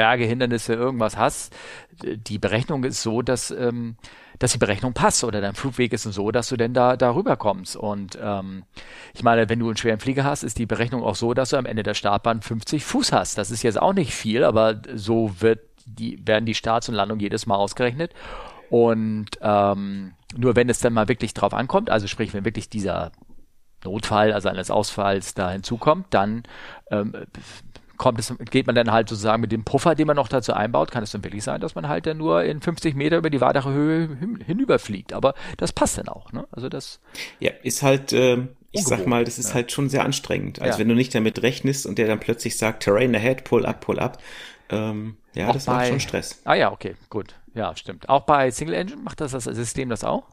Berge, 0.00 0.24
Hindernisse, 0.24 0.74
irgendwas 0.74 1.16
hast, 1.16 1.54
die 2.02 2.38
Berechnung 2.38 2.84
ist 2.84 3.02
so, 3.02 3.22
dass, 3.22 3.50
ähm, 3.50 3.96
dass 4.38 4.52
die 4.52 4.58
Berechnung 4.58 4.94
passt 4.94 5.24
oder 5.24 5.40
dein 5.40 5.54
Flugweg 5.54 5.92
ist 5.92 6.04
so, 6.04 6.30
dass 6.30 6.48
du 6.48 6.56
denn 6.56 6.72
da 6.72 6.96
darüber 6.96 7.36
kommst. 7.36 7.76
Und 7.76 8.18
ähm, 8.22 8.64
ich 9.14 9.22
meine, 9.22 9.48
wenn 9.48 9.58
du 9.58 9.66
einen 9.66 9.76
schweren 9.76 10.00
Flieger 10.00 10.24
hast, 10.24 10.42
ist 10.42 10.58
die 10.58 10.66
Berechnung 10.66 11.02
auch 11.02 11.16
so, 11.16 11.34
dass 11.34 11.50
du 11.50 11.56
am 11.56 11.66
Ende 11.66 11.82
der 11.82 11.94
Startbahn 11.94 12.40
50 12.40 12.84
Fuß 12.84 13.12
hast. 13.12 13.36
Das 13.36 13.50
ist 13.50 13.62
jetzt 13.62 13.80
auch 13.80 13.92
nicht 13.92 14.14
viel, 14.14 14.44
aber 14.44 14.80
so 14.94 15.32
wird 15.40 15.60
die, 15.86 16.26
werden 16.26 16.46
die 16.46 16.54
Starts 16.54 16.88
und 16.88 16.94
Landungen 16.94 17.20
jedes 17.20 17.46
Mal 17.46 17.56
ausgerechnet. 17.56 18.14
Und 18.70 19.28
ähm, 19.42 20.12
nur 20.36 20.56
wenn 20.56 20.68
es 20.68 20.78
dann 20.78 20.92
mal 20.92 21.08
wirklich 21.08 21.34
drauf 21.34 21.52
ankommt, 21.52 21.90
also 21.90 22.06
sprich, 22.06 22.32
wenn 22.32 22.44
wirklich 22.44 22.70
dieser 22.70 23.12
Notfall, 23.84 24.32
also 24.32 24.48
eines 24.48 24.70
Ausfalls 24.70 25.34
da 25.34 25.50
hinzukommt, 25.50 26.06
dann 26.10 26.44
ähm, 26.90 27.12
kommt 27.96 28.18
es, 28.18 28.32
geht 28.50 28.66
man 28.66 28.74
dann 28.74 28.92
halt 28.92 29.08
sozusagen 29.08 29.42
mit 29.42 29.52
dem 29.52 29.64
Puffer, 29.64 29.94
den 29.94 30.06
man 30.06 30.16
noch 30.16 30.28
dazu 30.28 30.54
einbaut, 30.54 30.90
kann 30.90 31.02
es 31.02 31.10
dann 31.10 31.22
wirklich 31.22 31.44
sein, 31.44 31.60
dass 31.60 31.74
man 31.74 31.88
halt 31.88 32.06
dann 32.06 32.16
nur 32.16 32.44
in 32.44 32.62
50 32.62 32.94
Meter 32.94 33.18
über 33.18 33.28
die 33.28 33.42
weitere 33.42 33.70
Höhe 33.70 34.08
hin, 34.18 34.38
hinüberfliegt. 34.44 35.12
Aber 35.12 35.34
das 35.58 35.72
passt 35.72 35.98
dann 35.98 36.08
auch, 36.08 36.32
ne? 36.32 36.46
Also 36.50 36.68
das. 36.68 37.00
Ja, 37.40 37.50
ist 37.62 37.82
halt, 37.82 38.12
äh, 38.12 38.38
ich 38.70 38.84
sag 38.84 39.06
mal, 39.06 39.24
das 39.24 39.38
ist 39.38 39.50
ja. 39.50 39.56
halt 39.56 39.72
schon 39.72 39.88
sehr 39.88 40.04
anstrengend. 40.04 40.62
Also 40.62 40.74
ja. 40.74 40.78
wenn 40.78 40.88
du 40.88 40.94
nicht 40.94 41.14
damit 41.14 41.42
rechnest 41.42 41.86
und 41.86 41.98
der 41.98 42.06
dann 42.06 42.20
plötzlich 42.20 42.56
sagt, 42.56 42.84
Terrain 42.84 43.14
ahead, 43.14 43.44
pull 43.44 43.66
up, 43.66 43.80
pull 43.80 43.98
up, 43.98 44.18
ähm, 44.70 45.16
ja, 45.34 45.48
auch 45.48 45.52
das 45.52 45.66
macht 45.66 45.88
schon 45.88 46.00
Stress. 46.00 46.40
Ah 46.44 46.54
ja, 46.54 46.72
okay, 46.72 46.94
gut. 47.08 47.34
Ja, 47.54 47.74
stimmt. 47.76 48.08
Auch 48.08 48.22
bei 48.22 48.50
Single 48.50 48.74
Engine 48.74 49.02
macht 49.02 49.20
das 49.20 49.32
das 49.32 49.44
System 49.44 49.88
das 49.88 50.04
auch? 50.04 50.28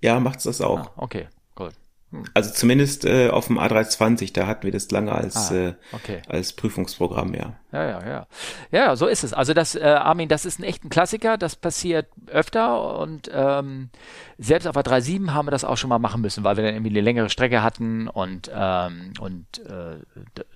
Ja, 0.00 0.20
macht's 0.20 0.44
das 0.44 0.60
auch. 0.60 0.78
Ah, 0.78 0.92
okay, 0.96 1.28
gut. 1.54 1.72
Hm. 2.10 2.24
Also 2.34 2.52
zumindest 2.52 3.04
äh, 3.04 3.28
auf 3.30 3.48
dem 3.48 3.58
A320, 3.58 4.32
da 4.32 4.46
hatten 4.46 4.62
wir 4.62 4.72
das 4.72 4.90
lange 4.90 5.12
als, 5.12 5.50
ah, 5.50 5.54
äh, 5.54 5.74
okay. 5.92 6.22
äh, 6.28 6.32
als 6.36 6.52
Prüfungsprogramm, 6.52 7.34
ja. 7.34 7.54
Ja, 7.72 7.84
ja, 7.84 8.06
ja. 8.06 8.26
Ja, 8.70 8.96
so 8.96 9.06
ist 9.06 9.24
es. 9.24 9.32
Also 9.32 9.54
das, 9.54 9.74
äh, 9.74 9.82
Armin, 9.82 10.28
das 10.28 10.44
ist 10.44 10.60
ein 10.60 10.64
echter 10.64 10.88
Klassiker, 10.88 11.38
das 11.38 11.56
passiert 11.56 12.06
öfter 12.26 12.98
und 12.98 13.30
ähm, 13.32 13.90
selbst 14.38 14.66
auf 14.66 14.76
A37 14.76 15.30
haben 15.30 15.46
wir 15.46 15.50
das 15.50 15.64
auch 15.64 15.76
schon 15.76 15.90
mal 15.90 15.98
machen 15.98 16.20
müssen, 16.20 16.44
weil 16.44 16.56
wir 16.56 16.64
dann 16.64 16.74
irgendwie 16.74 16.90
eine 16.90 17.00
längere 17.00 17.30
Strecke 17.30 17.62
hatten 17.62 18.08
und, 18.08 18.50
ähm, 18.54 19.12
und 19.20 19.46
äh, 19.66 19.96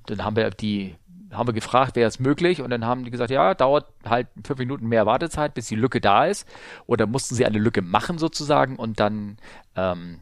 dann 0.07 0.25
haben 0.25 0.37
wir 0.37 0.51
die 0.51 0.95
haben 1.33 1.49
wir 1.49 1.55
gefragt, 1.55 1.97
wäre 1.97 2.09
es 2.09 2.19
möglich? 2.19 2.63
Und 2.63 2.71
dann 2.71 2.85
haben 2.85 3.05
die 3.05 3.11
gesagt, 3.11 3.31
ja, 3.31 3.55
dauert 3.55 3.87
halt 4.05 4.29
fünf 4.45 4.59
Minuten 4.59 4.87
mehr 4.87 5.07
Wartezeit, 5.07 5.55
bis 5.55 5.67
die 5.67 5.77
Lücke 5.77 6.01
da 6.01 6.25
ist. 6.27 6.49
Oder 6.87 7.07
mussten 7.07 7.35
sie 7.35 7.47
eine 7.47 7.59
Lücke 7.59 7.83
machen 7.83 8.19
sozusagen 8.19 8.77
und 8.77 9.01
dann, 9.01 9.39
ähm, 9.77 10.21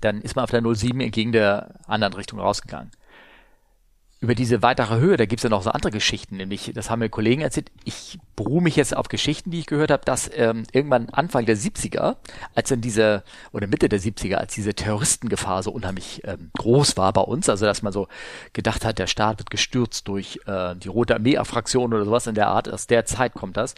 dann 0.00 0.20
ist 0.20 0.36
man 0.36 0.44
auf 0.44 0.50
der 0.50 0.62
07 0.62 1.00
entgegen 1.00 1.32
der 1.32 1.80
anderen 1.86 2.14
Richtung 2.14 2.38
rausgegangen 2.38 2.90
über 4.26 4.34
diese 4.34 4.60
weitere 4.60 4.96
Höhe, 4.96 5.16
da 5.16 5.24
gibt's 5.24 5.44
ja 5.44 5.50
noch 5.50 5.62
so 5.62 5.70
andere 5.70 5.92
Geschichten, 5.92 6.38
nämlich, 6.38 6.72
das 6.74 6.90
haben 6.90 6.98
mir 6.98 7.08
Kollegen 7.08 7.42
erzählt, 7.42 7.70
ich 7.84 8.18
beruhe 8.34 8.60
mich 8.60 8.74
jetzt 8.74 8.96
auf 8.96 9.06
Geschichten, 9.06 9.52
die 9.52 9.60
ich 9.60 9.66
gehört 9.66 9.92
habe, 9.92 10.04
dass 10.04 10.28
ähm, 10.34 10.64
irgendwann 10.72 11.10
Anfang 11.10 11.46
der 11.46 11.56
70er, 11.56 12.16
als 12.52 12.68
dann 12.68 12.80
diese, 12.80 13.22
oder 13.52 13.68
Mitte 13.68 13.88
der 13.88 14.00
70er, 14.00 14.34
als 14.34 14.52
diese 14.52 14.74
Terroristengefahr 14.74 15.62
so 15.62 15.70
unheimlich 15.70 16.22
ähm, 16.24 16.50
groß 16.58 16.96
war 16.96 17.12
bei 17.12 17.20
uns, 17.20 17.48
also 17.48 17.66
dass 17.66 17.82
man 17.82 17.92
so 17.92 18.08
gedacht 18.52 18.84
hat, 18.84 18.98
der 18.98 19.06
Staat 19.06 19.38
wird 19.38 19.50
gestürzt 19.50 20.08
durch 20.08 20.40
äh, 20.46 20.74
die 20.74 20.88
Rote 20.88 21.14
Armee-Fraktion 21.14 21.94
oder 21.94 22.04
sowas 22.04 22.26
in 22.26 22.34
der 22.34 22.48
Art, 22.48 22.68
aus 22.68 22.88
der 22.88 23.04
Zeit 23.04 23.32
kommt 23.34 23.56
das, 23.56 23.76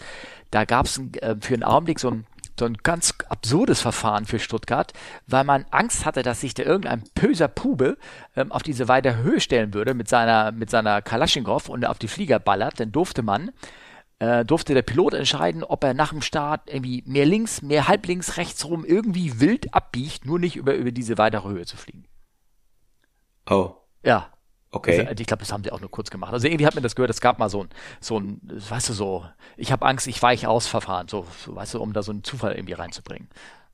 da 0.50 0.64
gab's 0.64 0.98
äh, 1.20 1.36
für 1.42 1.52
einen 1.52 1.62
Augenblick 1.62 2.00
so 2.00 2.10
ein 2.10 2.26
so 2.58 2.64
ein 2.64 2.74
ganz 2.82 3.14
absurdes 3.28 3.80
Verfahren 3.80 4.26
für 4.26 4.38
Stuttgart, 4.38 4.92
weil 5.26 5.44
man 5.44 5.66
Angst 5.70 6.04
hatte, 6.04 6.22
dass 6.22 6.40
sich 6.40 6.54
da 6.54 6.62
irgendein 6.62 7.04
böser 7.14 7.48
Pube 7.48 7.96
ähm, 8.36 8.52
auf 8.52 8.62
diese 8.62 8.88
weite 8.88 9.16
Höhe 9.18 9.40
stellen 9.40 9.74
würde 9.74 9.94
mit 9.94 10.08
seiner, 10.08 10.52
mit 10.52 10.70
seiner 10.70 11.02
Kalaschnikow 11.02 11.68
und 11.68 11.86
auf 11.86 11.98
die 11.98 12.08
Flieger 12.08 12.38
ballert, 12.38 12.80
dann 12.80 12.92
durfte 12.92 13.22
man, 13.22 13.50
äh, 14.18 14.44
durfte 14.44 14.74
der 14.74 14.82
Pilot 14.82 15.14
entscheiden, 15.14 15.64
ob 15.64 15.84
er 15.84 15.94
nach 15.94 16.10
dem 16.10 16.22
Start 16.22 16.62
irgendwie 16.66 17.02
mehr 17.06 17.26
links, 17.26 17.62
mehr 17.62 17.88
halblinks, 17.88 18.36
rechts 18.36 18.64
rum 18.64 18.84
irgendwie 18.84 19.40
wild 19.40 19.74
abbiegt, 19.74 20.26
nur 20.26 20.38
nicht 20.38 20.56
über, 20.56 20.74
über 20.74 20.92
diese 20.92 21.18
weitere 21.18 21.48
Höhe 21.48 21.66
zu 21.66 21.76
fliegen. 21.76 22.06
Oh. 23.48 23.74
Ja, 24.02 24.30
Okay. 24.70 25.00
Also, 25.00 25.20
ich 25.20 25.26
glaube, 25.26 25.40
das 25.40 25.52
haben 25.52 25.64
sie 25.64 25.72
auch 25.72 25.80
nur 25.80 25.90
kurz 25.90 26.10
gemacht. 26.10 26.32
Also 26.32 26.46
irgendwie 26.46 26.66
hat 26.66 26.74
mir 26.74 26.82
das 26.82 26.94
gehört, 26.94 27.10
es 27.10 27.20
gab 27.20 27.38
mal 27.38 27.48
so 27.48 27.62
ein, 27.62 27.68
so 28.00 28.20
ein, 28.20 28.40
weißt 28.42 28.90
du, 28.90 28.92
so, 28.92 29.24
ich 29.56 29.72
habe 29.72 29.86
Angst, 29.86 30.06
ich 30.06 30.22
weiche 30.22 30.48
aus 30.48 30.66
Verfahren, 30.66 31.08
so, 31.08 31.26
weißt 31.46 31.74
du, 31.74 31.80
um 31.80 31.92
da 31.92 32.02
so 32.02 32.12
einen 32.12 32.22
Zufall 32.22 32.54
irgendwie 32.54 32.74
reinzubringen. 32.74 33.28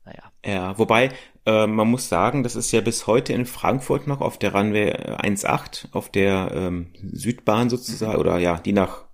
Naja. 0.05 0.31
Ja, 0.45 0.77
wobei, 0.77 1.11
äh, 1.45 1.67
man 1.67 1.89
muss 1.89 2.07
sagen, 2.07 2.43
das 2.43 2.55
ist 2.55 2.71
ja 2.71 2.79
bis 2.81 3.07
heute 3.07 3.33
in 3.33 3.45
Frankfurt 3.45 4.07
noch 4.07 4.21
auf 4.21 4.37
der 4.37 4.53
Runway 4.53 4.93
1.8, 4.93 5.87
auf 5.91 6.09
der 6.09 6.51
ähm, 6.53 6.93
Südbahn 7.11 7.69
sozusagen, 7.69 8.13
mhm. 8.13 8.19
oder 8.19 8.37
ja, 8.37 8.59
die 8.59 8.73
nach, 8.73 9.05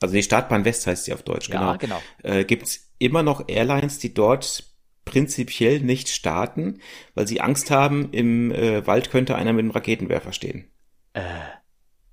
also 0.00 0.14
die 0.14 0.22
Startbahn 0.22 0.64
West 0.64 0.86
heißt 0.86 1.04
sie 1.04 1.12
auf 1.12 1.24
Deutsch, 1.24 1.50
genau. 1.50 1.72
Ja, 1.72 1.76
genau. 1.76 2.00
Äh, 2.22 2.44
gibt's 2.44 2.92
immer 2.98 3.22
noch 3.22 3.48
Airlines, 3.48 3.98
die 3.98 4.14
dort 4.14 4.64
prinzipiell 5.04 5.80
nicht 5.80 6.08
starten, 6.08 6.80
weil 7.14 7.26
sie 7.26 7.40
Angst 7.40 7.70
haben, 7.70 8.10
im 8.12 8.50
äh, 8.52 8.86
Wald 8.86 9.10
könnte 9.10 9.36
einer 9.36 9.52
mit 9.52 9.60
einem 9.60 9.70
Raketenwerfer 9.70 10.32
stehen. 10.32 10.70
Äh, 11.12 11.22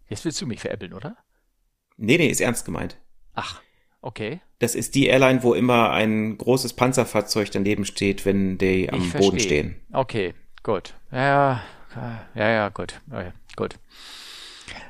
jetzt 0.07 0.25
willst 0.25 0.41
du 0.41 0.47
mich 0.47 0.59
veräppeln, 0.59 0.93
oder? 0.93 1.17
Nee, 1.97 2.17
nee, 2.17 2.27
ist 2.27 2.41
ernst 2.41 2.65
gemeint. 2.65 2.97
Ach, 3.33 3.61
okay. 4.01 4.41
Das 4.59 4.75
ist 4.75 4.95
die 4.95 5.07
Airline, 5.07 5.43
wo 5.43 5.53
immer 5.53 5.91
ein 5.91 6.37
großes 6.37 6.73
Panzerfahrzeug 6.73 7.51
daneben 7.51 7.85
steht, 7.85 8.25
wenn 8.25 8.57
die 8.57 8.89
am 8.91 9.01
ich 9.01 9.13
Boden 9.13 9.39
stehen. 9.39 9.75
Okay, 9.91 10.33
gut. 10.63 10.93
Ja, 11.11 11.61
ja, 12.35 12.49
ja, 12.49 12.69
gut. 12.69 13.01
Okay, 13.09 13.31
gut. 13.55 13.75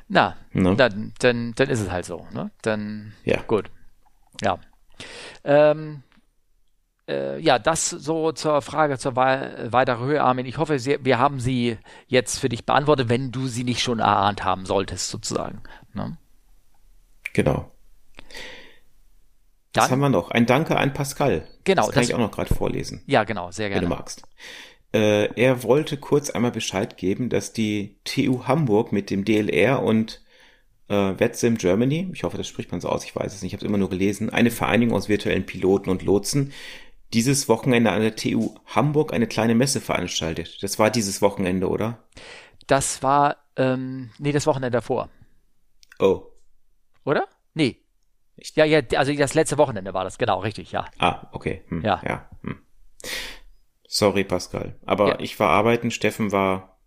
Na, 0.08 0.36
ne? 0.52 0.76
dann, 0.76 1.14
dann, 1.20 1.52
dann 1.54 1.68
ist 1.70 1.80
es 1.80 1.90
halt 1.90 2.04
so, 2.04 2.26
ne? 2.32 2.50
Dann, 2.62 3.14
ja. 3.24 3.40
gut. 3.42 3.70
Ja. 4.42 4.58
Ähm, 5.44 6.02
äh, 7.08 7.38
ja, 7.40 7.58
das 7.58 7.90
so 7.90 8.32
zur 8.32 8.62
Frage 8.62 8.98
zur 8.98 9.16
weiteren 9.16 10.04
Höhe, 10.04 10.22
Armin. 10.22 10.46
Ich 10.46 10.58
hoffe, 10.58 10.78
Sie, 10.78 10.98
wir 11.02 11.18
haben 11.18 11.40
sie 11.40 11.78
jetzt 12.06 12.38
für 12.38 12.48
dich 12.48 12.64
beantwortet, 12.64 13.08
wenn 13.08 13.32
du 13.32 13.46
sie 13.46 13.64
nicht 13.64 13.82
schon 13.82 13.98
erahnt 13.98 14.44
haben 14.44 14.66
solltest, 14.66 15.10
sozusagen. 15.10 15.62
Ne? 15.94 16.16
Genau. 17.32 17.70
Dann, 19.72 19.84
Was 19.84 19.90
haben 19.90 20.00
wir 20.00 20.10
noch? 20.10 20.30
Ein 20.30 20.46
Danke 20.46 20.76
an 20.76 20.92
Pascal. 20.92 21.48
Genau. 21.64 21.86
Das 21.86 21.92
kann 21.92 22.02
das, 22.02 22.08
ich 22.08 22.14
auch 22.14 22.18
noch 22.18 22.30
gerade 22.30 22.54
vorlesen. 22.54 23.02
Ja, 23.06 23.24
genau, 23.24 23.50
sehr 23.50 23.68
gerne. 23.68 23.82
Wenn 23.82 23.90
du 23.90 23.96
magst. 23.96 24.22
Äh, 24.92 25.32
er 25.40 25.62
wollte 25.62 25.96
kurz 25.96 26.28
einmal 26.28 26.52
Bescheid 26.52 26.98
geben, 26.98 27.30
dass 27.30 27.54
die 27.54 27.96
TU 28.04 28.44
Hamburg 28.46 28.92
mit 28.92 29.08
dem 29.08 29.24
DLR 29.24 29.82
und 29.82 30.20
äh, 30.88 31.18
VetSim 31.18 31.56
Germany, 31.56 32.10
ich 32.12 32.24
hoffe, 32.24 32.36
das 32.36 32.46
spricht 32.46 32.70
man 32.70 32.82
so 32.82 32.90
aus, 32.90 33.04
ich 33.04 33.16
weiß 33.16 33.34
es 33.34 33.40
nicht, 33.40 33.52
ich 33.52 33.54
habe 33.54 33.64
es 33.64 33.68
immer 33.68 33.78
nur 33.78 33.88
gelesen, 33.88 34.28
eine 34.28 34.50
Vereinigung 34.50 34.94
aus 34.94 35.08
virtuellen 35.08 35.46
Piloten 35.46 35.88
und 35.88 36.02
Lotsen, 36.02 36.52
dieses 37.12 37.48
Wochenende 37.48 37.90
an 37.90 38.00
der 38.00 38.16
TU 38.16 38.54
Hamburg 38.66 39.12
eine 39.12 39.26
kleine 39.26 39.54
Messe 39.54 39.80
veranstaltet. 39.80 40.62
Das 40.62 40.78
war 40.78 40.90
dieses 40.90 41.22
Wochenende, 41.22 41.68
oder? 41.68 41.98
Das 42.66 43.02
war, 43.02 43.36
ähm, 43.56 44.10
nee, 44.18 44.32
das 44.32 44.46
Wochenende 44.46 44.70
davor. 44.70 45.08
Oh. 45.98 46.22
Oder? 47.04 47.26
Nee. 47.54 47.78
Ja, 48.54 48.64
ja, 48.64 48.80
also 48.96 49.12
das 49.12 49.34
letzte 49.34 49.58
Wochenende 49.58 49.92
war 49.94 50.04
das, 50.04 50.18
genau, 50.18 50.40
richtig, 50.40 50.72
ja. 50.72 50.86
Ah, 50.98 51.28
okay. 51.32 51.64
Hm, 51.68 51.82
ja. 51.82 52.00
ja 52.04 52.30
hm. 52.42 52.62
Sorry, 53.86 54.24
Pascal. 54.24 54.76
Aber 54.86 55.08
ja. 55.08 55.20
ich 55.20 55.38
war 55.38 55.50
arbeiten, 55.50 55.90
Steffen 55.90 56.32
war 56.32 56.78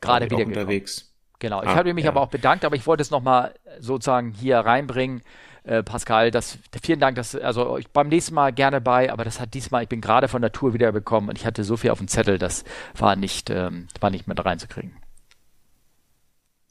gerade 0.00 0.30
wieder 0.30 0.46
unterwegs. 0.46 1.16
Genau, 1.40 1.62
ich 1.62 1.68
ah, 1.68 1.76
habe 1.76 1.94
mich 1.94 2.04
ja. 2.04 2.10
aber 2.10 2.20
auch 2.20 2.28
bedankt, 2.28 2.64
aber 2.64 2.76
ich 2.76 2.86
wollte 2.86 3.02
es 3.02 3.10
nochmal 3.10 3.54
sozusagen 3.78 4.30
hier 4.30 4.58
reinbringen, 4.58 5.22
äh, 5.64 5.82
Pascal. 5.82 6.30
Das, 6.30 6.58
vielen 6.82 7.00
Dank, 7.00 7.16
dass, 7.16 7.34
also 7.34 7.78
ich 7.78 7.88
beim 7.88 8.08
nächsten 8.08 8.34
Mal 8.34 8.52
gerne 8.52 8.80
bei, 8.80 9.12
aber 9.12 9.24
das 9.24 9.40
hat 9.40 9.54
diesmal, 9.54 9.82
ich 9.82 9.88
bin 9.88 10.00
gerade 10.00 10.28
von 10.28 10.42
der 10.42 10.52
Tour 10.52 10.74
wiederbekommen 10.74 11.30
und 11.30 11.38
ich 11.38 11.46
hatte 11.46 11.64
so 11.64 11.76
viel 11.76 11.90
auf 11.90 11.98
dem 11.98 12.08
Zettel, 12.08 12.38
das 12.38 12.64
war 12.96 13.16
nicht, 13.16 13.50
ähm, 13.50 13.88
war 14.00 14.10
nicht 14.10 14.26
mit 14.26 14.44
reinzukriegen. 14.44 14.96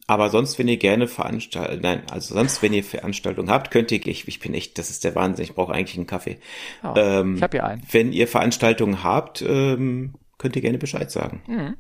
Aber 0.10 0.30
sonst, 0.30 0.58
wenn 0.58 0.70
ihr 0.70 0.78
gerne 0.78 1.08
Veranstaltungen, 1.08 1.82
nein, 1.82 2.04
also 2.10 2.34
sonst, 2.34 2.62
wenn 2.62 2.72
ihr 2.72 2.84
Veranstaltungen 2.84 3.50
habt, 3.50 3.72
könnt 3.72 3.92
ihr, 3.92 4.06
ich, 4.08 4.26
ich 4.26 4.40
bin 4.40 4.54
echt, 4.54 4.78
das 4.78 4.90
ist 4.90 5.04
der 5.04 5.16
Wahnsinn, 5.16 5.44
ich 5.44 5.54
brauche 5.54 5.74
eigentlich 5.74 5.98
einen 5.98 6.08
Kaffee. 6.08 6.40
Oh, 6.82 6.94
ähm, 6.96 7.36
ich 7.36 7.44
habe 7.44 7.58
ja 7.58 7.66
einen. 7.66 7.84
Wenn 7.92 8.14
ihr 8.14 8.30
Veranstaltungen 8.30 9.04
habt, 9.04 9.42
ähm, 9.42 10.14
könnt 10.38 10.56
ihr 10.56 10.62
gerne 10.62 10.78
Bescheid 10.78 11.12
sagen. 11.12 11.44
Mhm. 11.48 11.76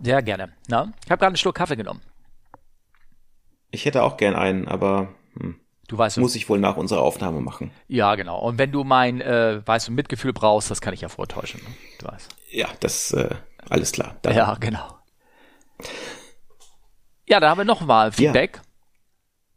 Sehr 0.00 0.22
gerne. 0.22 0.52
Na, 0.68 0.92
ich 1.04 1.10
habe 1.10 1.18
gerade 1.18 1.26
einen 1.26 1.36
Schluck 1.36 1.56
Kaffee 1.56 1.76
genommen. 1.76 2.00
Ich 3.72 3.84
hätte 3.84 4.04
auch 4.04 4.16
gern 4.16 4.36
einen, 4.36 4.68
aber 4.68 5.14
hm, 5.38 5.56
du 5.90 5.98
weißt, 5.98 6.18
muss 6.18 6.36
ich 6.36 6.48
wohl 6.48 6.60
nach 6.60 6.76
unserer 6.76 7.02
Aufnahme 7.02 7.40
machen. 7.40 7.72
Ja, 7.88 8.14
genau. 8.14 8.38
Und 8.38 8.58
wenn 8.58 8.70
du 8.70 8.84
mein, 8.84 9.20
äh, 9.20 9.60
weißt 9.66 9.88
du, 9.88 9.92
Mitgefühl 9.92 10.32
brauchst, 10.32 10.70
das 10.70 10.80
kann 10.80 10.94
ich 10.94 11.00
ja 11.00 11.08
vortäuschen. 11.08 11.60
Ne? 11.62 11.68
Du 11.98 12.06
weißt. 12.06 12.28
Ja, 12.50 12.68
das 12.78 13.12
äh, 13.12 13.34
alles 13.68 13.92
klar. 13.92 14.16
Dann. 14.22 14.36
Ja, 14.36 14.54
genau. 14.54 14.98
Ja, 17.26 17.40
da 17.40 17.50
haben 17.50 17.58
wir 17.58 17.64
noch 17.64 17.80
mal 17.80 18.12
Feedback. 18.12 18.56
Ja. 18.56 18.62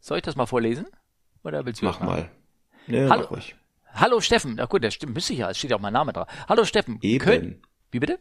Soll 0.00 0.18
ich 0.18 0.24
das 0.24 0.36
mal 0.36 0.46
vorlesen? 0.46 0.86
Oder 1.44 1.64
willst 1.64 1.82
du 1.82 1.86
Mach 1.86 2.00
mal. 2.00 2.30
Ja, 2.88 3.08
Hallo. 3.08 3.22
Mach 3.22 3.30
ruhig. 3.30 3.54
Hallo 3.92 4.20
Steffen. 4.20 4.56
Na 4.56 4.66
gut, 4.66 4.82
das 4.82 4.94
stimmt, 4.94 5.14
müsste 5.14 5.34
ich 5.34 5.38
ja, 5.38 5.50
es 5.50 5.58
steht 5.58 5.70
ja 5.70 5.76
auch 5.76 5.80
mein 5.80 5.92
Name 5.92 6.12
drauf. 6.12 6.26
Hallo 6.48 6.64
Steffen. 6.64 6.98
Eben. 7.00 7.24
Kön 7.24 7.62
Wie 7.92 8.00
bitte? 8.00 8.18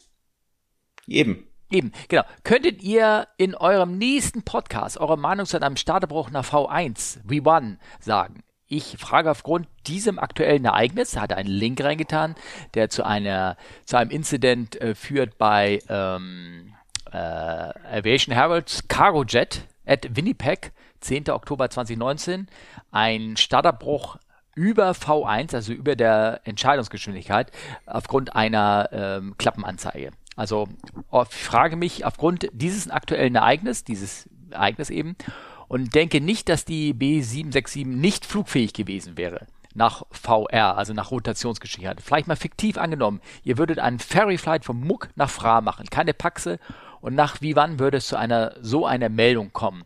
Eben. 1.08 1.48
Eben, 1.70 1.92
genau. 2.08 2.24
Könntet 2.44 2.84
ihr 2.84 3.28
in 3.38 3.56
eurem 3.56 3.98
nächsten 3.98 4.44
Podcast 4.44 4.98
eure 4.98 5.18
Meinung 5.18 5.46
zu 5.46 5.62
einem 5.62 5.78
Starterbruch 5.78 6.30
nach 6.30 6.46
V1, 6.46 7.26
V1, 7.26 7.78
sagen? 8.00 8.44
Ich 8.68 8.98
frage 8.98 9.30
aufgrund 9.30 9.68
diesem 9.88 10.18
aktuellen 10.18 10.66
Ereignis, 10.66 11.18
hat 11.18 11.34
einen 11.34 11.50
Link 11.50 11.84
reingetan, 11.84 12.36
der 12.74 12.90
zu 12.90 13.06
einer, 13.06 13.58
zu 13.86 13.98
einem 13.98 14.10
Incident 14.10 14.80
äh, 14.82 14.96
führt 14.96 15.38
bei, 15.38 15.80
ähm, 15.90 16.74
äh, 17.12 17.18
Aviation 17.18 18.34
Herald's 18.34 18.88
Cargo 18.88 19.24
Jet 19.24 19.68
at 19.86 20.16
Winnipeg, 20.16 20.72
10. 21.02 21.30
Oktober 21.30 21.70
2019, 21.70 22.48
ein 22.92 23.38
Starterbruch 23.38 24.18
über 24.56 24.92
V1, 24.92 25.54
also 25.56 25.74
über 25.74 25.96
der 25.96 26.42
Entscheidungsgeschwindigkeit, 26.44 27.52
aufgrund 27.86 28.36
einer 28.36 28.90
ähm, 28.92 29.36
Klappenanzeige. 29.38 30.12
Also 30.36 30.68
ich 31.12 31.36
frage 31.36 31.76
mich 31.76 32.06
aufgrund 32.06 32.48
dieses 32.54 32.90
aktuellen 32.90 33.36
Ereignisses, 33.36 33.84
dieses 33.84 34.30
Ereignis 34.50 34.90
eben, 34.90 35.16
und 35.68 35.96
denke 35.96 36.22
nicht, 36.22 36.50
dass 36.50 36.66
die 36.66 36.94
B767 36.94 37.86
nicht 37.86 38.26
flugfähig 38.26 38.74
gewesen 38.74 39.18
wäre 39.18 39.48
nach 39.76 40.04
VR, 40.12 40.78
also 40.78 40.94
nach 40.94 41.12
Rotationsgeschwindigkeit. 41.12 42.02
Vielleicht 42.02 42.28
mal 42.28 42.36
fiktiv 42.36 42.78
angenommen, 42.78 43.22
ihr 43.44 43.58
würdet 43.58 43.80
einen 43.80 44.00
Ferryflight 44.00 44.66
vom 44.66 44.80
Muck 44.80 45.10
nach 45.16 45.30
Fra 45.30 45.62
machen, 45.62 45.90
keine 45.90 46.14
Paxe 46.14 46.60
und 47.02 47.16
nach 47.16 47.42
wie 47.42 47.56
wann 47.56 47.80
würde 47.80 47.98
es 47.98 48.08
zu 48.08 48.16
einer 48.16 48.54
so 48.62 48.86
einer 48.86 49.10
Meldung 49.10 49.52
kommen? 49.52 49.84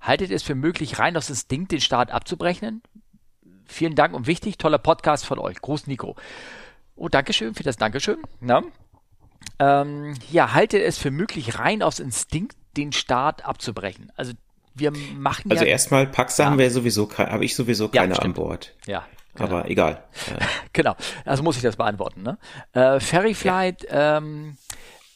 Haltet 0.00 0.30
es 0.30 0.42
für 0.42 0.54
möglich, 0.54 0.98
rein 0.98 1.16
aus 1.16 1.30
Instinkt 1.30 1.72
den 1.72 1.80
Start 1.80 2.10
abzubrechen? 2.10 2.82
Vielen 3.66 3.94
Dank 3.94 4.14
und 4.14 4.26
wichtig, 4.26 4.58
toller 4.58 4.78
Podcast 4.78 5.26
von 5.26 5.38
euch. 5.38 5.60
Gruß 5.60 5.86
Nico. 5.86 6.16
Oh, 6.94 7.08
Dankeschön 7.08 7.54
für 7.54 7.64
das 7.64 7.76
Dankeschön. 7.76 8.18
Na? 8.40 8.62
Ähm, 9.58 10.14
ja, 10.30 10.52
haltet 10.52 10.82
es 10.82 10.98
für 10.98 11.10
möglich, 11.10 11.58
rein 11.58 11.82
aus 11.82 11.98
Instinkt 11.98 12.56
den 12.76 12.92
Start 12.92 13.44
abzubrechen. 13.44 14.12
Also 14.16 14.32
wir 14.74 14.92
machen 15.16 15.50
Also 15.50 15.64
ja, 15.64 15.70
erstmal 15.70 16.06
Paxe 16.06 16.42
ja. 16.42 16.50
haben 16.50 16.58
wir 16.58 16.70
sowieso, 16.70 17.10
habe 17.16 17.44
ich 17.44 17.54
sowieso 17.54 17.88
keine 17.88 18.14
ja, 18.14 18.20
an 18.20 18.34
Bord. 18.34 18.74
Ja. 18.86 19.06
Genau. 19.34 19.48
Aber 19.48 19.70
egal. 19.70 20.02
genau, 20.72 20.96
also 21.24 21.42
muss 21.42 21.56
ich 21.56 21.62
das 21.62 21.76
beantworten. 21.76 22.22
Ne? 22.22 22.38
Äh, 22.72 23.00
Ferryflight 23.00 23.86
ähm, 23.90 24.56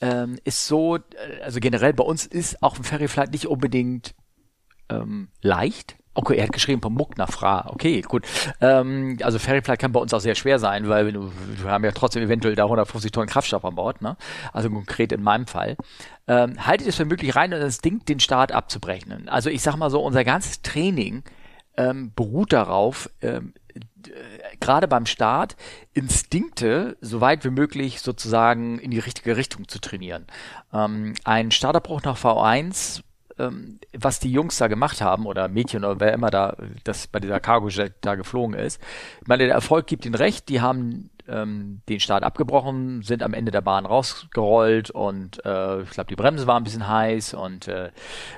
ähm, 0.00 0.38
ist 0.44 0.66
so, 0.66 0.96
äh, 0.96 1.00
also 1.42 1.60
generell 1.60 1.94
bei 1.94 2.04
uns 2.04 2.26
ist 2.26 2.62
auch 2.62 2.76
ein 2.76 2.84
Ferryflight 2.84 3.32
nicht 3.32 3.46
unbedingt 3.46 4.14
ähm, 4.90 5.28
leicht. 5.40 5.96
Okay, 6.12 6.36
er 6.36 6.44
hat 6.44 6.52
geschrieben 6.52 6.82
vom 6.82 6.94
Muck 6.94 7.16
nach 7.18 7.30
Fra. 7.30 7.68
Okay, 7.68 8.00
gut. 8.00 8.26
Ähm, 8.60 9.18
also 9.22 9.38
Ferryflight 9.38 9.78
kann 9.78 9.92
bei 9.92 10.00
uns 10.00 10.12
auch 10.12 10.20
sehr 10.20 10.34
schwer 10.34 10.58
sein, 10.58 10.88
weil 10.88 11.06
wir, 11.06 11.14
wir 11.62 11.70
haben 11.70 11.84
ja 11.84 11.92
trotzdem 11.92 12.22
eventuell 12.22 12.56
da 12.56 12.64
150 12.64 13.12
Tonnen 13.12 13.28
Kraftstoff 13.28 13.64
an 13.64 13.76
Bord. 13.76 14.02
Ne? 14.02 14.16
Also 14.52 14.70
konkret 14.70 15.12
in 15.12 15.22
meinem 15.22 15.46
Fall. 15.46 15.76
Ähm, 16.26 16.66
haltet 16.66 16.88
es 16.88 16.96
für 16.96 17.04
möglich 17.04 17.36
rein 17.36 17.54
und 17.54 17.84
Ding 17.84 18.04
den 18.04 18.18
Start 18.18 18.50
abzubrechen. 18.50 19.28
Also 19.28 19.50
ich 19.50 19.62
sag 19.62 19.76
mal 19.76 19.90
so, 19.90 20.00
unser 20.00 20.24
ganzes 20.24 20.62
Training 20.62 21.22
ähm, 21.76 22.12
beruht 22.14 22.52
darauf, 22.52 23.08
ähm, 23.22 23.54
gerade 24.58 24.88
beim 24.88 25.06
Start 25.06 25.56
Instinkte 25.92 26.96
so 27.00 27.20
weit 27.20 27.44
wie 27.44 27.50
möglich 27.50 28.00
sozusagen 28.00 28.78
in 28.78 28.90
die 28.90 28.98
richtige 28.98 29.36
Richtung 29.36 29.68
zu 29.68 29.80
trainieren. 29.80 30.26
Ähm, 30.72 31.14
ein 31.24 31.52
Starterbruch 31.52 32.02
nach 32.02 32.18
V1 32.18 33.02
ähm, 33.38 33.78
was 33.96 34.20
die 34.20 34.32
Jungs 34.32 34.58
da 34.58 34.68
gemacht 34.68 35.00
haben 35.00 35.26
oder 35.26 35.48
Mädchen 35.48 35.84
oder 35.84 36.00
wer 36.00 36.12
immer 36.12 36.30
da 36.30 36.56
das 36.84 37.06
bei 37.06 37.20
dieser 37.20 37.40
Cargo 37.40 37.68
Jet 37.68 37.94
da 38.00 38.14
geflogen 38.14 38.54
ist. 38.54 38.80
Ich 39.20 39.28
meine, 39.28 39.46
der 39.46 39.54
Erfolg 39.54 39.86
gibt 39.86 40.04
ihnen 40.04 40.14
recht. 40.14 40.48
Die 40.48 40.60
haben 40.60 41.10
ähm, 41.28 41.80
den 41.88 42.00
Start 42.00 42.24
abgebrochen, 42.24 43.02
sind 43.02 43.22
am 43.22 43.34
Ende 43.34 43.52
der 43.52 43.60
Bahn 43.60 43.86
rausgerollt 43.86 44.90
und 44.90 45.44
äh, 45.44 45.82
ich 45.82 45.90
glaube, 45.90 46.08
die 46.08 46.16
Bremse 46.16 46.46
war 46.46 46.56
ein 46.56 46.64
bisschen 46.64 46.88
heiß 46.88 47.34
und 47.34 47.68
äh, 47.68 47.90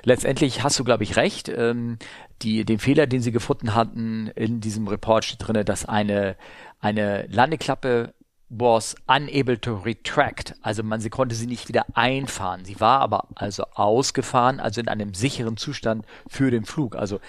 letztendlich 0.03 0.63
hast 0.63 0.79
du, 0.79 0.83
glaube 0.83 1.03
ich, 1.03 1.15
recht. 1.15 1.49
Ähm, 1.49 1.97
die, 2.41 2.65
den 2.65 2.79
Fehler, 2.79 3.07
den 3.07 3.21
sie 3.21 3.31
gefunden 3.31 3.73
hatten 3.73 4.27
in 4.35 4.59
diesem 4.59 4.87
Report 4.87 5.23
steht 5.23 5.47
drinne, 5.47 5.65
dass 5.65 5.85
eine, 5.85 6.35
eine 6.79 7.25
Landeklappe 7.27 8.13
was 8.55 8.95
unable 9.07 9.59
to 9.59 9.75
retract. 9.77 10.55
Also 10.61 10.83
man, 10.83 11.01
sie 11.01 11.09
konnte 11.09 11.35
sie 11.35 11.47
nicht 11.47 11.67
wieder 11.67 11.85
einfahren. 11.93 12.65
Sie 12.65 12.79
war 12.79 12.99
aber 12.99 13.27
also 13.35 13.63
ausgefahren, 13.73 14.59
also 14.59 14.79
in 14.79 14.87
einem 14.87 15.13
sicheren 15.13 15.57
Zustand 15.57 16.05
für 16.27 16.51
den 16.51 16.65
Flug. 16.65 16.95
Also 16.95 17.19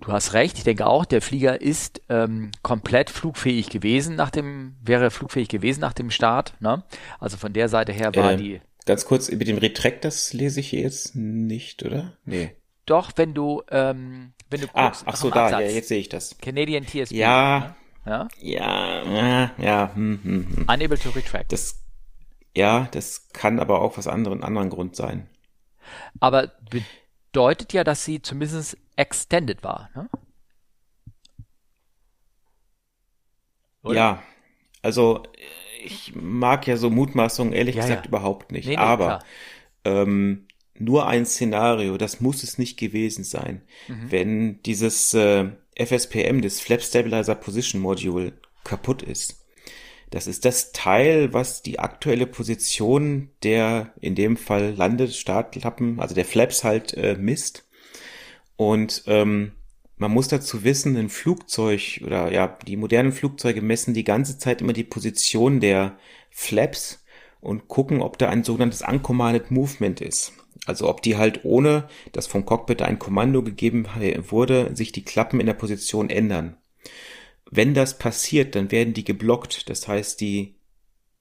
du 0.00 0.12
hast 0.12 0.34
recht, 0.34 0.58
ich 0.58 0.64
denke 0.64 0.86
auch, 0.86 1.04
der 1.04 1.20
Flieger 1.20 1.60
ist 1.60 2.00
ähm, 2.08 2.52
komplett 2.62 3.10
flugfähig 3.10 3.70
gewesen 3.70 4.14
nach 4.14 4.30
dem, 4.30 4.76
wäre 4.82 5.10
flugfähig 5.10 5.48
gewesen 5.48 5.80
nach 5.80 5.92
dem 5.92 6.10
Start. 6.10 6.54
Ne? 6.60 6.84
Also 7.18 7.36
von 7.36 7.52
der 7.52 7.68
Seite 7.68 7.92
her 7.92 8.14
war 8.14 8.32
äh, 8.32 8.36
die. 8.36 8.60
Ganz 8.86 9.04
kurz, 9.04 9.30
mit 9.30 9.46
dem 9.46 9.58
Retract, 9.58 9.98
das 10.02 10.32
lese 10.32 10.60
ich 10.60 10.70
hier 10.70 10.80
jetzt 10.80 11.14
nicht, 11.14 11.84
oder? 11.84 12.16
Nee. 12.24 12.56
Doch, 12.84 13.12
wenn 13.14 13.32
du, 13.32 13.62
ähm, 13.70 14.32
wenn 14.50 14.60
du 14.60 14.66
ah, 14.74 14.86
guckst, 14.86 15.04
ach 15.06 15.14
so, 15.14 15.30
da, 15.30 15.50
ja, 15.50 15.60
jetzt 15.60 15.86
sehe 15.86 16.00
ich 16.00 16.08
das. 16.08 16.36
Canadian 16.38 16.84
TSB. 16.84 17.14
Ja, 17.14 17.58
ne? 17.60 17.74
Ja, 18.04 18.28
ja, 18.40 19.52
ja. 19.58 19.94
Hm, 19.94 20.20
hm, 20.22 20.56
hm. 20.56 20.66
Unable 20.68 20.98
to 20.98 21.10
retract. 21.10 21.52
Das, 21.52 21.82
ja, 22.54 22.88
das 22.90 23.28
kann 23.32 23.60
aber 23.60 23.80
auch 23.80 23.96
was 23.96 24.08
anderen, 24.08 24.42
anderen 24.42 24.70
Grund 24.70 24.96
sein. 24.96 25.28
Aber 26.20 26.50
bedeutet 26.70 27.72
ja, 27.72 27.84
dass 27.84 28.04
sie 28.04 28.20
zumindest 28.20 28.76
extended 28.96 29.62
war, 29.62 29.90
ne? 29.94 30.08
Ja, 33.84 34.22
also 34.82 35.24
ich 35.84 36.14
mag 36.14 36.66
ja 36.66 36.76
so 36.76 36.88
Mutmaßungen 36.88 37.52
ehrlich 37.52 37.74
ja, 37.74 37.82
gesagt 37.82 38.06
ja. 38.06 38.08
überhaupt 38.08 38.52
nicht. 38.52 38.66
Nee, 38.66 38.76
nee, 38.76 38.82
aber 38.82 39.24
ähm, 39.84 40.46
nur 40.78 41.06
ein 41.06 41.26
Szenario, 41.26 41.98
das 41.98 42.20
muss 42.20 42.42
es 42.42 42.58
nicht 42.58 42.78
gewesen 42.78 43.24
sein. 43.24 43.62
Mhm. 43.88 44.10
Wenn 44.10 44.62
dieses 44.62 45.14
äh, 45.14 45.50
FSPM, 45.76 46.40
das 46.40 46.60
Flap 46.60 46.82
Stabilizer 46.82 47.34
Position 47.34 47.80
Module, 47.80 48.32
kaputt 48.64 49.02
ist. 49.02 49.42
Das 50.10 50.26
ist 50.26 50.44
das 50.44 50.72
Teil, 50.72 51.32
was 51.32 51.62
die 51.62 51.78
aktuelle 51.78 52.26
Position 52.26 53.30
der, 53.42 53.94
in 54.00 54.14
dem 54.14 54.36
Fall 54.36 54.74
Landestartklappen, 54.76 56.00
also 56.00 56.14
der 56.14 56.26
Flaps 56.26 56.64
halt 56.64 56.92
äh, 56.94 57.16
misst. 57.18 57.66
Und 58.56 59.04
ähm, 59.06 59.52
man 59.96 60.10
muss 60.10 60.28
dazu 60.28 60.64
wissen, 60.64 60.96
ein 60.96 61.08
Flugzeug 61.08 62.02
oder 62.04 62.30
ja, 62.30 62.58
die 62.66 62.76
modernen 62.76 63.12
Flugzeuge 63.12 63.62
messen 63.62 63.94
die 63.94 64.04
ganze 64.04 64.36
Zeit 64.36 64.60
immer 64.60 64.74
die 64.74 64.84
Position 64.84 65.60
der 65.60 65.96
Flaps 66.30 67.02
und 67.40 67.68
gucken, 67.68 68.02
ob 68.02 68.18
da 68.18 68.28
ein 68.28 68.44
sogenanntes 68.44 68.82
Uncommanded 68.82 69.50
Movement 69.50 70.00
ist. 70.02 70.32
Also 70.66 70.88
ob 70.88 71.02
die 71.02 71.16
halt 71.16 71.44
ohne, 71.44 71.88
dass 72.12 72.26
vom 72.26 72.44
Cockpit 72.44 72.82
ein 72.82 72.98
Kommando 72.98 73.42
gegeben 73.42 73.86
wurde, 74.28 74.74
sich 74.74 74.92
die 74.92 75.04
Klappen 75.04 75.40
in 75.40 75.46
der 75.46 75.54
Position 75.54 76.08
ändern. 76.08 76.56
Wenn 77.50 77.74
das 77.74 77.98
passiert, 77.98 78.54
dann 78.54 78.70
werden 78.70 78.94
die 78.94 79.04
geblockt. 79.04 79.68
Das 79.68 79.88
heißt, 79.88 80.20
die, 80.20 80.54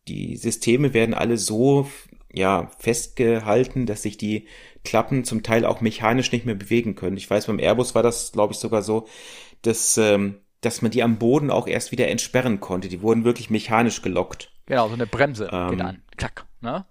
die 0.08 0.38
Systeme 0.38 0.94
werden 0.94 1.14
alle 1.14 1.38
so, 1.38 1.90
ja, 2.32 2.72
festgehalten, 2.80 3.86
dass 3.86 4.04
sich 4.04 4.18
die 4.18 4.48
Klappen 4.84 5.24
zum 5.24 5.44
Teil 5.44 5.66
auch 5.66 5.82
mechanisch 5.82 6.32
nicht 6.32 6.46
mehr 6.46 6.56
bewegen 6.56 6.96
können. 6.96 7.18
Ich 7.18 7.30
weiß, 7.30 7.48
beim 7.48 7.60
Airbus 7.60 7.96
war 7.96 8.04
das, 8.04 8.32
glaube 8.32 8.54
ich, 8.54 8.60
sogar 8.60 8.82
so, 8.82 9.08
dass, 9.64 9.98
ähm, 9.98 10.38
dass 10.62 10.82
man 10.82 10.92
die 10.92 11.04
am 11.04 11.18
Boden 11.18 11.52
auch 11.52 11.68
erst 11.68 11.92
wieder 11.92 12.08
entsperren 12.08 12.60
konnte. 12.60 12.90
Die 12.90 13.02
wurden 13.02 13.24
wirklich 13.24 13.50
mechanisch 13.50 14.02
gelockt. 14.02 14.52
Genau, 14.68 14.88
so 14.88 14.94
eine 14.94 15.08
Bremse 15.08 15.50
ähm, 15.52 15.72
geht 15.72 15.82
an. 15.82 16.02
Klack, 16.16 16.46
ne? 16.62 16.86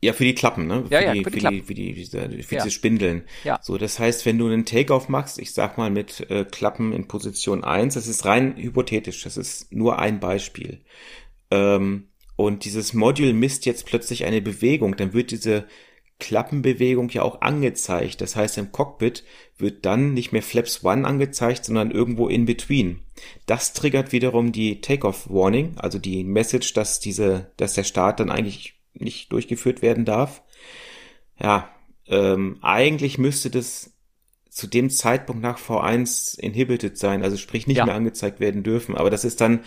Ja, 0.00 0.12
für 0.12 0.24
die 0.24 0.34
Klappen, 0.34 0.66
ne? 0.66 0.84
Für 0.86 0.94
Ja, 0.94 1.00
ja, 1.00 1.12
die, 1.12 1.24
für 1.24 1.30
die 1.30 1.40
für 1.40 1.50
die, 1.50 1.62
für 1.62 1.74
die, 1.74 1.92
diese, 1.94 2.20
für 2.42 2.54
Ja. 2.54 2.62
diese 2.62 2.70
Spindeln. 2.70 3.24
Ja. 3.42 3.58
So, 3.62 3.78
das 3.78 3.98
heißt, 3.98 4.26
wenn 4.26 4.38
du 4.38 4.46
einen 4.46 4.64
Takeoff 4.64 5.08
machst, 5.08 5.38
ich 5.38 5.52
sag 5.52 5.76
mal 5.76 5.90
mit 5.90 6.30
äh, 6.30 6.44
Klappen 6.44 6.92
in 6.92 7.08
Position 7.08 7.64
1, 7.64 7.94
das 7.94 8.06
ist 8.06 8.24
rein 8.24 8.56
hypothetisch, 8.56 9.22
das 9.24 9.36
ist 9.36 9.72
nur 9.72 9.98
ein 9.98 10.20
Beispiel. 10.20 10.82
Ähm, 11.50 12.08
und 12.36 12.64
dieses 12.64 12.94
Module 12.94 13.32
misst 13.32 13.66
jetzt 13.66 13.86
plötzlich 13.86 14.24
eine 14.24 14.40
Bewegung, 14.40 14.96
dann 14.96 15.12
wird 15.12 15.32
diese 15.32 15.66
Klappenbewegung 16.20 17.08
ja 17.10 17.22
auch 17.22 17.40
angezeigt. 17.40 18.20
Das 18.20 18.36
heißt, 18.36 18.58
im 18.58 18.70
Cockpit 18.72 19.24
wird 19.56 19.84
dann 19.84 20.14
nicht 20.14 20.32
mehr 20.32 20.42
Flaps 20.42 20.84
1 20.84 21.04
angezeigt, 21.06 21.64
sondern 21.64 21.90
irgendwo 21.90 22.28
in 22.28 22.44
between. 22.44 23.00
Das 23.46 23.72
triggert 23.72 24.12
wiederum 24.12 24.52
die 24.52 24.80
Takeoff 24.80 25.28
Warning, 25.28 25.76
also 25.78 25.98
die 25.98 26.22
Message, 26.24 26.74
dass 26.74 27.00
diese, 27.00 27.50
dass 27.56 27.74
der 27.74 27.84
Start 27.84 28.20
dann 28.20 28.30
eigentlich 28.30 28.77
nicht 29.00 29.32
durchgeführt 29.32 29.82
werden 29.82 30.04
darf. 30.04 30.42
Ja, 31.38 31.70
ähm, 32.06 32.58
eigentlich 32.62 33.18
müsste 33.18 33.50
das 33.50 33.92
zu 34.50 34.66
dem 34.66 34.90
Zeitpunkt 34.90 35.42
nach 35.42 35.58
V1 35.58 36.38
inhibited 36.38 36.98
sein, 36.98 37.22
also 37.22 37.36
sprich 37.36 37.66
nicht 37.66 37.76
Ja. 37.78 37.86
mehr 37.86 37.94
angezeigt 37.94 38.40
werden 38.40 38.62
dürfen. 38.62 38.96
Aber 38.96 39.10
das 39.10 39.24
ist 39.24 39.40
dann 39.40 39.60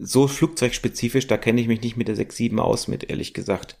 so 0.00 0.28
flugzeugspezifisch, 0.28 1.26
da 1.26 1.38
kenne 1.38 1.60
ich 1.60 1.68
mich 1.68 1.80
nicht 1.80 1.96
mit 1.96 2.08
der 2.08 2.16
6.7 2.16 2.58
aus 2.58 2.88
mit, 2.88 3.08
ehrlich 3.08 3.32
gesagt. 3.32 3.78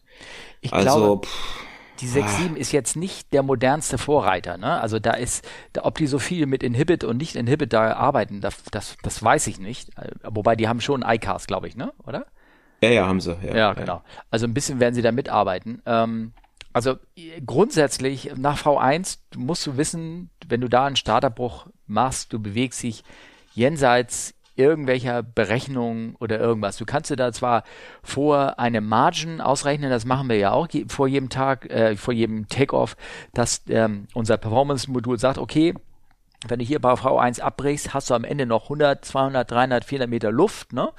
Ich 0.62 0.72
also, 0.72 0.96
glaube, 0.96 1.26
pff, 1.26 1.64
die 2.00 2.06
6.7 2.06 2.56
ist 2.56 2.72
jetzt 2.72 2.96
nicht 2.96 3.32
der 3.32 3.42
modernste 3.42 3.98
Vorreiter. 3.98 4.56
Ne? 4.56 4.80
Also 4.80 4.98
da 4.98 5.12
ist, 5.12 5.46
da, 5.74 5.84
ob 5.84 5.98
die 5.98 6.06
so 6.06 6.18
viel 6.18 6.46
mit 6.46 6.62
Inhibit 6.62 7.04
und 7.04 7.18
nicht 7.18 7.36
Inhibit 7.36 7.72
da 7.72 7.92
arbeiten, 7.92 8.40
das, 8.40 8.56
das, 8.70 8.96
das 9.02 9.22
weiß 9.22 9.46
ich 9.48 9.58
nicht. 9.58 9.90
Äh, 9.98 10.10
Wobei 10.22 10.56
die 10.56 10.68
haben 10.68 10.80
schon 10.80 11.02
iCars, 11.02 11.46
glaube 11.46 11.68
ich, 11.68 11.76
ne? 11.76 11.92
Oder? 12.06 12.26
Ja, 12.82 12.90
ja, 12.90 13.06
haben 13.06 13.20
sie. 13.20 13.36
Ja, 13.42 13.56
Ja, 13.56 13.72
genau. 13.74 14.02
Also 14.30 14.46
ein 14.46 14.54
bisschen 14.54 14.80
werden 14.80 14.94
sie 14.94 15.02
da 15.02 15.12
mitarbeiten. 15.12 15.82
Ähm, 15.86 16.32
also 16.72 16.96
grundsätzlich 17.44 18.32
nach 18.36 18.58
V1 18.62 19.18
musst 19.36 19.66
du 19.66 19.76
wissen, 19.76 20.30
wenn 20.46 20.60
du 20.60 20.68
da 20.68 20.86
einen 20.86 20.96
Starterbruch 20.96 21.66
machst, 21.86 22.32
du 22.32 22.40
bewegst 22.40 22.82
dich 22.82 23.02
jenseits 23.54 24.34
irgendwelcher 24.56 25.22
Berechnungen 25.22 26.16
oder 26.20 26.38
irgendwas. 26.38 26.76
Du 26.76 26.84
kannst 26.84 27.10
dir 27.10 27.16
da 27.16 27.32
zwar 27.32 27.64
vor 28.02 28.58
eine 28.58 28.80
Margin 28.80 29.40
ausrechnen, 29.40 29.90
das 29.90 30.04
machen 30.04 30.28
wir 30.28 30.36
ja 30.36 30.52
auch 30.52 30.68
je, 30.70 30.84
vor 30.88 31.08
jedem 31.08 31.30
Tag, 31.30 31.70
äh, 31.70 31.96
vor 31.96 32.12
jedem 32.12 32.46
Takeoff, 32.48 32.96
dass 33.32 33.62
ähm, 33.68 34.06
unser 34.14 34.36
Performance-Modul 34.36 35.18
sagt, 35.18 35.38
okay, 35.38 35.74
wenn 36.48 36.58
du 36.58 36.64
hier 36.64 36.80
bei 36.80 36.94
V1 36.94 37.40
abbrichst, 37.40 37.92
hast 37.92 38.08
du 38.08 38.14
am 38.14 38.24
Ende 38.24 38.46
noch 38.46 38.64
100, 38.64 39.04
200, 39.04 39.50
300, 39.50 39.84
400 39.84 40.08
Meter 40.08 40.32
Luft, 40.32 40.72
ne? 40.72 40.90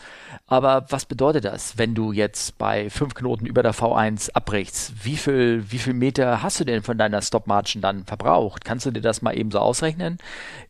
Aber 0.46 0.86
was 0.89 1.06
bedeutet 1.06 1.46
das, 1.46 1.80
wenn 1.80 1.96
du 1.96 2.12
jetzt 2.12 2.60
bei 2.60 2.92
fünf 2.92 3.16
Knoten 3.16 3.48
über 3.48 3.64
der 3.64 3.74
V1 3.74 4.32
abbrichst? 4.34 5.04
Wie 5.04 5.18
viel, 5.18 5.66
wie 5.72 5.80
viel 5.80 5.94
Meter 5.94 6.44
hast 6.44 6.60
du 6.60 6.64
denn 6.64 6.84
von 6.84 6.98
deiner 6.98 7.24
Stop-Margin 7.24 7.82
dann 7.82 8.06
verbraucht? 8.06 8.64
Kannst 8.66 8.86
du 8.86 8.92
dir 8.92 9.02
das 9.02 9.24
mal 9.24 9.36
eben 9.36 9.50
so 9.50 9.58
ausrechnen? 9.58 10.20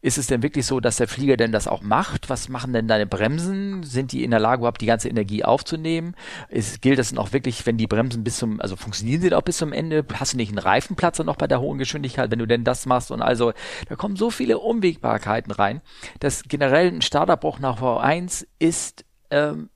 Ist 0.01 0.17
es 0.17 0.27
denn 0.27 0.41
wirklich 0.41 0.65
so, 0.65 0.79
dass 0.79 0.95
der 0.95 1.09
Flieger 1.09 1.35
denn 1.35 1.51
das 1.51 1.67
auch 1.67 1.81
macht? 1.81 2.29
Was 2.29 2.47
machen 2.47 2.71
denn 2.71 2.87
deine 2.87 3.05
Bremsen? 3.05 3.83
Sind 3.83 4.13
die 4.13 4.23
in 4.23 4.31
der 4.31 4.39
Lage, 4.39 4.61
überhaupt 4.61 4.81
die 4.81 4.85
ganze 4.85 5.09
Energie 5.09 5.43
aufzunehmen? 5.43 6.15
Ist, 6.47 6.81
gilt 6.81 6.97
das 6.97 7.09
denn 7.09 7.17
auch 7.17 7.33
wirklich, 7.33 7.65
wenn 7.65 7.75
die 7.75 7.87
Bremsen 7.87 8.23
bis 8.23 8.37
zum, 8.37 8.61
also 8.61 8.77
funktionieren 8.77 9.21
sie 9.21 9.33
auch 9.33 9.41
bis 9.41 9.57
zum 9.57 9.73
Ende? 9.73 10.05
Hast 10.13 10.31
du 10.31 10.37
nicht 10.37 10.49
einen 10.49 10.59
Reifenplatz 10.59 11.17
dann 11.17 11.25
noch 11.25 11.35
bei 11.35 11.47
der 11.47 11.59
hohen 11.59 11.77
Geschwindigkeit, 11.77 12.31
wenn 12.31 12.39
du 12.39 12.47
denn 12.47 12.63
das 12.63 12.85
machst? 12.85 13.11
Und 13.11 13.21
also, 13.21 13.51
da 13.89 13.95
kommen 13.95 14.15
so 14.15 14.29
viele 14.29 14.60
Unwägbarkeiten 14.61 15.51
rein, 15.51 15.81
dass 16.19 16.43
generell 16.43 16.87
ein 16.87 17.01
Starterbruch 17.01 17.59
nach 17.59 17.81
V1 17.81 18.45
ist, 18.59 19.05
ähm, 19.29 19.69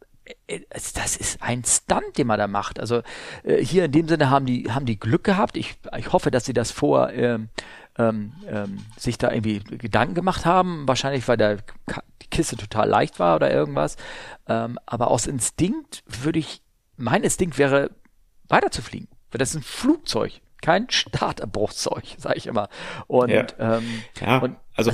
äh, 0.47 0.61
das 0.69 1.15
ist 1.17 1.41
ein 1.41 1.63
Stunt, 1.63 2.17
den 2.17 2.27
man 2.27 2.39
da 2.39 2.47
macht. 2.47 2.79
Also 2.79 3.01
äh, 3.43 3.63
hier 3.63 3.86
in 3.86 3.91
dem 3.91 4.07
Sinne 4.07 4.29
haben 4.29 4.45
die 4.45 4.71
haben 4.71 4.86
die 4.86 4.99
Glück 4.99 5.23
gehabt. 5.23 5.57
Ich, 5.57 5.77
ich 5.97 6.11
hoffe, 6.11 6.31
dass 6.31 6.45
sie 6.45 6.53
das 6.53 6.71
vor 6.71 7.11
ähm, 7.11 7.49
ähm, 7.97 8.33
ähm, 8.47 8.86
sich 8.97 9.17
da 9.17 9.31
irgendwie 9.31 9.59
Gedanken 9.59 10.15
gemacht 10.15 10.45
haben. 10.45 10.88
Wahrscheinlich, 10.88 11.27
weil 11.27 11.38
der, 11.38 11.57
die 12.21 12.27
Kiste 12.27 12.57
total 12.57 12.89
leicht 12.89 13.19
war 13.19 13.36
oder 13.36 13.51
irgendwas. 13.51 13.97
Ähm, 14.47 14.79
aber 14.86 15.09
aus 15.11 15.27
Instinkt 15.27 16.03
würde 16.07 16.39
ich, 16.39 16.61
mein 16.97 17.23
Instinkt 17.23 17.57
wäre, 17.57 17.91
weiterzufliegen. 18.47 19.07
Weil 19.31 19.39
das 19.39 19.51
ist 19.51 19.55
ein 19.57 19.63
Flugzeug, 19.63 20.41
kein 20.66 20.89
Starterbruchzeug, 20.89 22.03
sage 22.18 22.38
ich 22.38 22.47
immer. 22.47 22.70
Und, 23.07 23.30
Ja. 23.30 23.45
ähm, 23.59 23.84
ja, 24.20 24.39
und, 24.39 24.55
also, 24.76 24.91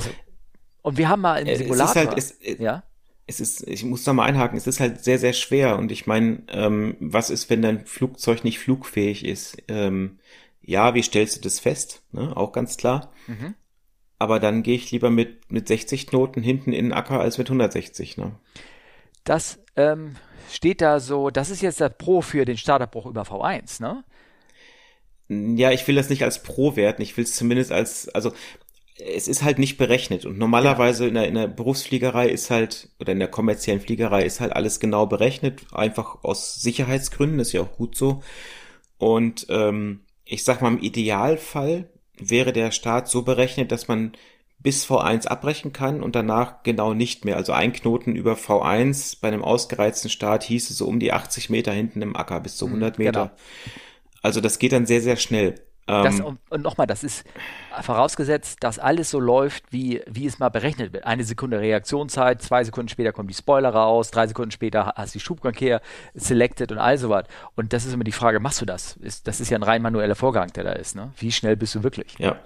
und 0.82 0.98
wir 0.98 1.08
haben 1.08 1.22
mal 1.22 1.40
im 1.40 1.46
Äh, 1.48 1.52
es 1.52 1.60
ist 1.60 1.66
Simulator. 1.66 1.94
halt- 1.94 2.18
es- 2.18 2.30
äh, 2.42 2.62
ja? 2.62 2.82
es 3.26 3.40
ist, 3.40 3.66
ich 3.66 3.84
muss 3.84 4.04
da 4.04 4.12
mal 4.12 4.24
einhaken, 4.26 4.58
es 4.58 4.66
ist 4.66 4.80
halt 4.80 5.02
sehr, 5.04 5.18
sehr 5.18 5.32
schwer. 5.32 5.78
Und 5.78 5.90
ich 5.92 6.06
meine, 6.06 6.42
ähm, 6.48 6.96
was 7.00 7.30
ist, 7.30 7.48
wenn 7.50 7.62
dein 7.62 7.86
Flugzeug 7.86 8.44
nicht 8.44 8.58
flugfähig 8.58 9.24
ist? 9.24 9.56
Ähm, 9.68 10.18
ja, 10.60 10.94
wie 10.94 11.02
stellst 11.02 11.36
du 11.36 11.40
das 11.40 11.58
fest? 11.60 12.02
Ne? 12.12 12.36
Auch 12.36 12.52
ganz 12.52 12.76
klar. 12.76 13.10
Mhm. 13.28 13.54
Aber 14.18 14.38
dann 14.38 14.62
gehe 14.62 14.74
ich 14.76 14.90
lieber 14.90 15.10
mit, 15.10 15.50
mit 15.50 15.66
60 15.68 16.06
Knoten 16.06 16.42
hinten 16.42 16.72
in 16.72 16.86
den 16.86 16.92
Acker 16.92 17.20
als 17.20 17.38
mit 17.38 17.48
160. 17.48 18.16
Ne? 18.18 18.32
Das 19.24 19.58
ähm, 19.76 20.16
steht 20.50 20.80
da 20.80 21.00
so, 21.00 21.30
das 21.30 21.48
ist 21.50 21.62
jetzt 21.62 21.80
das 21.80 21.92
Pro 21.96 22.20
für 22.22 22.44
den 22.44 22.56
Starterbruch 22.58 23.06
über 23.06 23.22
V1, 23.22 23.80
ne? 23.82 24.04
Ja, 25.56 25.70
ich 25.70 25.86
will 25.86 25.94
das 25.94 26.10
nicht 26.10 26.24
als 26.24 26.42
Pro 26.42 26.76
werten, 26.76 27.02
ich 27.02 27.16
will 27.16 27.24
es 27.24 27.34
zumindest 27.34 27.72
als, 27.72 28.08
also 28.08 28.32
es 28.98 29.26
ist 29.28 29.42
halt 29.42 29.58
nicht 29.58 29.78
berechnet 29.78 30.26
und 30.26 30.38
normalerweise 30.38 31.06
in 31.08 31.14
der, 31.14 31.26
in 31.26 31.34
der 31.34 31.48
Berufsfliegerei 31.48 32.28
ist 32.28 32.50
halt, 32.50 32.90
oder 33.00 33.12
in 33.12 33.18
der 33.18 33.28
kommerziellen 33.28 33.80
Fliegerei 33.80 34.24
ist 34.24 34.40
halt 34.40 34.52
alles 34.52 34.80
genau 34.80 35.06
berechnet, 35.06 35.62
einfach 35.72 36.22
aus 36.22 36.56
Sicherheitsgründen, 36.56 37.40
ist 37.40 37.52
ja 37.52 37.62
auch 37.62 37.72
gut 37.76 37.96
so. 37.96 38.22
Und 38.98 39.46
ähm, 39.48 40.00
ich 40.24 40.44
sag 40.44 40.62
mal, 40.62 40.68
im 40.68 40.78
Idealfall 40.78 41.88
wäre 42.16 42.52
der 42.52 42.70
Start 42.70 43.08
so 43.08 43.22
berechnet, 43.22 43.72
dass 43.72 43.88
man 43.88 44.12
bis 44.62 44.86
V1 44.86 45.26
abbrechen 45.26 45.72
kann 45.72 46.02
und 46.02 46.14
danach 46.14 46.62
genau 46.62 46.94
nicht 46.94 47.24
mehr. 47.24 47.36
Also 47.36 47.52
ein 47.52 47.72
Knoten 47.72 48.14
über 48.14 48.34
V1 48.34 49.18
bei 49.20 49.28
einem 49.28 49.42
ausgereizten 49.42 50.08
Start 50.08 50.44
hieße 50.44 50.72
so 50.72 50.86
um 50.86 51.00
die 51.00 51.12
80 51.12 51.50
Meter 51.50 51.72
hinten 51.72 52.00
im 52.00 52.14
Acker 52.14 52.38
bis 52.40 52.56
zu 52.56 52.66
100 52.66 52.98
Meter. 52.98 53.10
genau. 53.12 53.30
Also 54.22 54.40
das 54.40 54.58
geht 54.58 54.72
dann 54.72 54.86
sehr, 54.86 55.00
sehr 55.00 55.16
schnell. 55.16 55.56
Das, 55.86 56.20
Ähm, 56.20 56.24
und, 56.24 56.38
und 56.48 56.62
nochmal, 56.62 56.86
das 56.86 57.02
ist 57.02 57.24
vorausgesetzt, 57.80 58.58
dass 58.62 58.78
alles 58.78 59.10
so 59.10 59.18
läuft, 59.18 59.64
wie, 59.72 60.00
wie 60.06 60.26
es 60.26 60.38
mal 60.38 60.48
berechnet 60.48 60.92
wird. 60.92 61.04
Eine 61.04 61.24
Sekunde 61.24 61.58
Reaktionszeit, 61.58 62.40
zwei 62.40 62.62
Sekunden 62.62 62.88
später 62.88 63.12
kommen 63.12 63.28
die 63.28 63.34
Spoiler 63.34 63.70
raus, 63.70 64.12
drei 64.12 64.28
Sekunden 64.28 64.52
später 64.52 64.94
hast 64.96 65.14
du 65.14 65.18
die 65.18 65.24
Schubverkehr 65.24 65.80
selected 66.14 66.70
und 66.70 66.78
all 66.78 66.98
sowas. 66.98 67.24
Und 67.56 67.72
das 67.72 67.84
ist 67.84 67.94
immer 67.94 68.04
die 68.04 68.12
Frage, 68.12 68.38
machst 68.38 68.60
du 68.60 68.64
das? 68.64 68.96
Ist, 68.96 69.26
das 69.26 69.40
ist 69.40 69.50
ja 69.50 69.58
ein 69.58 69.64
rein 69.64 69.82
manueller 69.82 70.14
Vorgang, 70.14 70.52
der 70.52 70.62
da 70.62 70.72
ist. 70.72 70.94
Ne? 70.94 71.10
Wie 71.16 71.32
schnell 71.32 71.56
bist 71.56 71.74
du 71.74 71.82
wirklich? 71.82 72.16
ja. 72.18 72.36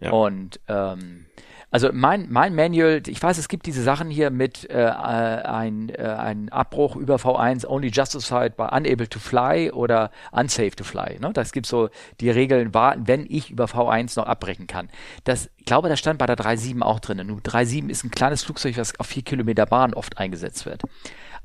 Ja. 0.00 0.12
Und 0.12 0.60
ähm, 0.66 1.26
also 1.72 1.90
mein, 1.92 2.26
mein 2.30 2.54
Manual, 2.54 3.00
ich 3.06 3.22
weiß, 3.22 3.38
es 3.38 3.48
gibt 3.48 3.66
diese 3.66 3.82
Sachen 3.82 4.10
hier 4.10 4.30
mit 4.30 4.68
äh, 4.68 4.82
äh, 4.82 4.90
ein, 4.90 5.88
äh, 5.90 6.02
ein 6.02 6.48
Abbruch 6.48 6.96
über 6.96 7.16
V1 7.16 7.64
only 7.64 7.90
justified 7.92 8.56
by 8.56 8.64
unable 8.72 9.08
to 9.08 9.20
fly 9.20 9.70
oder 9.70 10.10
unsafe 10.32 10.72
to 10.72 10.82
fly. 10.82 11.18
Ne? 11.20 11.32
Das 11.32 11.52
gibt 11.52 11.66
so 11.66 11.88
die 12.20 12.30
Regeln, 12.30 12.74
warten, 12.74 13.06
wenn 13.06 13.24
ich 13.28 13.50
über 13.50 13.66
V1 13.66 14.18
noch 14.18 14.26
abbrechen 14.26 14.66
kann. 14.66 14.88
Das, 15.24 15.48
ich 15.58 15.64
glaube, 15.64 15.88
das 15.88 16.00
stand 16.00 16.18
bei 16.18 16.26
der 16.26 16.36
3.7 16.36 16.82
auch 16.82 16.98
drin. 16.98 17.24
Nur 17.24 17.38
3.7 17.38 17.88
ist 17.88 18.02
ein 18.02 18.10
kleines 18.10 18.42
Flugzeug, 18.42 18.76
was 18.76 18.98
auf 18.98 19.06
vier 19.06 19.22
Kilometer 19.22 19.66
Bahn 19.66 19.94
oft 19.94 20.18
eingesetzt 20.18 20.66
wird. 20.66 20.82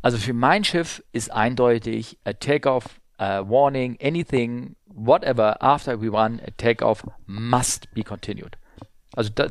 Also 0.01 0.17
für 0.17 0.34
mein 0.34 0.63
Schiff 0.63 1.03
ist 1.13 1.32
eindeutig 1.32 2.17
a 2.26 2.34
takeoff, 2.34 2.99
a 3.17 3.47
warning, 3.47 3.97
anything, 4.01 4.76
whatever 4.88 5.61
after 5.61 6.01
we 6.01 6.07
run 6.07 6.41
a 6.45 6.51
takeoff 6.57 7.03
must 7.28 7.93
be 7.93 8.03
continued. 8.03 8.57
Also 9.16 9.32
da, 9.34 9.47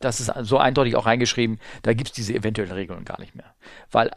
das 0.00 0.20
ist 0.20 0.32
so 0.42 0.58
eindeutig 0.58 0.96
auch 0.96 1.06
reingeschrieben, 1.06 1.58
da 1.82 1.92
gibt 1.92 2.10
es 2.10 2.14
diese 2.14 2.34
eventuellen 2.34 2.72
Regelungen 2.72 3.04
gar 3.04 3.20
nicht 3.20 3.34
mehr. 3.34 3.54
Weil, 3.90 4.10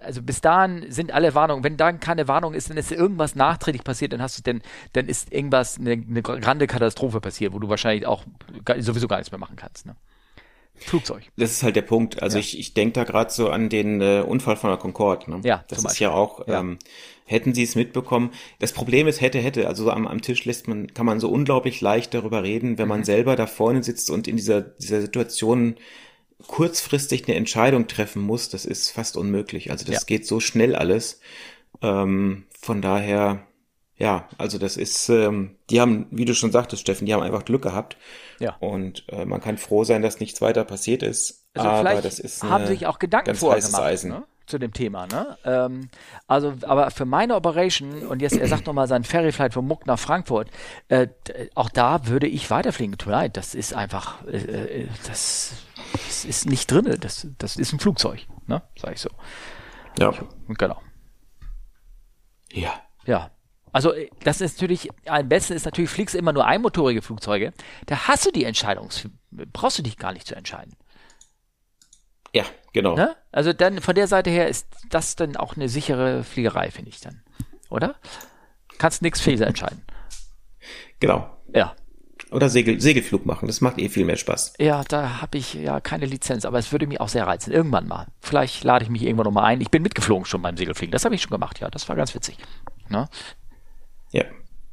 also 0.00 0.22
bis 0.22 0.40
dahin 0.40 0.90
sind 0.90 1.12
alle 1.12 1.34
Warnungen, 1.34 1.64
wenn 1.64 1.76
dann 1.76 2.00
keine 2.00 2.28
Warnung 2.28 2.54
ist, 2.54 2.70
dann 2.70 2.76
ist 2.76 2.92
irgendwas 2.92 3.34
nachträglich 3.34 3.84
passiert, 3.84 4.12
dann 4.12 4.22
hast 4.22 4.38
du 4.38 4.42
denn, 4.42 4.62
dann 4.92 5.06
ist 5.06 5.32
irgendwas, 5.32 5.78
eine, 5.78 5.92
eine 5.92 6.22
grande 6.22 6.66
Katastrophe 6.66 7.20
passiert, 7.20 7.52
wo 7.52 7.58
du 7.58 7.68
wahrscheinlich 7.68 8.06
auch 8.06 8.24
gar, 8.64 8.80
sowieso 8.80 9.08
gar 9.08 9.16
nichts 9.16 9.30
mehr 9.30 9.38
machen 9.38 9.56
kannst. 9.56 9.86
Ne? 9.86 9.96
Flugzeug. 10.86 11.22
Das 11.36 11.50
ist 11.52 11.62
halt 11.62 11.76
der 11.76 11.82
Punkt. 11.82 12.22
Also 12.22 12.36
Ja. 12.38 12.40
ich, 12.40 12.58
ich 12.58 12.74
denke 12.74 12.94
da 12.94 13.04
gerade 13.04 13.30
so 13.30 13.50
an 13.50 13.68
den 13.68 14.00
äh, 14.00 14.24
Unfall 14.26 14.56
von 14.56 14.70
der 14.70 14.78
Concorde. 14.78 15.30
Ne? 15.30 15.40
Ja, 15.44 15.64
das 15.68 15.84
ist 15.84 15.98
ja 15.98 16.10
auch, 16.12 16.46
Ja. 16.46 16.60
Ähm, 16.60 16.78
hätten 17.24 17.52
sie 17.54 17.62
es 17.62 17.74
mitbekommen. 17.74 18.30
Das 18.58 18.72
Problem 18.72 19.06
ist, 19.06 19.20
hätte, 19.20 19.38
hätte. 19.38 19.68
Also 19.68 19.84
so 19.84 19.90
am, 19.90 20.06
am 20.06 20.22
Tisch 20.22 20.46
lässt 20.46 20.66
man, 20.66 20.86
kann 20.94 21.04
man 21.04 21.20
so 21.20 21.28
unglaublich 21.28 21.80
leicht 21.82 22.14
darüber 22.14 22.42
reden, 22.42 22.78
wenn 22.78 22.86
Mhm. 22.86 22.88
man 22.88 23.04
selber 23.04 23.36
da 23.36 23.46
vorne 23.46 23.82
sitzt 23.82 24.08
und 24.10 24.26
in 24.26 24.36
dieser, 24.36 24.62
dieser 24.62 25.00
Situation 25.02 25.76
kurzfristig 26.46 27.26
eine 27.26 27.36
Entscheidung 27.36 27.86
treffen 27.86 28.22
muss. 28.22 28.48
Das 28.48 28.64
ist 28.64 28.90
fast 28.90 29.16
unmöglich. 29.16 29.70
Also 29.70 29.84
das 29.84 29.94
Ja. 29.96 30.00
geht 30.06 30.26
so 30.26 30.40
schnell 30.40 30.74
alles. 30.74 31.20
Ähm, 31.82 32.44
von 32.60 32.80
daher, 32.82 33.46
ja, 33.98 34.28
also 34.38 34.58
das 34.58 34.76
ist, 34.76 35.08
ähm, 35.08 35.56
die 35.70 35.80
haben, 35.80 36.06
wie 36.10 36.24
du 36.24 36.34
schon 36.34 36.52
sagtest, 36.52 36.82
Steffen, 36.82 37.06
die 37.06 37.12
haben 37.12 37.22
einfach 37.22 37.44
Glück 37.44 37.62
gehabt. 37.62 37.96
Ja. 38.38 38.56
Und 38.60 39.04
äh, 39.08 39.24
man 39.24 39.40
kann 39.40 39.58
froh 39.58 39.82
sein, 39.84 40.02
dass 40.02 40.20
nichts 40.20 40.40
weiter 40.40 40.64
passiert 40.64 41.02
ist. 41.02 41.48
Also 41.54 41.68
aber 41.68 41.78
vielleicht 41.80 42.04
das 42.04 42.18
ist 42.20 42.42
haben 42.44 42.66
sich 42.66 42.86
auch 42.86 43.00
Gedanken 43.00 43.26
ganz 43.26 43.40
vorher 43.40 43.60
gemacht. 43.60 43.82
Eisen. 43.82 44.10
Ne? 44.10 44.24
zu 44.48 44.58
dem 44.58 44.72
Thema, 44.72 45.06
ne? 45.06 45.36
Ähm, 45.44 45.90
also, 46.26 46.54
aber 46.62 46.90
für 46.90 47.04
meine 47.04 47.34
Operation, 47.34 48.06
und 48.06 48.22
jetzt, 48.22 48.36
er 48.36 48.48
sagt 48.48 48.66
nochmal 48.66 48.88
sein 48.88 49.04
Ferryflight 49.04 49.52
von 49.52 49.66
Muck 49.66 49.86
nach 49.86 49.98
Frankfurt, 49.98 50.50
äh, 50.88 51.08
auch 51.54 51.68
da 51.68 52.06
würde 52.06 52.26
ich 52.26 52.50
weiterfliegen. 52.50 52.96
Tut 52.96 53.08
mir 53.08 53.12
leid, 53.12 53.36
das 53.36 53.54
ist 53.54 53.74
einfach, 53.74 54.26
äh, 54.26 54.38
äh, 54.38 54.88
das, 55.06 55.52
das, 55.92 56.24
ist 56.24 56.46
nicht 56.46 56.70
drin, 56.70 56.96
das, 56.98 57.26
das 57.36 57.56
ist 57.56 57.72
ein 57.72 57.78
Flugzeug, 57.78 58.20
ne? 58.46 58.62
Sag 58.78 58.94
ich 58.94 59.00
so. 59.00 59.10
Ja. 59.98 60.12
Genau. 60.48 60.80
Ja. 62.50 62.72
Ja. 63.04 63.30
Also 63.72 63.92
äh, 63.92 64.08
das 64.24 64.40
ist 64.40 64.56
natürlich, 64.56 64.88
am 65.06 65.28
besten 65.28 65.54
ist 65.54 65.64
natürlich, 65.64 65.90
fliegst 65.90 66.14
du 66.14 66.18
immer 66.18 66.32
nur 66.32 66.46
einmotorige 66.46 67.02
Flugzeuge, 67.02 67.52
da 67.86 68.08
hast 68.08 68.26
du 68.26 68.30
die 68.30 68.44
Entscheidung, 68.44 68.88
brauchst 69.52 69.78
du 69.78 69.82
dich 69.82 69.96
gar 69.96 70.12
nicht 70.12 70.26
zu 70.26 70.34
entscheiden. 70.34 70.74
Ja, 72.34 72.44
genau. 72.72 72.94
Ne? 72.94 73.16
Also 73.32 73.52
dann 73.52 73.80
von 73.80 73.94
der 73.94 74.06
Seite 74.06 74.30
her 74.30 74.48
ist 74.48 74.66
das 74.90 75.16
dann 75.16 75.36
auch 75.36 75.56
eine 75.56 75.68
sichere 75.68 76.24
Fliegerei, 76.24 76.70
finde 76.70 76.90
ich 76.90 77.00
dann. 77.00 77.22
Oder? 77.70 77.96
Kannst 78.78 79.02
nichts 79.02 79.20
Fehler 79.20 79.46
entscheiden. 79.46 79.82
Genau. 81.00 81.30
Ja. 81.54 81.74
Oder 82.30 82.50
Segel, 82.50 82.80
Segelflug 82.80 83.24
machen, 83.24 83.46
das 83.46 83.62
macht 83.62 83.78
eh 83.78 83.88
viel 83.88 84.04
mehr 84.04 84.16
Spaß. 84.16 84.54
Ja, 84.58 84.84
da 84.84 85.22
habe 85.22 85.38
ich 85.38 85.54
ja 85.54 85.80
keine 85.80 86.04
Lizenz, 86.04 86.44
aber 86.44 86.58
es 86.58 86.72
würde 86.72 86.86
mich 86.86 87.00
auch 87.00 87.08
sehr 87.08 87.26
reizen. 87.26 87.52
Irgendwann 87.52 87.88
mal. 87.88 88.06
Vielleicht 88.20 88.64
lade 88.64 88.84
ich 88.84 88.90
mich 88.90 89.02
irgendwann 89.02 89.24
nochmal 89.24 89.44
ein. 89.44 89.60
Ich 89.62 89.70
bin 89.70 89.82
mitgeflogen 89.82 90.26
schon 90.26 90.42
beim 90.42 90.56
Segelfliegen. 90.56 90.92
Das 90.92 91.04
habe 91.06 91.14
ich 91.14 91.22
schon 91.22 91.30
gemacht, 91.30 91.60
ja. 91.60 91.70
Das 91.70 91.88
war 91.88 91.96
ganz 91.96 92.14
witzig. 92.14 92.36
Ne? 92.88 93.08
Ja. 94.10 94.24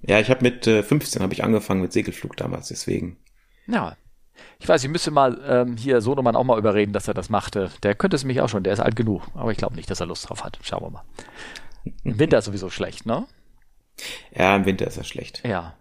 Ja, 0.02 0.20
ich 0.20 0.30
habe 0.30 0.44
mit 0.44 0.68
äh, 0.68 0.84
15 0.84 1.22
habe 1.22 1.34
ich 1.34 1.44
angefangen 1.44 1.82
mit 1.82 1.92
Segelflug 1.92 2.38
damals, 2.38 2.68
deswegen. 2.68 3.18
Ja. 3.68 3.98
Ich 4.60 4.68
weiß, 4.68 4.84
ich 4.84 4.90
müsste 4.90 5.12
mal 5.12 5.42
ähm, 5.48 5.78
hier 5.78 6.02
Sonomann 6.02 6.36
auch 6.36 6.44
mal 6.44 6.60
überreden, 6.60 6.94
dass 6.94 7.08
er 7.08 7.14
das 7.14 7.30
machte. 7.30 7.72
Der 7.84 7.96
könnte 7.96 8.16
es 8.16 8.24
mich 8.24 8.42
auch 8.42 8.50
schon, 8.50 8.64
der 8.64 8.74
ist 8.74 8.80
alt 8.82 8.96
genug. 8.96 9.24
Aber 9.34 9.52
ich 9.52 9.58
glaube 9.58 9.76
nicht, 9.76 9.90
dass 9.90 10.00
er 10.00 10.06
Lust 10.06 10.30
drauf 10.30 10.44
hat. 10.44 10.60
Schauen 10.62 10.84
wir 10.84 10.90
mal. 10.90 11.04
Im 12.04 12.20
Winter 12.20 12.38
ist 12.38 12.46
sowieso 12.46 12.70
schlecht, 12.70 13.06
ne? 13.06 13.26
Ja, 14.32 14.56
im 14.56 14.66
Winter 14.66 14.88
ist 14.88 14.98
er 14.98 15.04
schlecht. 15.04 15.42
Ja. 15.46 15.76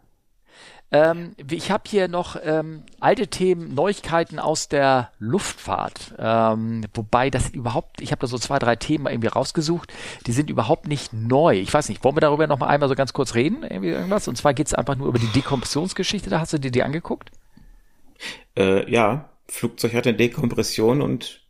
Ähm, 0.92 1.32
ich 1.50 1.70
habe 1.70 1.84
hier 1.86 2.08
noch 2.08 2.36
ähm, 2.42 2.82
alte 3.00 3.26
Themen, 3.26 3.74
Neuigkeiten 3.74 4.38
aus 4.38 4.68
der 4.68 5.10
Luftfahrt. 5.18 6.14
Ähm, 6.18 6.84
wobei 6.94 7.30
das 7.30 7.50
überhaupt, 7.50 8.00
ich 8.00 8.12
habe 8.12 8.20
da 8.20 8.26
so 8.26 8.38
zwei, 8.38 8.58
drei 8.58 8.76
Themen 8.76 9.06
irgendwie 9.06 9.28
rausgesucht, 9.28 9.92
die 10.26 10.32
sind 10.32 10.50
überhaupt 10.50 10.86
nicht 10.86 11.12
neu. 11.12 11.58
Ich 11.58 11.72
weiß 11.72 11.88
nicht, 11.88 12.04
wollen 12.04 12.16
wir 12.16 12.20
darüber 12.20 12.46
noch 12.46 12.58
mal 12.58 12.68
einmal 12.68 12.88
so 12.88 12.94
ganz 12.94 13.12
kurz 13.12 13.34
reden? 13.34 13.62
Irgendwie 13.62 13.90
irgendwas? 13.90 14.28
Und 14.28 14.36
zwar 14.36 14.54
geht 14.54 14.68
es 14.68 14.74
einfach 14.74 14.96
nur 14.96 15.08
über 15.08 15.18
die 15.18 15.32
Dekompressionsgeschichte, 15.32 16.30
da 16.30 16.40
hast 16.40 16.52
du 16.52 16.58
dir 16.58 16.70
die 16.70 16.82
angeguckt? 16.82 17.30
Äh, 18.56 18.90
ja, 18.90 19.28
Flugzeug 19.48 19.94
hat 19.94 20.06
eine 20.06 20.16
Dekompression 20.16 21.02
und 21.02 21.43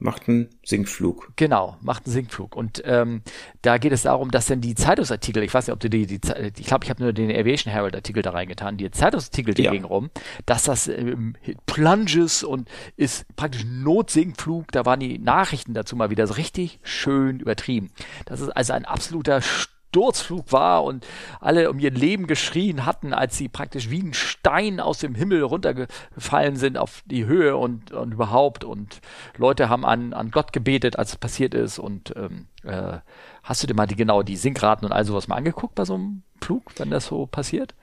macht 0.00 0.28
einen 0.28 0.48
Sinkflug. 0.64 1.32
Genau, 1.36 1.76
macht 1.80 2.06
einen 2.06 2.12
Sinkflug. 2.12 2.56
Und 2.56 2.82
ähm, 2.84 3.22
da 3.62 3.78
geht 3.78 3.92
es 3.92 4.02
darum, 4.02 4.30
dass 4.30 4.46
dann 4.46 4.60
die 4.60 4.74
Zeitungsartikel, 4.74 5.42
ich 5.42 5.52
weiß 5.52 5.66
nicht, 5.66 5.74
ob 5.74 5.80
du 5.80 5.90
die, 5.90 6.06
die 6.06 6.20
ich 6.58 6.66
glaube, 6.66 6.84
ich 6.84 6.90
habe 6.90 7.02
nur 7.02 7.12
den 7.12 7.30
Aviation 7.30 7.72
Herald 7.72 7.94
Artikel 7.94 8.22
da 8.22 8.30
reingetan, 8.30 8.76
die 8.76 8.90
Zeitungsartikel, 8.90 9.54
die 9.54 9.64
ja. 9.64 9.70
gingen 9.70 9.84
rum, 9.84 10.10
dass 10.46 10.64
das 10.64 10.88
ähm, 10.88 11.36
Plunges 11.66 12.42
und 12.42 12.68
ist 12.96 13.24
praktisch 13.36 13.64
Notsinkflug, 13.64 14.72
da 14.72 14.86
waren 14.86 15.00
die 15.00 15.18
Nachrichten 15.18 15.74
dazu 15.74 15.96
mal 15.96 16.10
wieder 16.10 16.26
so 16.26 16.34
richtig 16.34 16.80
schön 16.82 17.40
übertrieben. 17.40 17.90
Das 18.24 18.40
ist 18.40 18.48
also 18.48 18.72
ein 18.72 18.86
absoluter 18.86 19.42
Sturzflug 19.90 20.52
war 20.52 20.84
und 20.84 21.04
alle 21.40 21.68
um 21.68 21.80
ihr 21.80 21.90
Leben 21.90 22.28
geschrien 22.28 22.86
hatten, 22.86 23.12
als 23.12 23.36
sie 23.36 23.48
praktisch 23.48 23.90
wie 23.90 24.00
ein 24.00 24.14
Stein 24.14 24.78
aus 24.78 24.98
dem 24.98 25.16
Himmel 25.16 25.42
runtergefallen 25.42 26.54
sind 26.54 26.78
auf 26.78 27.02
die 27.06 27.26
Höhe 27.26 27.56
und, 27.56 27.90
und 27.90 28.12
überhaupt. 28.12 28.62
Und 28.62 29.00
Leute 29.36 29.68
haben 29.68 29.84
an, 29.84 30.12
an 30.12 30.30
Gott 30.30 30.52
gebetet, 30.52 30.96
als 30.96 31.10
es 31.10 31.16
passiert 31.16 31.54
ist. 31.54 31.80
Und 31.80 32.14
ähm, 32.16 32.46
äh, 32.62 32.98
hast 33.42 33.64
du 33.64 33.66
dir 33.66 33.74
mal 33.74 33.86
die 33.86 33.96
genau 33.96 34.22
die 34.22 34.36
Sinkraten 34.36 34.86
und 34.86 34.92
all 34.92 35.04
sowas 35.04 35.26
mal 35.26 35.34
angeguckt 35.34 35.74
bei 35.74 35.84
so 35.84 35.94
einem 35.94 36.22
Flug, 36.40 36.70
wenn 36.76 36.90
das 36.90 37.06
so 37.06 37.26
passiert? 37.26 37.74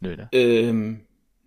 Nö, 0.00 0.16
ne? 0.16 0.28
Ähm. 0.32 1.00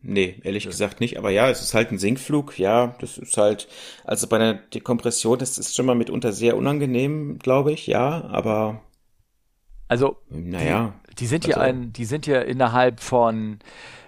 Nee, 0.03 0.39
ehrlich 0.43 0.63
ja. 0.63 0.71
gesagt 0.71 0.99
nicht. 0.99 1.19
Aber 1.19 1.29
ja, 1.29 1.47
es 1.49 1.61
ist 1.61 1.75
halt 1.75 1.91
ein 1.91 1.99
Sinkflug. 1.99 2.57
Ja, 2.57 2.95
das 3.01 3.19
ist 3.19 3.37
halt, 3.37 3.67
also 4.03 4.25
bei 4.27 4.37
einer 4.37 4.55
Dekompression, 4.55 5.37
das 5.37 5.59
ist 5.59 5.75
schon 5.75 5.85
mal 5.85 5.93
mitunter 5.93 6.31
sehr 6.31 6.57
unangenehm, 6.57 7.37
glaube 7.37 7.71
ich. 7.71 7.85
Ja, 7.85 8.23
aber 8.25 8.81
also, 9.91 10.17
naja, 10.29 10.93
die, 11.09 11.15
die 11.15 11.25
sind 11.25 11.45
also, 11.45 11.59
ja 11.59 11.65
ein, 11.65 11.91
die 11.91 12.05
sind 12.05 12.25
ja 12.25 12.39
innerhalb 12.39 13.01
von, 13.01 13.59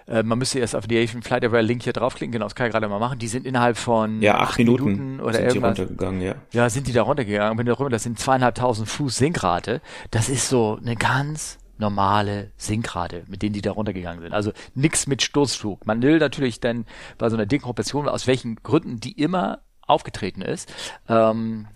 äh, 0.08 0.22
man 0.22 0.38
müsste 0.38 0.58
erst 0.58 0.74
auf 0.74 0.84
Aviation 0.84 1.22
Flight 1.22 1.44
Aware 1.44 1.60
Link 1.60 1.82
hier 1.82 1.92
draufklicken, 1.92 2.32
genau, 2.32 2.46
das 2.46 2.54
kann 2.54 2.66
ich 2.66 2.72
gerade 2.72 2.88
mal 2.88 2.98
machen. 2.98 3.18
Die 3.18 3.28
sind 3.28 3.44
innerhalb 3.44 3.76
von 3.76 4.22
ja, 4.22 4.36
acht, 4.38 4.52
acht 4.52 4.58
Minuten, 4.58 4.84
Minuten, 4.84 5.20
oder 5.20 5.34
sind 5.34 5.44
irgendwas. 5.44 5.74
Die 5.74 5.82
runtergegangen, 5.82 6.20
ja. 6.22 6.34
Ja, 6.52 6.70
sind 6.70 6.86
die 6.86 6.92
da 6.92 7.02
runtergegangen. 7.02 7.58
Wenn 7.58 7.66
du 7.66 7.72
darüber, 7.72 7.90
das 7.90 8.02
sind 8.02 8.18
zweieinhalbtausend 8.18 8.88
Fuß 8.88 9.14
Sinkrate. 9.14 9.82
Das 10.10 10.30
ist 10.30 10.48
so 10.48 10.78
eine 10.80 10.96
ganz 10.96 11.58
normale 11.76 12.50
Sinkrate, 12.56 13.24
mit 13.28 13.42
denen 13.42 13.52
die 13.52 13.60
da 13.60 13.72
runtergegangen 13.72 14.22
sind. 14.22 14.32
Also 14.32 14.52
nix 14.74 15.06
mit 15.06 15.20
Sturzflug. 15.20 15.86
Man 15.86 16.00
will 16.00 16.18
natürlich 16.18 16.60
dann 16.60 16.86
bei 17.18 17.28
so 17.28 17.36
einer 17.36 17.44
Dekompression, 17.44 18.08
aus 18.08 18.26
welchen 18.26 18.56
Gründen 18.62 19.00
die 19.00 19.12
immer 19.12 19.60
aufgetreten 19.86 20.42
ist. 20.42 20.72
Ähm, 21.08 21.66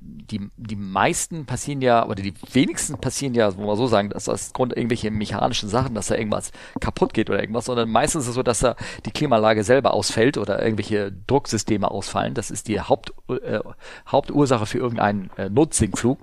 die, 0.00 0.50
die 0.56 0.76
meisten 0.76 1.46
passieren 1.46 1.80
ja, 1.80 2.06
oder 2.06 2.22
die 2.22 2.34
wenigsten 2.52 2.98
passieren 2.98 3.34
ja, 3.34 3.56
wo 3.56 3.66
man 3.66 3.76
so 3.76 3.86
sagen, 3.86 4.10
dass 4.10 4.24
das 4.24 4.52
Grund 4.52 4.76
irgendwelche 4.76 5.10
mechanischen 5.10 5.68
Sachen, 5.68 5.94
dass 5.94 6.08
da 6.08 6.16
irgendwas 6.16 6.52
kaputt 6.80 7.14
geht 7.14 7.30
oder 7.30 7.40
irgendwas, 7.40 7.66
sondern 7.66 7.90
meistens 7.90 8.24
ist 8.24 8.30
es 8.30 8.34
so, 8.34 8.42
dass 8.42 8.60
da 8.60 8.76
die 9.06 9.10
Klimaanlage 9.10 9.64
selber 9.64 9.94
ausfällt 9.94 10.38
oder 10.38 10.62
irgendwelche 10.62 11.12
Drucksysteme 11.26 11.90
ausfallen. 11.90 12.34
Das 12.34 12.50
ist 12.50 12.68
die 12.68 12.80
Haupt, 12.80 13.12
äh, 13.28 13.60
Hauptursache 14.06 14.66
für 14.66 14.78
irgendeinen 14.78 15.30
äh, 15.36 15.48
Notsinkflug. 15.48 16.18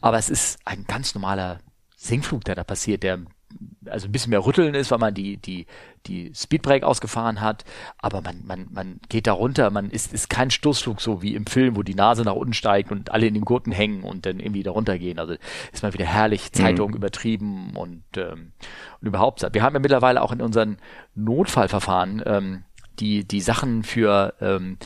Aber 0.00 0.18
es 0.18 0.28
ist 0.28 0.58
ein 0.64 0.84
ganz 0.86 1.14
normaler 1.14 1.58
Sinkflug, 1.96 2.44
der 2.44 2.54
da 2.54 2.64
passiert, 2.64 3.02
der 3.02 3.20
also 3.88 4.06
ein 4.08 4.12
bisschen 4.12 4.30
mehr 4.30 4.44
rütteln 4.44 4.74
ist, 4.74 4.90
weil 4.90 4.98
man 4.98 5.14
die, 5.14 5.36
die, 5.36 5.66
die 6.06 6.32
Speedbrake 6.34 6.86
ausgefahren 6.86 7.40
hat, 7.40 7.64
aber 7.98 8.22
man, 8.22 8.42
man, 8.44 8.66
man 8.70 9.00
geht 9.08 9.26
da 9.26 9.32
runter, 9.32 9.70
man 9.70 9.90
ist, 9.90 10.12
ist 10.12 10.30
kein 10.30 10.50
Stoßflug 10.50 11.00
so 11.00 11.22
wie 11.22 11.34
im 11.34 11.46
Film, 11.46 11.76
wo 11.76 11.82
die 11.82 11.94
Nase 11.94 12.22
nach 12.22 12.34
unten 12.34 12.54
steigt 12.54 12.92
und 12.92 13.10
alle 13.10 13.26
in 13.26 13.34
den 13.34 13.44
Gurten 13.44 13.72
hängen 13.72 14.02
und 14.02 14.26
dann 14.26 14.40
irgendwie 14.40 14.62
da 14.62 14.70
runtergehen. 14.70 15.18
Also 15.18 15.34
ist 15.72 15.82
mal 15.82 15.94
wieder 15.94 16.06
herrlich, 16.06 16.52
Zeitung 16.52 16.90
mhm. 16.90 16.96
übertrieben 16.96 17.76
und, 17.76 18.04
ähm, 18.16 18.52
und 19.00 19.08
überhaupt. 19.08 19.46
Wir 19.52 19.62
haben 19.62 19.74
ja 19.74 19.80
mittlerweile 19.80 20.22
auch 20.22 20.32
in 20.32 20.40
unseren 20.40 20.78
Notfallverfahren 21.14 22.22
ähm, 22.26 22.64
die, 22.98 23.24
die 23.24 23.40
Sachen 23.40 23.82
für 23.82 24.34
ähm, 24.40 24.78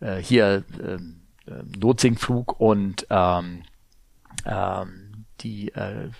äh, 0.00 0.16
hier 0.16 0.64
ähm, 0.82 1.22
äh, 1.46 1.62
Notsinkflug 1.78 2.60
und 2.60 3.06
ähm, 3.10 3.62
ähm, 4.44 5.05
die 5.40 5.72
äh, 5.74 6.10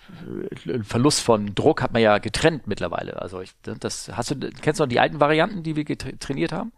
Verlust 0.83 1.21
von 1.21 1.55
Druck 1.55 1.83
hat 1.83 1.93
man 1.93 2.03
ja 2.03 2.19
getrennt 2.19 2.67
mittlerweile. 2.67 3.21
Also 3.21 3.41
ich, 3.41 3.53
das 3.63 4.11
hast 4.13 4.31
du 4.31 4.51
kennst 4.51 4.81
du 4.81 4.85
noch 4.85 4.89
die 4.89 5.01
alten 5.01 5.21
Varianten, 5.21 5.63
die 5.63 5.77
wir 5.77 5.85
trainiert 5.87 6.53
haben? 6.53 6.73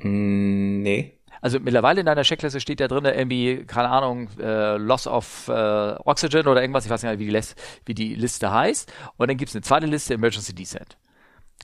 Mm, 0.00 0.82
nee. 0.82 1.18
Also 1.40 1.60
mittlerweile 1.60 2.00
in 2.00 2.06
deiner 2.06 2.22
Checkliste 2.22 2.60
steht 2.60 2.80
da 2.80 2.88
drin 2.88 3.04
irgendwie, 3.04 3.64
keine 3.66 3.90
Ahnung, 3.90 4.28
äh, 4.38 4.76
Loss 4.76 5.06
of 5.06 5.48
äh, 5.48 5.52
Oxygen 6.04 6.46
oder 6.46 6.62
irgendwas, 6.62 6.86
ich 6.86 6.90
weiß 6.90 7.02
nicht, 7.02 7.18
wie 7.18 7.26
die, 7.26 7.42
wie 7.84 7.94
die 7.94 8.14
Liste 8.14 8.50
heißt. 8.50 8.90
Und 9.16 9.28
dann 9.28 9.36
gibt 9.36 9.50
es 9.50 9.54
eine 9.54 9.62
zweite 9.62 9.86
Liste, 9.86 10.14
Emergency 10.14 10.54
Descent. 10.54 10.96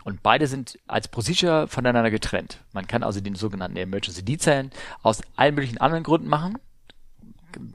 Und 0.05 0.23
beide 0.23 0.47
sind 0.47 0.79
als 0.87 1.09
Procedure 1.09 1.67
voneinander 1.67 2.11
getrennt. 2.11 2.63
Man 2.73 2.87
kann 2.87 3.03
also 3.03 3.21
den 3.21 3.35
sogenannten 3.35 3.77
Emergency 3.77 4.25
Descent 4.25 4.75
aus 5.03 5.23
allen 5.37 5.55
möglichen 5.55 5.79
anderen 5.79 6.05
Gründen 6.05 6.29
machen 6.29 6.59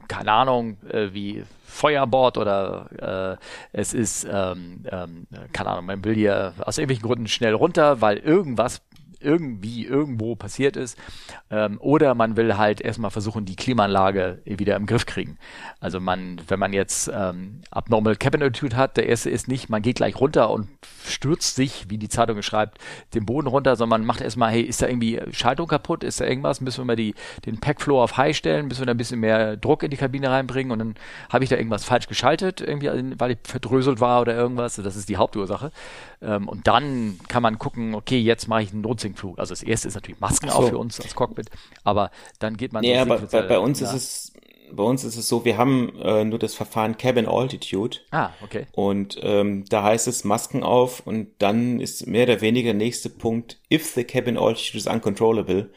keine 0.08 0.32
Ahnung, 0.32 0.76
äh, 0.88 1.12
wie 1.12 1.44
Feuerbord 1.66 2.38
oder 2.38 3.38
äh, 3.40 3.44
es 3.72 3.92
ist, 3.92 4.26
ähm, 4.30 4.84
ähm, 4.90 5.26
keine 5.52 5.70
Ahnung, 5.70 5.86
man 5.86 6.04
will 6.04 6.14
hier 6.14 6.54
aus 6.60 6.78
irgendwelchen 6.78 7.06
Gründen 7.06 7.28
schnell 7.28 7.54
runter, 7.54 8.00
weil 8.00 8.18
irgendwas 8.18 8.80
irgendwie 9.26 9.84
irgendwo 9.84 10.36
passiert 10.36 10.76
ist. 10.76 10.96
Ähm, 11.50 11.78
oder 11.80 12.14
man 12.14 12.36
will 12.36 12.56
halt 12.56 12.80
erstmal 12.80 13.10
versuchen, 13.10 13.44
die 13.44 13.56
Klimaanlage 13.56 14.40
wieder 14.44 14.76
im 14.76 14.86
Griff 14.86 15.04
kriegen. 15.04 15.36
Also 15.80 16.00
man, 16.00 16.40
wenn 16.48 16.58
man 16.58 16.72
jetzt 16.72 17.10
ähm, 17.12 17.60
Abnormal 17.70 18.16
Cabin 18.16 18.42
Attitude 18.42 18.76
hat, 18.76 18.96
der 18.96 19.08
erste 19.08 19.30
ist 19.30 19.48
nicht, 19.48 19.68
man 19.68 19.82
geht 19.82 19.96
gleich 19.96 20.18
runter 20.20 20.50
und 20.50 20.68
stürzt 21.04 21.56
sich, 21.56 21.86
wie 21.88 21.98
die 21.98 22.08
Zeitung 22.08 22.40
schreibt, 22.42 22.78
den 23.14 23.26
Boden 23.26 23.48
runter, 23.48 23.76
sondern 23.76 24.00
man 24.00 24.06
macht 24.06 24.20
erstmal, 24.20 24.52
hey, 24.52 24.62
ist 24.62 24.82
da 24.82 24.86
irgendwie 24.86 25.20
Schaltung 25.32 25.66
kaputt, 25.66 26.04
ist 26.04 26.20
da 26.20 26.24
irgendwas, 26.24 26.60
müssen 26.60 26.78
wir 26.78 26.84
mal 26.84 26.96
die, 26.96 27.14
den 27.44 27.58
Packflow 27.58 28.02
auf 28.02 28.16
High 28.16 28.36
stellen, 28.36 28.68
müssen 28.68 28.80
wir 28.80 28.86
da 28.86 28.92
ein 28.92 28.96
bisschen 28.96 29.20
mehr 29.20 29.56
Druck 29.56 29.82
in 29.82 29.90
die 29.90 29.96
Kabine 29.96 30.30
reinbringen 30.30 30.72
und 30.72 30.78
dann 30.78 30.94
habe 31.30 31.44
ich 31.44 31.50
da 31.50 31.56
irgendwas 31.56 31.84
falsch 31.84 32.06
geschaltet, 32.06 32.60
irgendwie, 32.60 32.90
weil 33.18 33.32
ich 33.32 33.38
verdröselt 33.44 34.00
war 34.00 34.20
oder 34.20 34.34
irgendwas. 34.34 34.76
Das 34.76 34.96
ist 34.96 35.08
die 35.08 35.16
Hauptursache. 35.16 35.70
Ähm, 36.22 36.48
und 36.48 36.66
dann 36.66 37.18
kann 37.28 37.42
man 37.42 37.58
gucken, 37.58 37.94
okay, 37.94 38.18
jetzt 38.18 38.48
mache 38.48 38.62
ich 38.62 38.72
einen 38.72 38.82
Notsinkflug. 39.16 39.38
Also 39.38 39.52
das 39.52 39.62
erste 39.62 39.88
ist 39.88 39.94
natürlich 39.94 40.20
Masken 40.20 40.48
so. 40.48 40.54
auch 40.54 40.68
für 40.68 40.78
uns 40.78 41.00
als 41.00 41.14
Cockpit, 41.14 41.50
aber 41.84 42.10
dann 42.38 42.56
geht 42.56 42.72
man. 42.72 42.84
Ja, 42.84 43.02
aber 43.02 43.18
bei, 43.18 43.42
bei, 43.42 43.58
uns 43.58 43.80
ist 43.80 43.92
es 43.92 44.32
bei 44.72 44.82
uns 44.82 45.04
ist 45.04 45.16
es 45.16 45.28
so, 45.28 45.44
wir 45.44 45.56
haben 45.56 45.92
äh, 46.00 46.24
nur 46.24 46.38
das 46.38 46.54
Verfahren 46.54 46.96
Cabin 46.96 47.26
Altitude. 47.26 47.98
Ah, 48.10 48.30
okay. 48.42 48.66
Und 48.72 49.18
ähm, 49.22 49.64
da 49.68 49.82
heißt 49.84 50.08
es 50.08 50.24
Masken 50.24 50.62
auf 50.62 51.06
und 51.06 51.28
dann 51.38 51.80
ist 51.80 52.06
mehr 52.06 52.24
oder 52.24 52.40
weniger 52.40 52.72
der 52.72 52.74
nächste 52.74 53.08
Punkt, 53.08 53.60
if 53.72 53.92
the 53.94 54.04
cabin 54.04 54.36
altitude 54.36 54.78
is 54.78 54.86
uncontrollable. 54.86 55.70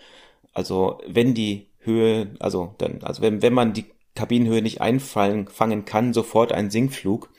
Also 0.53 0.99
wenn 1.07 1.33
die 1.33 1.67
Höhe, 1.79 2.35
also 2.39 2.75
dann, 2.79 3.01
also 3.03 3.21
wenn, 3.21 3.41
wenn 3.41 3.53
man 3.53 3.73
die 3.73 3.85
Kabinenhöhe 4.15 4.61
nicht 4.61 4.81
einfallen, 4.81 5.47
fangen 5.47 5.85
kann, 5.85 6.13
sofort 6.13 6.51
ein 6.51 6.71
Sinkflug. 6.71 7.29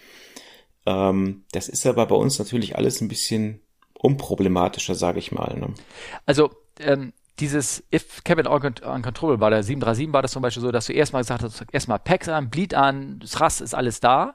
Ähm, 0.86 1.44
das 1.52 1.68
ist 1.68 1.84
aber 1.84 2.06
bei 2.06 2.14
uns 2.14 2.38
natürlich 2.38 2.76
alles 2.76 3.00
ein 3.00 3.08
bisschen 3.08 3.60
unproblematischer, 4.02 4.94
sage 4.94 5.18
ich 5.18 5.32
mal. 5.32 5.56
Ne? 5.58 5.74
Also 6.26 6.50
ähm, 6.80 7.12
dieses 7.38 7.82
If 7.92 8.22
Cabin 8.24 8.46
Uncontrollable 8.46 9.38
bei 9.38 9.50
der 9.50 9.62
737 9.62 10.12
war 10.12 10.22
das 10.22 10.32
zum 10.32 10.42
Beispiel 10.42 10.62
so, 10.62 10.70
dass 10.70 10.86
du 10.86 10.92
erstmal 10.92 11.22
gesagt 11.22 11.42
hast, 11.42 11.64
erstmal 11.72 11.98
Packs 11.98 12.28
an, 12.28 12.50
Bleed 12.50 12.74
an, 12.74 13.20
Thrust 13.20 13.60
ist 13.60 13.74
alles 13.74 14.00
da. 14.00 14.34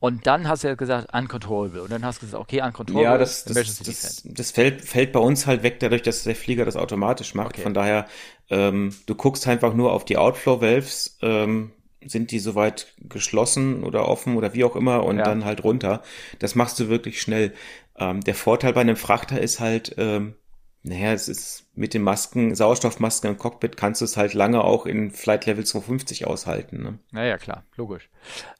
Und 0.00 0.26
dann 0.26 0.48
hast 0.48 0.62
du 0.62 0.68
ja 0.68 0.74
gesagt, 0.74 1.14
uncontrollable. 1.14 1.82
Und 1.82 1.90
dann 1.90 2.04
hast 2.04 2.20
du 2.20 2.26
gesagt, 2.26 2.42
okay, 2.42 2.60
uncontrollable. 2.60 3.10
Ja, 3.10 3.16
das, 3.16 3.44
das, 3.44 3.78
das, 3.78 4.22
das 4.22 4.50
fällt, 4.50 4.82
fällt 4.82 5.12
bei 5.12 5.20
uns 5.20 5.46
halt 5.46 5.62
weg, 5.62 5.80
dadurch, 5.80 6.02
dass 6.02 6.24
der 6.24 6.36
Flieger 6.36 6.66
das 6.66 6.76
automatisch 6.76 7.34
macht. 7.34 7.54
Okay. 7.54 7.62
Von 7.62 7.72
daher, 7.72 8.06
ähm, 8.50 8.94
du 9.06 9.14
guckst 9.14 9.48
einfach 9.48 9.72
nur 9.72 9.94
auf 9.94 10.04
die 10.04 10.18
Outflow-Valves, 10.18 11.18
ähm, 11.22 11.72
sind 12.04 12.32
die 12.32 12.38
soweit 12.38 12.92
geschlossen 12.98 13.82
oder 13.82 14.06
offen 14.06 14.36
oder 14.36 14.52
wie 14.52 14.64
auch 14.64 14.76
immer 14.76 15.04
und 15.04 15.16
ja. 15.16 15.24
dann 15.24 15.46
halt 15.46 15.64
runter. 15.64 16.02
Das 16.38 16.54
machst 16.54 16.78
du 16.80 16.88
wirklich 16.90 17.22
schnell. 17.22 17.54
Ähm, 17.98 18.20
der 18.22 18.34
Vorteil 18.34 18.72
bei 18.72 18.80
einem 18.80 18.96
Frachter 18.96 19.40
ist 19.40 19.60
halt, 19.60 19.94
ähm, 19.98 20.34
naja, 20.82 21.12
es 21.14 21.28
ist 21.28 21.66
mit 21.74 21.94
den 21.94 22.02
Masken, 22.02 22.54
Sauerstoffmasken 22.54 23.30
im 23.30 23.38
Cockpit 23.38 23.76
kannst 23.76 24.02
du 24.02 24.04
es 24.04 24.18
halt 24.18 24.34
lange 24.34 24.62
auch 24.62 24.84
in 24.84 25.10
Flight 25.10 25.46
Level 25.46 25.64
250 25.64 26.26
aushalten. 26.26 26.82
Ne? 26.82 26.98
Naja, 27.10 27.38
klar, 27.38 27.64
logisch. 27.76 28.10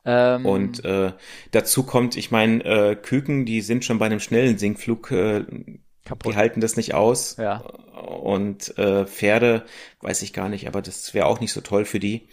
Ähm, 0.07 0.47
und 0.47 0.85
äh, 0.87 1.13
dazu 1.51 1.83
kommt, 1.83 2.17
ich 2.17 2.31
meine, 2.31 2.65
äh, 2.65 2.97
Küken, 2.97 3.45
die 3.45 3.61
sind 3.61 3.85
schon 3.85 3.99
bei 3.99 4.07
einem 4.07 4.21
schnellen 4.21 4.57
Sinkflug, 4.57 5.11
äh, 5.11 5.45
Kaputt. 6.05 6.33
die 6.33 6.37
halten 6.37 6.61
das 6.63 6.77
nicht 6.77 6.95
aus. 6.95 7.37
Ja. 7.37 7.59
Und 7.59 8.77
äh, 8.79 9.05
Pferde, 9.05 9.65
weiß 10.01 10.23
ich 10.23 10.33
gar 10.33 10.49
nicht, 10.49 10.67
aber 10.67 10.81
das 10.81 11.13
wäre 11.13 11.27
auch 11.27 11.41
nicht 11.41 11.53
so 11.53 11.61
toll 11.61 11.85
für 11.85 12.01
die. 12.01 12.29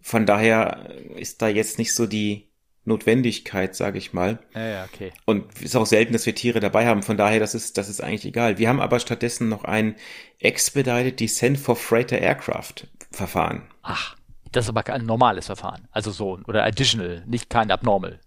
Von 0.00 0.24
daher 0.24 0.88
ist 1.16 1.42
da 1.42 1.48
jetzt 1.48 1.78
nicht 1.78 1.94
so 1.94 2.06
die 2.06 2.51
Notwendigkeit, 2.84 3.76
sage 3.76 3.98
ich 3.98 4.12
mal. 4.12 4.40
Ja, 4.54 4.66
ja, 4.66 4.84
okay. 4.84 5.12
Und 5.24 5.60
ist 5.60 5.76
auch 5.76 5.86
selten, 5.86 6.12
dass 6.12 6.26
wir 6.26 6.34
Tiere 6.34 6.60
dabei 6.60 6.86
haben. 6.86 7.02
Von 7.02 7.16
daher, 7.16 7.38
das 7.38 7.54
ist, 7.54 7.78
das 7.78 7.88
ist 7.88 8.02
eigentlich 8.02 8.24
egal. 8.24 8.58
Wir 8.58 8.68
haben 8.68 8.80
aber 8.80 8.98
stattdessen 8.98 9.48
noch 9.48 9.64
ein 9.64 9.94
Expedited 10.40 11.20
Descent 11.20 11.58
for 11.58 11.76
Freighter 11.76 12.18
Aircraft 12.18 12.88
Verfahren. 13.12 13.62
Ach, 13.82 14.16
das 14.50 14.66
ist 14.66 14.70
aber 14.70 14.82
kein 14.82 15.06
normales 15.06 15.46
Verfahren. 15.46 15.86
Also 15.92 16.10
so, 16.10 16.40
oder 16.46 16.64
additional, 16.64 17.24
nicht 17.26 17.48
kein 17.50 17.70
abnormal. 17.70 18.20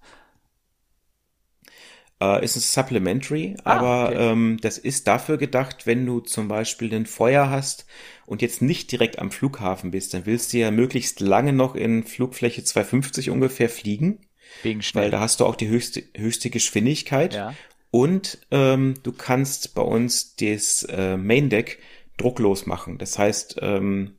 Äh, 2.22 2.46
ist 2.46 2.56
ein 2.56 2.62
Supplementary, 2.62 3.58
ah, 3.64 3.74
aber 3.74 4.10
okay. 4.10 4.32
ähm, 4.32 4.58
das 4.62 4.78
ist 4.78 5.06
dafür 5.08 5.38
gedacht, 5.38 5.86
wenn 5.86 6.06
du 6.06 6.22
zum 6.22 6.48
Beispiel 6.48 6.94
ein 6.94 7.06
Feuer 7.06 7.50
hast 7.50 7.86
und 8.26 8.42
jetzt 8.42 8.62
nicht 8.62 8.92
direkt 8.92 9.20
am 9.20 9.32
Flughafen 9.32 9.92
bist, 9.92 10.14
dann 10.14 10.26
willst 10.26 10.54
du 10.54 10.58
ja 10.58 10.72
möglichst 10.72 11.20
lange 11.20 11.52
noch 11.52 11.76
in 11.76 12.04
Flugfläche 12.06 12.64
250 12.64 13.30
ungefähr 13.32 13.70
fliegen. 13.70 14.25
Wegen 14.64 14.82
schnell. 14.82 15.06
Weil 15.06 15.12
da 15.12 15.20
hast 15.20 15.40
du 15.40 15.46
auch 15.46 15.56
die 15.56 15.68
höchste, 15.68 16.04
höchste 16.16 16.50
Geschwindigkeit. 16.50 17.34
Ja. 17.34 17.54
Und 17.92 18.40
ähm, 18.52 18.96
du 19.04 19.12
kannst 19.12 19.74
bei 19.76 19.82
uns 19.82 20.36
das 20.36 20.84
äh, 20.84 21.18
Main 21.18 21.50
Deck 21.50 21.80
drucklos 22.18 22.66
machen. 22.66 22.98
Das 22.98 23.18
heißt, 23.18 23.58
ähm, 23.62 24.18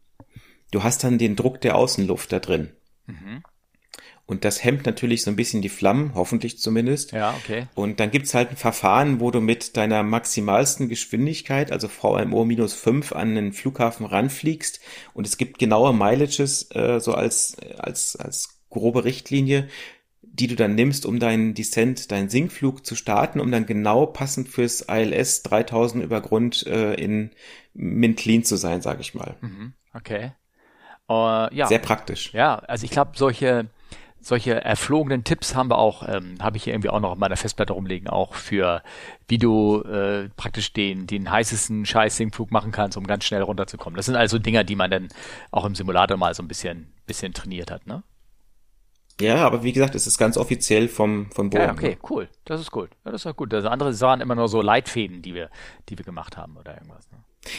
du 0.71 0.83
hast 0.83 1.05
dann 1.05 1.19
den 1.19 1.37
Druck 1.37 1.61
der 1.61 1.77
Außenluft 1.77 2.33
da 2.33 2.39
drin. 2.39 2.73
Mhm. 3.07 3.43
Und 4.27 4.45
das 4.45 4.65
hemmt 4.65 4.87
natürlich 4.87 5.23
so 5.23 5.31
ein 5.31 5.37
bisschen 5.37 5.63
die 5.63 5.69
Flammen, 5.69 6.13
hoffentlich 6.15 6.59
zumindest. 6.59 7.13
Ja, 7.13 7.35
okay. 7.37 7.69
Und 7.77 8.01
dann 8.01 8.11
gibt's 8.11 8.35
halt 8.35 8.51
ein 8.51 8.57
Verfahren, 8.57 9.21
wo 9.21 9.31
du 9.31 9.41
mit 9.41 9.77
deiner 9.77 10.03
maximalsten 10.03 10.89
Geschwindigkeit, 10.89 11.71
also 11.71 11.87
VMO 11.87 12.45
minus 12.45 12.75
5, 12.75 13.13
an 13.13 13.37
den 13.37 13.53
Flughafen 13.53 14.05
ranfliegst. 14.05 14.81
Und 15.15 15.29
es 15.29 15.37
gibt 15.37 15.61
genaue 15.61 15.95
Mileages, 15.95 16.69
äh, 16.75 16.99
so 16.99 17.15
als, 17.15 17.57
als, 17.79 18.17
als 18.17 18.59
grobe 18.69 19.05
Richtlinie, 19.05 19.69
die 20.33 20.47
du 20.47 20.57
dann 20.57 20.75
nimmst, 20.75 21.07
um 21.07 21.19
deinen 21.19 21.55
Descent, 21.55 22.11
deinen 22.11 22.29
Sinkflug 22.29 22.85
zu 22.85 22.95
starten, 22.95 23.41
um 23.41 23.51
dann 23.51 23.67
genau 23.67 24.07
passend 24.07 24.49
fürs 24.49 24.83
ILS 24.89 25.43
3000 25.43 26.05
über 26.05 26.21
Grund 26.21 26.67
äh, 26.67 26.95
in 26.95 27.31
Mint 27.75 28.19
Clean 28.19 28.45
zu 28.45 28.57
sein, 28.57 28.83
sage 28.83 29.01
ich 29.01 29.15
mal. 29.15 29.37
Mhm, 29.41 29.73
okay. 29.95 30.33
Uh, 31.09 31.47
ja. 31.53 31.67
Sehr 31.67 31.79
praktisch. 31.79 32.33
Ja, 32.35 32.57
also 32.57 32.85
ich 32.85 32.91
glaube, 32.91 33.13
solche 33.15 33.69
solche 34.27 34.65
erflogenen 34.65 35.23
Tipps 35.23 35.55
haben 35.55 35.71
wir 35.71 35.79
auch, 35.79 36.07
ähm, 36.07 36.37
habe 36.41 36.57
ich 36.57 36.65
hier 36.65 36.73
irgendwie 36.73 36.89
auch 36.89 36.99
noch 37.01 37.13
auf 37.13 37.19
meiner 37.19 37.37
Festplatte 37.37 37.73
rumlegen, 37.73 38.09
auch 38.09 38.35
für 38.35 38.83
wie 39.29 39.39
du 39.39 39.83
äh, 39.83 40.29
praktisch 40.37 40.73
den, 40.73 41.07
den 41.07 41.31
heißesten 41.31 41.87
Scheiß-Sinkflug 41.87 42.51
machen 42.51 42.73
kannst, 42.73 42.97
um 42.97 43.07
ganz 43.07 43.25
schnell 43.25 43.43
runterzukommen. 43.43 43.97
Das 43.97 44.07
sind 44.07 44.17
also 44.17 44.39
Dinger, 44.39 44.65
die 44.65 44.75
man 44.75 44.91
dann 44.91 45.09
auch 45.53 45.65
im 45.65 45.77
Simulator 45.77 46.17
mal 46.17 46.35
so 46.35 46.43
ein 46.43 46.49
bisschen, 46.49 46.93
bisschen 47.07 47.35
trainiert 47.35 47.71
hat, 47.71 47.87
ne? 47.87 48.03
Ja, 49.21 49.47
aber 49.47 49.63
wie 49.63 49.73
gesagt, 49.73 49.95
es 49.95 50.07
ist 50.07 50.19
ganz 50.19 50.37
offiziell 50.37 50.89
vom, 50.89 51.31
von 51.31 51.51
Boeing. 51.51 51.65
Ja, 51.65 51.73
okay, 51.73 51.91
ne? 51.91 51.99
cool. 52.11 52.29
Das 52.45 52.61
ist 52.61 52.71
gut. 52.71 52.91
Ja, 53.05 53.13
das 53.13 53.23
ist 53.23 53.27
auch 53.27 53.37
gut. 53.37 53.53
Das 53.53 53.65
andere 53.65 53.99
waren 54.01 54.21
immer 54.21 54.35
nur 54.35 54.49
so 54.49 54.61
Leitfäden, 54.61 55.23
die 55.23 55.35
wir, 55.35 55.51
die 55.89 55.97
wir 55.97 56.05
gemacht 56.05 56.37
haben 56.37 56.57
oder 56.57 56.75
irgendwas. 56.75 57.11
Ne? 57.11 57.19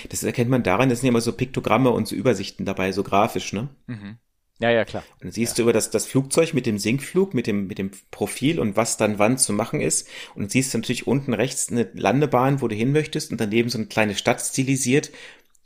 Das 0.09 0.23
erkennt 0.23 0.49
man 0.49 0.63
daran, 0.63 0.89
das 0.89 0.99
sind 0.99 1.07
ja 1.07 1.11
immer 1.11 1.21
so 1.21 1.31
Piktogramme 1.31 1.89
und 1.89 2.07
so 2.07 2.15
Übersichten 2.15 2.65
dabei, 2.65 2.91
so 2.91 3.03
grafisch, 3.03 3.53
ne? 3.53 3.69
Mhm. 3.87 4.17
Ja, 4.59 4.71
ja, 4.71 4.85
klar. 4.85 5.03
Und 5.13 5.25
dann 5.25 5.31
siehst 5.31 5.53
ja. 5.53 5.55
du 5.57 5.61
über 5.63 5.73
das, 5.73 5.91
das 5.91 6.07
Flugzeug 6.07 6.53
mit 6.55 6.65
dem 6.65 6.79
Sinkflug, 6.79 7.35
mit 7.35 7.45
dem, 7.45 7.67
mit 7.67 7.77
dem 7.77 7.91
Profil 8.09 8.59
und 8.59 8.75
was 8.75 8.97
dann 8.97 9.19
wann 9.19 9.37
zu 9.37 9.53
machen 9.53 9.81
ist. 9.81 10.07
Und 10.33 10.43
dann 10.43 10.49
siehst 10.49 10.73
du 10.73 10.79
natürlich 10.79 11.05
unten 11.05 11.33
rechts 11.33 11.71
eine 11.71 11.87
Landebahn, 11.93 12.61
wo 12.61 12.67
du 12.67 12.75
hin 12.75 12.91
möchtest 12.91 13.31
und 13.31 13.39
daneben 13.39 13.69
so 13.69 13.77
eine 13.77 13.85
kleine 13.85 14.15
Stadt 14.15 14.41
stilisiert. 14.41 15.11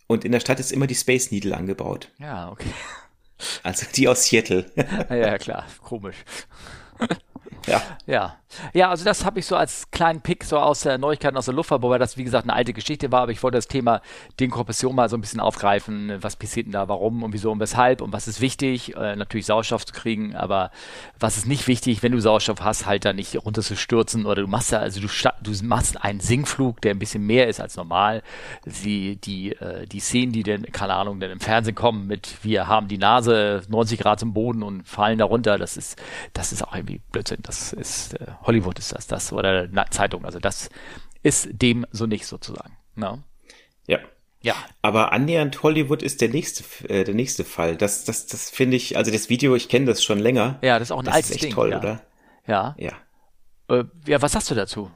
Und 0.08 0.26
in 0.26 0.34
der 0.34 0.42
Stadt 0.42 0.60
ist 0.60 0.74
immer 0.74 0.88
die 0.88 0.96
Space 0.96 1.32
Needle 1.32 1.56
angebaut. 1.56 2.10
Ja, 2.20 2.52
okay. 2.52 2.70
Also 3.64 3.86
die 3.96 4.08
aus 4.08 4.26
Seattle. 4.26 4.66
ja, 5.10 5.38
klar, 5.38 5.66
komisch. 5.82 6.18
Ja. 7.68 7.82
Ja. 8.06 8.38
Ja, 8.74 8.90
also 8.90 9.06
das 9.06 9.26
habe 9.26 9.40
ich 9.40 9.46
so 9.46 9.56
als 9.56 9.90
kleinen 9.92 10.22
Pick 10.22 10.44
so 10.44 10.58
aus 10.58 10.82
der 10.82 10.98
Neuigkeiten 10.98 11.38
aus 11.38 11.46
der 11.46 11.54
Luftfahrt, 11.54 11.82
wobei 11.82 11.98
das 11.98 12.18
wie 12.18 12.24
gesagt 12.24 12.44
eine 12.46 12.54
alte 12.54 12.74
Geschichte 12.74 13.12
war, 13.12 13.22
aber 13.22 13.32
ich 13.32 13.42
wollte 13.44 13.58
das 13.58 13.68
Thema 13.68 14.02
Dekompression 14.40 14.94
mal 14.94 15.10
so 15.10 15.18
ein 15.18 15.22
bisschen 15.22 15.40
aufgreifen. 15.40 16.18
Was 16.22 16.36
passiert 16.36 16.66
denn 16.66 16.74
da, 16.74 16.90
warum 16.90 17.24
und 17.24 17.34
wieso 17.34 17.52
und 17.52 17.60
weshalb 17.60 18.02
und 18.02 18.12
was 18.12 18.28
ist 18.28 18.42
wichtig? 18.42 18.96
Äh, 18.96 19.16
natürlich 19.16 19.46
Sauerstoff 19.46 19.86
zu 19.86 19.94
kriegen, 19.94 20.36
aber 20.36 20.72
was 21.20 21.38
ist 21.38 21.48
nicht 21.48 21.68
wichtig, 21.68 22.04
wenn 22.04 22.12
du 22.12 22.20
Sauerstoff 22.20 22.62
hast, 22.62 22.86
halt 22.86 23.06
da 23.06 23.14
nicht 23.14 23.36
runter 23.38 23.62
zu 23.62 23.76
stürzen 23.76 24.26
oder 24.26 24.42
du 24.42 24.48
machst 24.48 24.74
da, 24.74 24.80
also 24.80 25.00
du, 25.00 25.08
du 25.42 25.66
machst 25.66 26.04
einen 26.04 26.20
Sinkflug, 26.20 26.82
der 26.82 26.92
ein 26.92 27.00
bisschen 27.00 27.26
mehr 27.26 27.48
ist 27.48 27.62
als 27.62 27.78
normal. 27.78 28.22
Die, 28.66 29.16
die, 29.16 29.54
äh, 29.54 29.86
die 29.88 30.00
Szenen, 30.00 30.34
die 30.34 30.44
denn, 30.44 30.64
keine 30.72 30.94
Ahnung, 30.94 31.20
denn 31.20 31.32
im 31.32 31.40
Fernsehen 31.40 31.76
kommen 31.76 32.08
mit, 32.08 32.38
wir 32.44 32.68
haben 32.68 32.88
die 32.88 32.98
Nase 32.98 33.62
90 33.70 34.00
Grad 34.00 34.20
zum 34.20 34.34
Boden 34.34 34.64
und 34.64 34.88
fallen 34.88 35.18
da 35.18 35.26
runter, 35.26 35.58
das 35.58 35.78
ist, 35.78 36.02
das 36.34 36.52
ist 36.52 36.64
auch 36.64 36.76
irgendwie 36.76 37.02
Blödsinn. 37.12 37.40
Das 37.44 37.51
ist, 37.74 38.14
äh, 38.14 38.28
Hollywood 38.44 38.80
ist 38.80 38.94
das, 38.94 39.08
das 39.08 39.32
oder 39.34 39.68
Na, 39.72 39.86
Zeitung. 39.90 40.26
Also 40.26 40.40
das 40.40 40.70
ist 41.24 41.50
dem 41.52 41.86
so 41.92 42.06
nicht 42.06 42.26
sozusagen. 42.26 42.78
No? 42.96 43.18
Ne? 43.18 43.24
Ja. 43.88 44.00
Ja. 44.44 44.56
Aber 44.82 45.12
annähernd 45.12 45.62
Hollywood 45.62 46.02
ist 46.02 46.22
der 46.22 46.30
nächste, 46.30 46.64
äh, 46.90 47.04
der 47.04 47.14
nächste 47.14 47.46
Fall. 47.46 47.76
Das, 47.76 48.06
das, 48.06 48.26
das 48.26 48.50
finde 48.50 48.78
ich, 48.78 48.98
also 48.98 49.12
das 49.12 49.30
Video, 49.30 49.56
ich 49.56 49.70
kenne 49.70 49.86
das 49.86 50.04
schon 50.04 50.20
länger. 50.20 50.58
Ja, 50.62 50.80
das 50.80 50.88
ist 50.88 50.92
auch 50.92 51.00
ein 51.00 51.06
das 51.06 51.16
altes 51.16 51.30
ist 51.30 51.36
echt 51.36 51.44
Ding, 51.46 51.54
toll, 51.54 51.72
ja. 51.72 51.80
oder? 51.80 52.02
Ja. 52.48 52.76
Ja. 52.80 52.94
Äh, 53.70 53.84
ja, 54.08 54.22
was 54.22 54.32
sagst 54.32 54.50
du 54.50 54.56
dazu? 54.56 54.90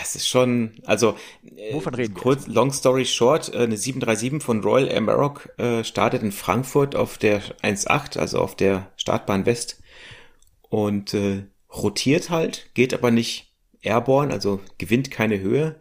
Es 0.00 0.14
ist 0.16 0.26
schon, 0.26 0.80
also 0.86 1.16
äh, 1.44 1.74
Wovon 1.74 1.94
reden 1.94 2.14
kurz, 2.14 2.46
wir? 2.46 2.54
long 2.54 2.72
story 2.72 3.04
short, 3.04 3.52
äh, 3.52 3.58
eine 3.58 3.76
737 3.76 4.42
von 4.42 4.62
Royal 4.62 4.88
Air 4.88 5.34
äh, 5.58 5.84
startet 5.84 6.22
in 6.22 6.32
Frankfurt 6.32 6.96
auf 6.96 7.18
der 7.18 7.42
1.8, 7.62 8.18
also 8.18 8.40
auf 8.40 8.56
der 8.56 8.90
Startbahn 8.96 9.44
West 9.44 9.81
und 10.72 11.12
äh, 11.12 11.44
rotiert 11.70 12.30
halt, 12.30 12.70
geht 12.72 12.94
aber 12.94 13.10
nicht 13.10 13.52
airborne, 13.82 14.32
also 14.32 14.58
gewinnt 14.78 15.10
keine 15.10 15.38
Höhe. 15.38 15.78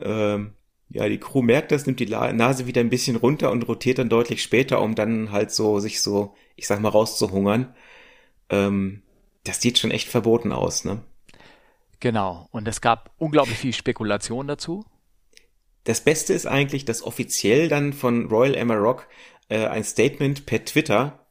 Ähm, 0.00 0.54
ja, 0.88 1.06
die 1.10 1.20
Crew 1.20 1.42
merkt 1.42 1.72
das, 1.72 1.84
nimmt 1.84 2.00
die 2.00 2.06
Nase 2.06 2.66
wieder 2.66 2.80
ein 2.80 2.88
bisschen 2.88 3.16
runter 3.16 3.50
und 3.50 3.68
rotiert 3.68 3.98
dann 3.98 4.08
deutlich 4.08 4.42
später, 4.42 4.80
um 4.80 4.94
dann 4.94 5.30
halt 5.30 5.50
so 5.50 5.78
sich 5.78 6.00
so, 6.00 6.34
ich 6.56 6.66
sag 6.66 6.80
mal, 6.80 6.88
rauszuhungern. 6.88 7.74
Ähm, 8.48 9.02
das 9.44 9.60
sieht 9.60 9.78
schon 9.78 9.90
echt 9.90 10.08
verboten 10.08 10.52
aus, 10.52 10.86
ne? 10.86 11.02
Genau. 12.00 12.48
Und 12.50 12.66
es 12.66 12.80
gab 12.80 13.10
unglaublich 13.18 13.58
viel 13.58 13.74
Spekulation 13.74 14.48
dazu. 14.48 14.86
Das 15.84 16.00
Beste 16.02 16.32
ist 16.32 16.46
eigentlich, 16.46 16.86
dass 16.86 17.02
offiziell 17.02 17.68
dann 17.68 17.92
von 17.92 18.28
Royal 18.28 18.56
Amarok 18.56 19.06
äh, 19.50 19.66
ein 19.66 19.84
Statement 19.84 20.46
per 20.46 20.64
Twitter 20.64 21.24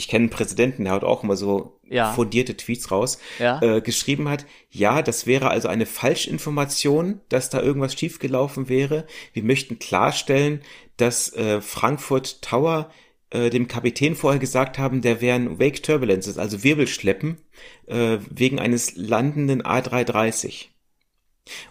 ich 0.00 0.08
kenne 0.08 0.24
einen 0.24 0.30
Präsidenten, 0.30 0.84
der 0.84 0.94
hat 0.94 1.04
auch 1.04 1.22
immer 1.22 1.36
so 1.36 1.78
ja. 1.90 2.12
fundierte 2.12 2.56
Tweets 2.56 2.90
raus, 2.90 3.18
ja. 3.38 3.60
äh, 3.60 3.80
geschrieben 3.80 4.28
hat, 4.28 4.46
ja, 4.70 5.02
das 5.02 5.26
wäre 5.26 5.50
also 5.50 5.68
eine 5.68 5.86
Falschinformation, 5.86 7.20
dass 7.28 7.50
da 7.50 7.60
irgendwas 7.60 7.94
schiefgelaufen 7.94 8.68
wäre. 8.68 9.06
Wir 9.32 9.42
möchten 9.42 9.78
klarstellen, 9.78 10.62
dass 10.96 11.32
äh, 11.34 11.60
Frankfurt 11.60 12.42
Tower 12.42 12.90
äh, 13.30 13.50
dem 13.50 13.68
Kapitän 13.68 14.14
vorher 14.14 14.40
gesagt 14.40 14.78
haben, 14.78 15.02
der 15.02 15.20
wären 15.20 15.58
Wake 15.58 15.82
Turbulences, 15.82 16.38
also 16.38 16.62
Wirbelschleppen, 16.62 17.38
äh, 17.86 18.18
wegen 18.30 18.58
eines 18.58 18.96
landenden 18.96 19.62
A330. 19.62 20.66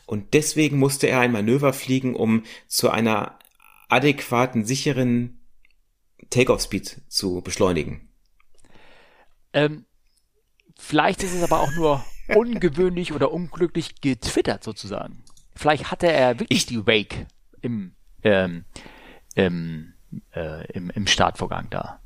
Und 0.06 0.34
deswegen 0.34 0.78
musste 0.78 1.08
er 1.08 1.22
ein 1.22 1.32
Manöver 1.32 1.74
fliegen, 1.74 2.16
um 2.16 2.44
zu 2.68 2.90
einer 2.90 3.40
adäquaten, 3.88 4.66
sicheren 4.66 5.40
Takeoff-Speed 6.30 7.02
zu 7.08 7.42
beschleunigen. 7.42 8.10
Ähm, 9.54 9.86
vielleicht 10.80 11.24
ist 11.24 11.34
es 11.34 11.44
aber 11.44 11.60
auch 11.60 11.72
nur 11.74 12.04
ungewöhnlich 12.36 13.14
oder 13.14 13.32
unglücklich 13.32 14.02
getwittert 14.02 14.64
sozusagen. 14.64 15.24
Vielleicht 15.56 15.92
hatte 15.92 16.12
er 16.12 16.40
wirklich 16.40 16.60
ich, 16.60 16.66
die 16.66 16.88
Wake 16.88 17.28
im, 17.62 17.92
ähm, 18.24 18.66
im, 19.36 19.94
äh, 20.34 20.72
im, 20.72 20.90
im 20.90 21.06
Startvorgang 21.08 21.70
da. 21.70 22.00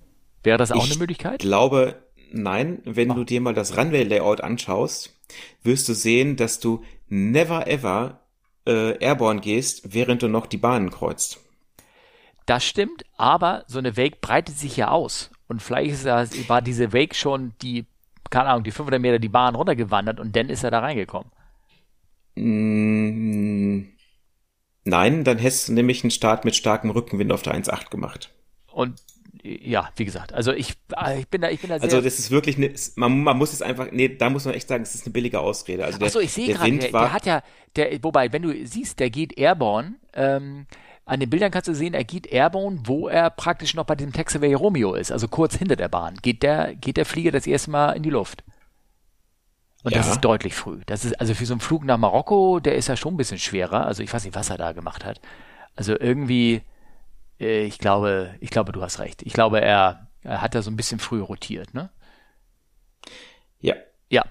Wäre 0.43 0.57
das 0.57 0.71
auch 0.71 0.85
eine 0.85 0.97
Möglichkeit? 0.97 1.43
Ich 1.43 1.47
glaube, 1.47 2.03
nein. 2.31 2.81
Wenn 2.83 3.11
oh. 3.11 3.15
du 3.15 3.23
dir 3.23 3.41
mal 3.41 3.53
das 3.53 3.77
Runway-Layout 3.77 4.41
anschaust, 4.41 5.15
wirst 5.61 5.87
du 5.87 5.93
sehen, 5.93 6.35
dass 6.35 6.59
du 6.59 6.83
never 7.07 7.67
ever 7.67 8.21
äh, 8.65 8.97
Airborne 8.97 9.41
gehst, 9.41 9.93
während 9.93 10.21
du 10.21 10.27
noch 10.27 10.47
die 10.47 10.57
Bahnen 10.57 10.89
kreuzt. 10.89 11.39
Das 12.45 12.65
stimmt, 12.65 13.05
aber 13.15 13.63
so 13.67 13.79
eine 13.79 13.95
Wake 13.95 14.19
breitet 14.19 14.57
sich 14.57 14.75
ja 14.75 14.89
aus. 14.89 15.31
Und 15.47 15.61
vielleicht 15.61 15.91
ist 15.91 16.05
das, 16.05 16.49
war 16.49 16.61
diese 16.61 16.91
Wake 16.91 17.15
schon 17.15 17.53
die, 17.61 17.85
keine 18.29 18.49
Ahnung, 18.49 18.63
die 18.63 18.71
500 18.71 19.01
Meter 19.01 19.19
die 19.19 19.29
Bahn 19.29 19.55
runtergewandert 19.55 20.19
und 20.19 20.35
dann 20.35 20.49
ist 20.49 20.63
er 20.63 20.71
da 20.71 20.79
reingekommen. 20.79 21.31
Mm, 22.35 23.89
nein, 24.85 25.23
dann 25.23 25.37
hättest 25.37 25.69
du 25.69 25.73
nämlich 25.73 26.03
einen 26.03 26.11
Start 26.11 26.45
mit 26.45 26.55
starkem 26.55 26.89
Rückenwind 26.89 27.31
auf 27.31 27.41
der 27.41 27.53
1.8 27.55 27.89
gemacht. 27.89 28.31
Und 28.71 29.01
ja, 29.43 29.89
wie 29.97 30.05
gesagt, 30.05 30.33
also 30.33 30.53
ich, 30.53 30.75
äh, 30.95 31.19
ich 31.19 31.27
bin 31.27 31.41
da, 31.41 31.49
ich 31.49 31.59
bin 31.59 31.69
da 31.69 31.77
sehr. 31.77 31.83
Also 31.83 32.01
das 32.01 32.17
ist 32.17 32.31
wirklich, 32.31 32.57
eine, 32.57 32.73
man, 32.95 33.23
man 33.23 33.37
muss 33.37 33.51
es 33.51 33.61
einfach, 33.61 33.91
nee, 33.91 34.07
da 34.07 34.29
muss 34.29 34.45
man 34.45 34.53
echt 34.53 34.69
sagen, 34.69 34.83
es 34.83 34.95
ist 34.95 35.05
eine 35.05 35.11
billige 35.11 35.39
Ausrede. 35.39 35.83
Also 35.83 35.99
der, 35.99 36.07
Ach 36.07 36.11
so, 36.11 36.19
ich 36.21 36.31
sehe 36.31 36.53
gerade, 36.53 36.71
der, 36.77 36.91
der, 36.91 37.13
hat 37.13 37.25
ja, 37.25 37.43
der, 37.75 38.01
wobei, 38.03 38.31
wenn 38.31 38.41
du 38.41 38.65
siehst, 38.65 38.99
der 38.99 39.09
geht 39.09 39.37
Airborne, 39.37 39.95
ähm, 40.13 40.65
an 41.05 41.19
den 41.19 41.29
Bildern 41.29 41.51
kannst 41.51 41.67
du 41.67 41.75
sehen, 41.75 41.93
er 41.93 42.03
geht 42.03 42.27
Airborne, 42.27 42.79
wo 42.85 43.07
er 43.07 43.29
praktisch 43.29 43.73
noch 43.73 43.85
bei 43.85 43.95
dem 43.95 44.13
Taxiway 44.13 44.53
Romeo 44.53 44.93
ist, 44.93 45.11
also 45.11 45.27
kurz 45.27 45.55
hinter 45.55 45.75
der 45.75 45.89
Bahn. 45.89 46.15
Geht 46.21 46.43
der, 46.43 46.75
geht 46.75 46.97
der 46.97 47.05
Flieger 47.05 47.31
das 47.31 47.45
erste 47.45 47.71
Mal 47.71 47.91
in 47.91 48.03
die 48.03 48.09
Luft. 48.09 48.43
Und 49.83 49.91
ja. 49.91 49.97
das 49.97 50.09
ist 50.09 50.21
deutlich 50.21 50.55
früh. 50.55 50.81
Das 50.85 51.03
ist, 51.03 51.19
also 51.19 51.33
für 51.33 51.45
so 51.45 51.53
einen 51.53 51.59
Flug 51.59 51.83
nach 51.83 51.97
Marokko, 51.97 52.61
der 52.61 52.75
ist 52.75 52.87
ja 52.87 52.95
schon 52.95 53.15
ein 53.15 53.17
bisschen 53.17 53.37
schwerer. 53.37 53.85
Also 53.85 54.01
ich 54.01 54.13
weiß 54.13 54.23
nicht, 54.23 54.35
was 54.35 54.49
er 54.49 54.57
da 54.57 54.71
gemacht 54.71 55.03
hat. 55.03 55.19
Also 55.75 55.99
irgendwie, 55.99 56.61
äh, 57.39 57.65
ich 57.65 57.79
glaube, 57.79 58.33
ich 58.39 58.49
glaube, 58.49 58.71
du 58.71 58.81
hast 58.81 58.99
recht. 58.99 59.23
Ich 59.23 59.33
glaube, 59.33 59.59
er, 59.59 60.07
er 60.21 60.41
hat 60.41 60.55
da 60.55 60.61
so 60.61 60.71
ein 60.71 60.77
bisschen 60.77 60.99
früh 60.99 61.19
rotiert, 61.21 61.73
ne? 61.73 61.89
Ja. 63.59 63.75
Ja, 64.09 64.23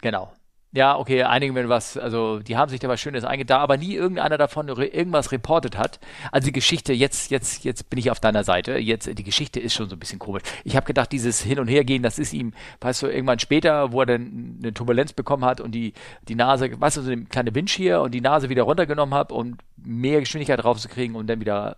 genau. 0.00 0.32
Ja, 0.74 0.98
okay, 0.98 1.22
einigen 1.22 1.54
wir 1.54 1.68
was, 1.68 1.96
also 1.96 2.40
die 2.40 2.56
haben 2.56 2.68
sich 2.68 2.80
da 2.80 2.88
was 2.88 3.00
Schönes 3.00 3.22
eingedacht, 3.22 3.60
aber 3.60 3.76
nie 3.76 3.94
irgendeiner 3.94 4.36
davon 4.36 4.66
irgendwas 4.66 5.30
reportet 5.30 5.78
hat. 5.78 6.00
Also 6.32 6.46
die 6.46 6.52
Geschichte, 6.52 6.92
jetzt, 6.92 7.30
jetzt, 7.30 7.62
jetzt 7.62 7.88
bin 7.90 8.00
ich 8.00 8.10
auf 8.10 8.18
deiner 8.18 8.42
Seite, 8.42 8.78
jetzt, 8.78 9.06
die 9.06 9.22
Geschichte 9.22 9.60
ist 9.60 9.72
schon 9.74 9.88
so 9.88 9.94
ein 9.94 10.00
bisschen 10.00 10.18
komisch. 10.18 10.42
Ich 10.64 10.74
habe 10.74 10.84
gedacht, 10.84 11.12
dieses 11.12 11.40
Hin- 11.40 11.60
und 11.60 11.68
Hergehen, 11.68 12.02
das 12.02 12.18
ist 12.18 12.32
ihm, 12.32 12.54
weißt 12.80 13.02
du, 13.02 13.06
irgendwann 13.06 13.38
später, 13.38 13.92
wo 13.92 14.00
er 14.00 14.06
dann 14.06 14.58
eine 14.60 14.74
Turbulenz 14.74 15.12
bekommen 15.12 15.44
hat 15.44 15.60
und 15.60 15.70
die, 15.70 15.92
die 16.26 16.34
Nase, 16.34 16.68
weißt 16.80 16.96
du, 16.96 17.02
so 17.02 17.12
eine 17.12 17.24
kleine 17.26 17.54
Windschirr 17.54 18.00
und 18.02 18.12
die 18.12 18.20
Nase 18.20 18.48
wieder 18.48 18.64
runtergenommen 18.64 19.14
hat, 19.14 19.30
um 19.30 19.58
mehr 19.76 20.18
Geschwindigkeit 20.18 20.64
draufzukriegen 20.64 21.14
und 21.14 21.28
dann 21.28 21.38
wieder 21.38 21.76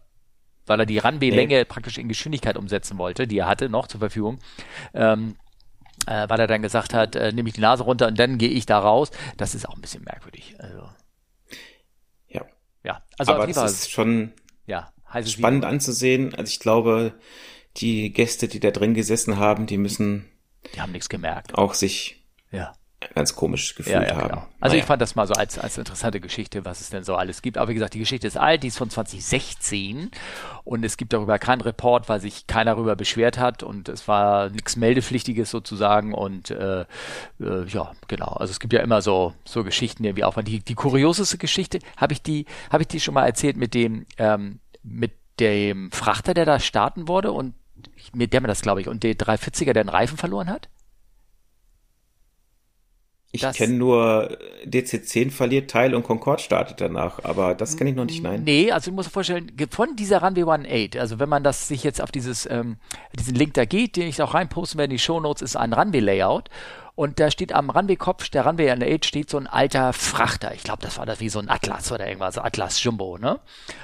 weil 0.68 0.80
er 0.80 0.86
die 0.86 0.99
Runway-Länge 0.99 1.59
nee. 1.59 1.64
praktisch 1.64 1.97
in 1.97 2.09
Geschwindigkeit 2.09 2.57
umsetzen 2.57 2.99
wollte, 2.99 3.28
die 3.28 3.38
er 3.38 3.47
hatte 3.47 3.68
noch 3.68 3.86
zur 3.86 4.01
Verfügung. 4.01 4.38
Ähm, 4.94 5.36
äh, 6.07 6.29
weil 6.29 6.41
er 6.41 6.47
dann 6.47 6.63
gesagt 6.63 6.95
hat, 6.95 7.17
äh, 7.17 7.33
nehme 7.33 7.49
ich 7.49 7.55
die 7.55 7.61
Nase 7.61 7.85
runter 7.85 8.09
und 8.09 8.19
dann 8.19 8.39
gehe 8.39 8.49
ich 8.49 8.67
da 8.67 8.79
raus. 8.79 9.11
Das 9.37 9.55
ist 9.55 9.69
auch 9.69 9.75
ein 9.75 9.81
bisschen 9.81 10.05
merkwürdig. 10.05 10.57
Also, 10.59 10.89
ja. 12.29 12.45
Ja, 12.85 13.03
also 13.19 13.33
aber 13.33 13.47
das 13.47 13.73
ist 13.73 13.91
schon 13.91 14.33
ja, 14.67 14.93
spannend 15.25 15.63
Video. 15.63 15.69
anzusehen. 15.69 16.35
Also 16.35 16.51
ich 16.51 16.61
glaube, 16.61 17.15
die 17.77 18.13
Gäste, 18.13 18.49
die 18.49 18.61
da 18.61 18.71
drin 18.71 18.95
gesessen 18.95 19.39
haben, 19.39 19.67
die 19.67 19.79
müssen 19.79 20.31
die 20.75 20.81
haben 20.81 20.93
nichts 20.93 21.09
gemerkt. 21.09 21.55
Auch 21.55 21.75
sich 21.75 22.25
ja 22.51 22.73
ganz 23.14 23.34
komisch 23.34 23.74
gefühlt 23.74 23.94
ja, 23.94 24.03
ja, 24.03 24.16
haben. 24.16 24.28
Genau. 24.28 24.47
Also 24.61 24.72
naja. 24.72 24.78
ich 24.78 24.84
fand 24.84 25.03
das 25.03 25.14
mal 25.14 25.26
so 25.26 25.34
als, 25.34 25.59
als 25.59 25.76
interessante 25.76 26.20
Geschichte, 26.20 26.64
was 26.64 26.80
es 26.80 26.90
denn 26.90 27.05
so 27.05 27.14
alles 27.14 27.42
gibt. 27.42 27.59
Aber 27.59 27.68
wie 27.68 27.74
gesagt, 27.74 27.94
die 27.94 27.99
Geschichte 27.99 28.26
ist 28.26 28.36
alt, 28.36 28.62
die 28.62 28.68
ist 28.68 28.78
von 28.78 28.90
2016 28.90 30.11
und 30.64 30.84
es 30.84 30.97
gibt 30.97 31.12
darüber 31.12 31.38
keinen 31.38 31.61
Report, 31.61 32.09
weil 32.09 32.20
sich 32.20 32.47
keiner 32.47 32.74
darüber 32.74 32.97
beschwert 32.97 33.38
hat 33.38 33.62
und 33.62 33.88
es 33.88 34.09
war 34.09 34.49
nichts 34.51 34.76
Meldepflichtiges 34.76 35.51
sozusagen 35.51 36.14
und 36.14 36.51
äh, 36.51 36.82
äh, 37.40 37.64
ja, 37.68 37.92
genau. 38.09 38.28
Also 38.28 38.51
es 38.51 38.61
gibt 38.61 38.72
ja 38.72 38.80
immer 38.80 39.03
so, 39.03 39.34
so 39.44 39.62
Geschichten 39.62 40.05
irgendwie 40.05 40.24
auch. 40.24 40.36
Die, 40.42 40.61
die 40.61 40.74
kurioseste 40.74 41.38
Geschichte, 41.38 41.78
habe 41.97 42.12
ich 42.12 42.22
die, 42.22 42.47
habe 42.70 42.82
ich 42.82 42.88
die 42.88 43.01
schon 43.01 43.14
mal 43.14 43.26
erzählt 43.26 43.57
mit 43.57 43.74
dem, 43.74 44.07
ähm, 44.18 44.61
mit 44.82 45.12
dem 45.38 45.90
Frachter, 45.92 46.34
der 46.34 46.47
da 46.47 46.59
starten 46.59 47.09
wurde 47.09 47.32
und 47.32 47.55
mit 48.14 48.32
dem 48.32 48.44
das, 48.44 48.62
glaube 48.62 48.80
ich, 48.80 48.88
und 48.88 49.03
der 49.03 49.14
340er, 49.14 49.72
der 49.72 49.82
einen 49.82 49.88
Reifen 49.90 50.16
verloren 50.16 50.49
hat? 50.49 50.68
Ich 53.45 53.53
kenne 53.57 53.74
nur 53.74 54.37
DC-10 54.64 55.30
verliert 55.30 55.70
Teil 55.70 55.95
und 55.95 56.03
Concorde 56.03 56.43
startet 56.43 56.80
danach, 56.80 57.24
aber 57.24 57.55
das 57.55 57.76
kenne 57.76 57.91
ich 57.91 57.97
noch 57.97 58.05
nicht, 58.05 58.22
nein. 58.22 58.43
Nee, 58.45 58.70
also 58.70 58.91
du 58.91 58.95
musst 58.95 59.09
dir 59.09 59.12
vorstellen, 59.12 59.53
von 59.70 59.97
dieser 59.97 60.22
Runway 60.22 60.43
18, 60.43 61.01
also 61.01 61.18
wenn 61.18 61.28
man 61.28 61.43
das 61.43 61.68
sich 61.68 61.84
jetzt 61.84 62.01
auf 62.01 62.11
dieses, 62.11 62.49
ähm, 62.51 62.76
diesen 63.18 63.34
Link 63.34 63.55
da 63.55 63.64
geht, 63.64 63.97
den 63.97 64.09
ich 64.09 64.20
auch 64.22 64.34
reinposten 64.34 64.78
werde 64.78 64.93
in 64.93 64.97
die 64.97 65.03
Show 65.03 65.20
Notes, 65.20 65.43
ist 65.43 65.57
ein 65.57 65.72
Runway-Layout 65.72 66.51
und 66.97 67.20
da 67.20 67.30
steht 67.30 67.53
am 67.53 67.68
Runway-Kopf, 67.68 68.30
der 68.30 68.47
Runway 68.47 68.70
18 68.70 69.03
steht 69.03 69.30
so 69.30 69.37
ein 69.37 69.47
alter 69.47 69.93
Frachter. 69.93 70.55
Ich 70.55 70.62
glaube, 70.62 70.82
das 70.82 70.97
war 70.97 71.05
das 71.05 71.20
wie 71.20 71.28
so 71.28 71.39
ein 71.39 71.51
Atlas 71.51 71.93
oder 71.93 72.07
irgendwas, 72.07 72.37
so 72.37 72.41
Atlas 72.41 72.82
Jumbo, 72.82 73.18
ne? 73.18 73.39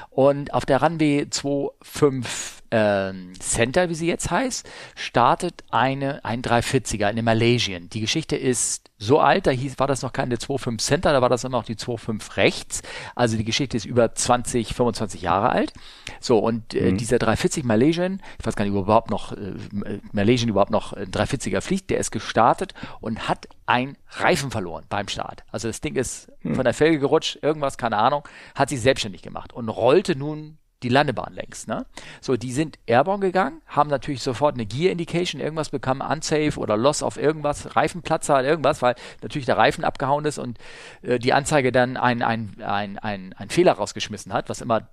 Und 0.09 0.55
auf 0.55 0.64
der 0.64 0.82
Runway 0.82 1.26
25 1.30 2.61
äh, 2.73 3.12
Center, 3.39 3.91
wie 3.91 3.95
sie 3.95 4.07
jetzt 4.07 4.31
heißt, 4.31 4.68
startet 4.95 5.62
eine, 5.70 6.25
ein 6.25 6.43
340er, 6.43 7.07
eine 7.07 7.23
Malaysian. 7.23 7.91
Die 7.91 8.01
Geschichte 8.01 8.35
ist 8.35 8.91
so 8.99 9.20
alt, 9.20 9.47
da 9.47 9.51
hieß, 9.51 9.79
war 9.79 9.87
das 9.87 10.03
noch 10.03 10.12
keine 10.12 10.37
25 10.37 10.87
Center, 10.87 11.12
da 11.12 11.20
war 11.20 11.29
das 11.29 11.45
immer 11.45 11.59
noch 11.59 11.64
die 11.64 11.75
25 11.75 12.37
rechts. 12.37 12.83
Also 13.14 13.37
die 13.37 13.45
Geschichte 13.45 13.77
ist 13.77 13.85
über 13.85 14.14
20, 14.14 14.75
25 14.75 15.20
Jahre 15.20 15.51
alt. 15.51 15.73
So, 16.20 16.39
und 16.39 16.75
äh, 16.75 16.93
mhm. 16.93 16.97
dieser 16.97 17.18
340 17.18 17.64
Malaysian, 17.64 18.23
ich 18.39 18.47
weiß 18.47 18.57
gar 18.57 18.64
nicht, 18.64 18.75
ob 18.75 18.85
überhaupt 18.85 19.11
noch, 19.11 19.33
äh, 19.33 20.01
Malaysian 20.12 20.49
überhaupt 20.49 20.70
noch 20.70 20.97
340er 20.97 21.61
fliegt, 21.61 21.91
der 21.91 21.99
ist 21.99 22.11
gestartet 22.11 22.73
und 23.01 23.29
hat 23.29 23.49
ein 23.66 23.99
Reifen 24.09 24.51
verloren 24.51 24.85
beim 24.89 25.09
Start. 25.09 25.45
Also 25.51 25.68
das 25.68 25.81
Ding 25.81 25.97
ist 25.97 26.33
mhm. 26.43 26.55
von 26.55 26.64
der 26.64 26.75
Felge 26.75 26.99
gerutscht, 26.99 27.39
irgendwas, 27.43 27.77
keine 27.77 27.99
Ahnung, 27.99 28.27
hat 28.55 28.70
sich 28.70 28.81
selbstständig 28.81 29.23
gemacht 29.23 29.53
und 29.53 29.68
rollte 29.68 30.16
nun 30.16 30.59
die 30.83 30.89
Landebahn 30.89 31.33
längs. 31.35 31.66
Ne? 31.66 31.87
So, 32.20 32.37
die 32.37 32.53
sind 32.53 32.78
airborne 32.87 33.24
gegangen, 33.24 33.62
haben 33.66 33.91
natürlich 33.91 34.22
sofort 34.22 34.55
eine 34.55 34.66
Gear 34.66 34.93
Indication, 34.93 35.41
irgendwas 35.41 35.70
bekommen, 35.70 36.01
unsafe 36.01 36.59
oder 36.59 36.76
Loss 36.76 37.03
auf 37.03 37.16
irgendwas, 37.16 37.76
Reifenplatzer, 37.76 38.43
irgendwas, 38.45 38.83
weil 38.83 38.95
natürlich 39.22 39.47
der 39.47 39.59
Reifen 39.59 39.85
abgehauen 39.85 40.24
ist 40.24 40.39
und 40.39 40.59
äh, 41.03 41.18
die 41.18 41.33
Anzeige 41.33 41.72
dann 41.72 41.97
ein, 41.97 42.22
ein, 42.22 42.57
ein, 42.62 42.99
ein, 42.99 43.35
ein 43.35 43.51
Fehler 43.51 43.72
rausgeschmissen 43.72 44.33
hat, 44.33 44.49
was 44.49 44.61
immer 44.61 44.89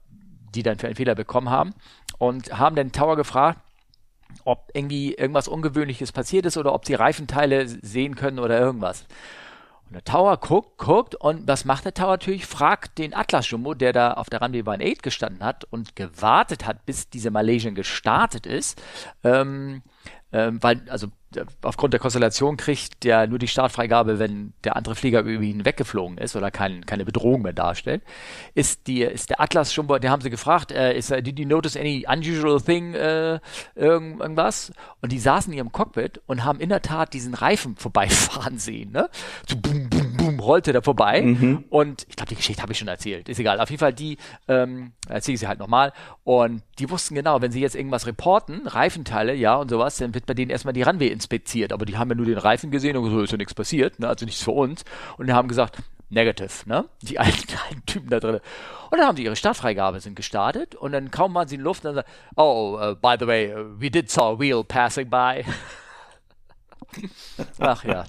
die 0.55 0.63
dann 0.63 0.79
für 0.79 0.87
einen 0.87 0.95
Fehler 0.95 1.15
bekommen 1.15 1.49
haben 1.49 1.73
und 2.17 2.57
haben 2.57 2.75
den 2.75 2.91
Tower 2.91 3.15
gefragt, 3.15 3.59
ob 4.45 4.69
irgendwie 4.73 5.13
irgendwas 5.13 5.47
Ungewöhnliches 5.47 6.11
passiert 6.11 6.45
ist 6.45 6.57
oder 6.57 6.73
ob 6.73 6.85
sie 6.85 6.93
Reifenteile 6.93 7.67
sehen 7.67 8.15
können 8.15 8.39
oder 8.39 8.59
irgendwas. 8.59 9.05
Und 9.89 9.95
der 9.95 10.03
Tower 10.03 10.37
guckt, 10.37 10.77
guckt 10.77 11.15
und 11.15 11.47
was 11.47 11.65
macht 11.65 11.85
der 11.85 11.95
Tower 11.95 12.11
natürlich? 12.11 12.45
Fragt 12.45 12.99
den 12.99 13.15
Atlas 13.15 13.49
Jumbo, 13.49 13.73
der 13.73 13.91
da 13.91 14.13
auf 14.13 14.29
der 14.29 14.39
Runway 14.39 14.63
8 14.63 15.01
gestanden 15.01 15.43
hat 15.43 15.65
und 15.65 15.95
gewartet 15.95 16.67
hat, 16.67 16.85
bis 16.85 17.09
diese 17.09 17.31
Malaysian 17.31 17.73
gestartet 17.73 18.45
ist. 18.45 18.79
Ähm, 19.23 19.81
ähm, 20.31 20.61
weil, 20.61 20.81
also 20.89 21.07
aufgrund 21.61 21.93
der 21.93 21.99
Konstellation 21.99 22.57
kriegt 22.57 23.03
der 23.03 23.27
nur 23.27 23.39
die 23.39 23.47
Startfreigabe, 23.47 24.19
wenn 24.19 24.53
der 24.63 24.75
andere 24.75 24.95
Flieger 24.95 25.21
über 25.21 25.43
ihn 25.43 25.65
weggeflogen 25.65 26.17
ist 26.17 26.35
oder 26.35 26.49
kein, 26.49 26.85
keine 26.85 27.05
Bedrohung 27.05 27.43
mehr 27.43 27.53
darstellt. 27.53 28.03
Ist 28.55 28.87
die, 28.87 29.01
ist 29.01 29.29
der 29.29 29.39
Atlas 29.39 29.73
schon, 29.73 29.87
der 29.87 30.09
haben 30.09 30.21
sie 30.21 30.29
gefragt, 30.29 30.71
äh, 30.71 30.97
ist, 30.97 31.09
did 31.09 31.39
you 31.39 31.47
notice 31.47 31.77
any 31.77 32.05
unusual 32.07 32.59
thing, 32.59 32.93
äh, 32.93 33.39
irgendwas? 33.75 34.71
Und 35.01 35.11
die 35.11 35.19
saßen 35.19 35.51
in 35.53 35.57
ihrem 35.57 35.71
Cockpit 35.71 36.21
und 36.25 36.43
haben 36.43 36.59
in 36.59 36.69
der 36.69 36.81
Tat 36.81 37.13
diesen 37.13 37.33
Reifen 37.33 37.75
vorbeifahren 37.77 38.57
sehen, 38.57 38.91
ne? 38.91 39.09
So 39.47 39.55
boom, 39.57 39.78
boom, 40.39 40.45
rollte 40.45 40.73
da 40.73 40.81
vorbei. 40.81 41.21
Mhm. 41.21 41.65
Und 41.69 42.05
ich 42.09 42.15
glaube, 42.15 42.29
die 42.29 42.35
Geschichte 42.35 42.61
habe 42.61 42.71
ich 42.71 42.79
schon 42.79 42.87
erzählt. 42.87 43.29
Ist 43.29 43.39
egal. 43.39 43.59
Auf 43.59 43.69
jeden 43.69 43.79
Fall, 43.79 43.93
die, 43.93 44.17
ähm, 44.47 44.93
erzähle 45.07 45.35
ich 45.35 45.39
sie 45.39 45.47
halt 45.47 45.59
nochmal. 45.59 45.93
Und 46.23 46.63
die 46.79 46.89
wussten 46.89 47.15
genau, 47.15 47.41
wenn 47.41 47.51
sie 47.51 47.61
jetzt 47.61 47.75
irgendwas 47.75 48.07
reporten, 48.07 48.67
Reifenteile, 48.67 49.33
ja, 49.33 49.55
und 49.55 49.69
sowas, 49.69 49.97
dann 49.97 50.13
wird 50.13 50.25
bei 50.25 50.33
denen 50.33 50.51
erstmal 50.51 50.73
die 50.73 50.81
Runway 50.81 51.07
inspiziert, 51.07 51.73
aber 51.73 51.85
die 51.85 51.97
haben 51.97 52.09
ja 52.09 52.15
nur 52.15 52.25
den 52.25 52.37
Reifen 52.37 52.71
gesehen 52.71 52.97
und 52.97 53.09
so 53.09 53.21
ist 53.21 53.31
ja 53.31 53.37
nichts 53.37 53.53
passiert, 53.53 53.99
ne? 53.99 54.07
also 54.07 54.25
nichts 54.25 54.43
für 54.43 54.51
uns. 54.51 54.83
Und 55.17 55.27
die 55.27 55.33
haben 55.33 55.47
gesagt, 55.47 55.77
negative, 56.09 56.67
ne? 56.67 56.85
Die 57.01 57.19
alten, 57.19 57.55
alten 57.69 57.85
Typen 57.85 58.09
da 58.09 58.19
drin. 58.19 58.39
Und 58.89 58.97
dann 58.97 59.07
haben 59.07 59.17
sie 59.17 59.23
ihre 59.23 59.35
Startfreigabe, 59.35 59.99
sind 59.99 60.15
gestartet 60.15 60.75
und 60.75 60.91
dann 60.91 61.11
kaum 61.11 61.33
waren 61.35 61.47
sie 61.47 61.55
in 61.55 61.61
Luft 61.61 61.85
und 61.85 61.95
dann 61.95 62.03
sagen, 62.03 62.07
oh, 62.35 62.79
uh, 62.81 62.95
by 62.95 63.15
the 63.19 63.27
way, 63.27 63.53
we 63.77 63.91
did 63.91 64.09
saw 64.09 64.33
a 64.33 64.39
wheel 64.39 64.63
passing 64.63 65.09
by. 65.09 65.43
Ach 67.59 67.83
ja. 67.83 68.05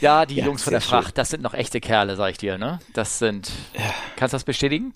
Ja, 0.00 0.26
die 0.26 0.36
ja, 0.36 0.46
Jungs 0.46 0.62
von 0.64 0.72
der 0.72 0.80
Fracht, 0.80 1.06
schön. 1.08 1.14
das 1.14 1.28
sind 1.30 1.42
noch 1.42 1.54
echte 1.54 1.80
Kerle, 1.80 2.16
sag 2.16 2.30
ich 2.30 2.38
dir, 2.38 2.58
ne? 2.58 2.80
Das 2.92 3.18
sind. 3.18 3.50
Ja. 3.74 3.94
Kannst 4.16 4.32
du 4.32 4.36
das 4.36 4.44
bestätigen? 4.44 4.92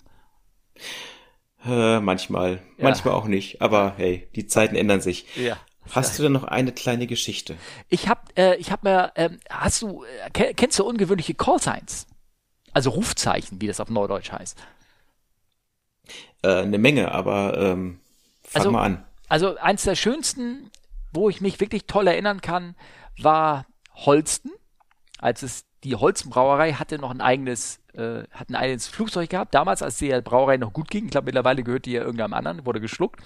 Äh, 1.65 1.99
manchmal, 1.99 2.61
Ja. 2.77 2.83
manchmal 2.85 3.13
auch 3.13 3.25
nicht. 3.25 3.61
Aber 3.61 3.93
hey, 3.97 4.27
die 4.35 4.47
Zeiten 4.47 4.75
ändern 4.75 5.01
sich. 5.01 5.25
Ja. 5.37 5.57
Hast 5.91 6.19
du 6.19 6.23
denn 6.23 6.31
noch 6.33 6.43
eine 6.43 6.71
kleine 6.71 7.07
Geschichte? 7.07 7.57
Ich 7.89 8.07
hab, 8.07 8.37
äh, 8.37 8.55
ich 8.55 8.71
hab 8.71 8.83
mir, 8.83 9.11
ähm, 9.15 9.39
hast 9.49 9.81
du, 9.81 10.03
äh, 10.03 10.29
ke- 10.29 10.53
kennst 10.53 10.77
du 10.77 10.85
ungewöhnliche 10.85 11.33
Callsigns? 11.33 12.05
Also 12.73 12.91
Rufzeichen, 12.91 13.59
wie 13.61 13.67
das 13.67 13.79
auf 13.79 13.89
Neudeutsch 13.89 14.31
heißt. 14.31 14.57
Äh, 16.43 16.61
eine 16.61 16.77
Menge, 16.77 17.11
aber 17.11 17.57
ähm, 17.57 17.99
fang 18.43 18.59
Also- 18.61 18.71
mal 18.71 18.83
an. 18.83 19.05
Also 19.27 19.57
eins 19.57 19.83
der 19.83 19.95
schönsten, 19.95 20.71
wo 21.11 21.29
ich 21.29 21.41
mich 21.41 21.59
wirklich 21.59 21.85
toll 21.85 22.07
erinnern 22.07 22.41
kann, 22.41 22.75
war 23.17 23.65
Holsten. 23.95 24.51
Als 25.19 25.43
es 25.43 25.65
die 25.83 25.95
Holstenbrauerei 25.95 26.73
hatte 26.73 26.99
noch 26.99 27.11
ein 27.11 27.21
eigenes, 27.21 27.79
äh, 27.93 28.23
hat 28.31 28.49
ein 28.49 28.55
eigenes 28.55 28.87
Flugzeug 28.87 29.29
gehabt. 29.29 29.53
Damals, 29.53 29.81
als 29.81 29.97
die 29.97 30.09
Brauerei 30.21 30.57
noch 30.57 30.73
gut 30.73 30.89
ging. 30.89 31.05
Ich 31.05 31.11
glaube, 31.11 31.25
mittlerweile 31.25 31.63
gehört 31.63 31.85
die 31.85 31.93
ja 31.93 32.01
irgendeinem 32.01 32.33
anderen, 32.33 32.65
wurde 32.65 32.81
geschluckt. 32.81 33.21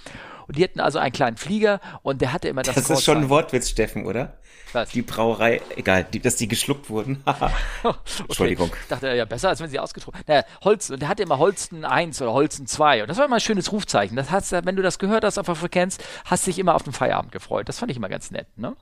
Und 0.47 0.57
die 0.57 0.63
hatten 0.63 0.79
also 0.79 0.99
einen 0.99 1.13
kleinen 1.13 1.37
Flieger 1.37 1.79
und 2.03 2.21
der 2.21 2.33
hatte 2.33 2.49
immer 2.49 2.61
das, 2.61 2.75
Das 2.75 2.89
ist 2.89 3.03
schon 3.03 3.17
ein. 3.17 3.29
Wortwitz, 3.29 3.69
Steffen, 3.69 4.05
oder? 4.05 4.37
Was? 4.73 4.89
Die 4.89 5.03
Brauerei, 5.03 5.61
egal, 5.75 6.03
die, 6.03 6.19
dass 6.19 6.35
die 6.35 6.47
geschluckt 6.47 6.89
wurden. 6.89 7.23
Entschuldigung. 8.19 8.69
Okay. 8.69 8.77
Ich 8.81 8.87
dachte, 8.87 9.15
ja, 9.15 9.25
besser, 9.25 9.49
als 9.49 9.59
wenn 9.59 9.69
sie 9.69 9.79
ausgetrunken. 9.79 10.23
Naja, 10.27 10.43
Holsten. 10.63 10.93
Und 10.95 11.01
der 11.01 11.09
hatte 11.09 11.23
immer 11.23 11.37
Holsten 11.37 11.85
1 11.85 12.21
oder 12.21 12.33
Holsten 12.33 12.67
2. 12.67 13.03
Und 13.03 13.07
das 13.07 13.17
war 13.17 13.25
immer 13.25 13.35
ein 13.35 13.41
schönes 13.41 13.71
Rufzeichen. 13.71 14.15
Das 14.15 14.31
heißt, 14.31 14.51
wenn 14.51 14.75
du 14.75 14.81
das 14.81 14.99
gehört 14.99 15.23
hast 15.23 15.37
auf 15.37 15.45
der 15.45 15.55
Frequenz, 15.55 15.97
hast 16.25 16.45
dich 16.47 16.59
immer 16.59 16.75
auf 16.75 16.83
den 16.83 16.93
Feierabend 16.93 17.31
gefreut. 17.31 17.69
Das 17.69 17.79
fand 17.79 17.91
ich 17.91 17.97
immer 17.97 18.09
ganz 18.09 18.31
nett, 18.31 18.47
ne? 18.57 18.75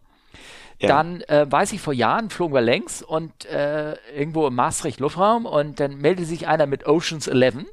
Ja. 0.81 0.87
Dann 0.87 1.21
äh, 1.21 1.45
weiß 1.49 1.73
ich, 1.73 1.81
vor 1.81 1.93
Jahren 1.93 2.29
flogen 2.29 2.53
wir 2.53 2.61
längs 2.61 3.01
und 3.03 3.45
äh, 3.45 3.93
irgendwo 4.15 4.47
im 4.47 4.55
Maastricht 4.55 4.99
Luftraum 4.99 5.45
und 5.45 5.79
dann 5.79 5.97
meldete 5.97 6.27
sich 6.27 6.47
einer 6.47 6.65
mit 6.65 6.87
Oceans 6.87 7.27
11. 7.27 7.65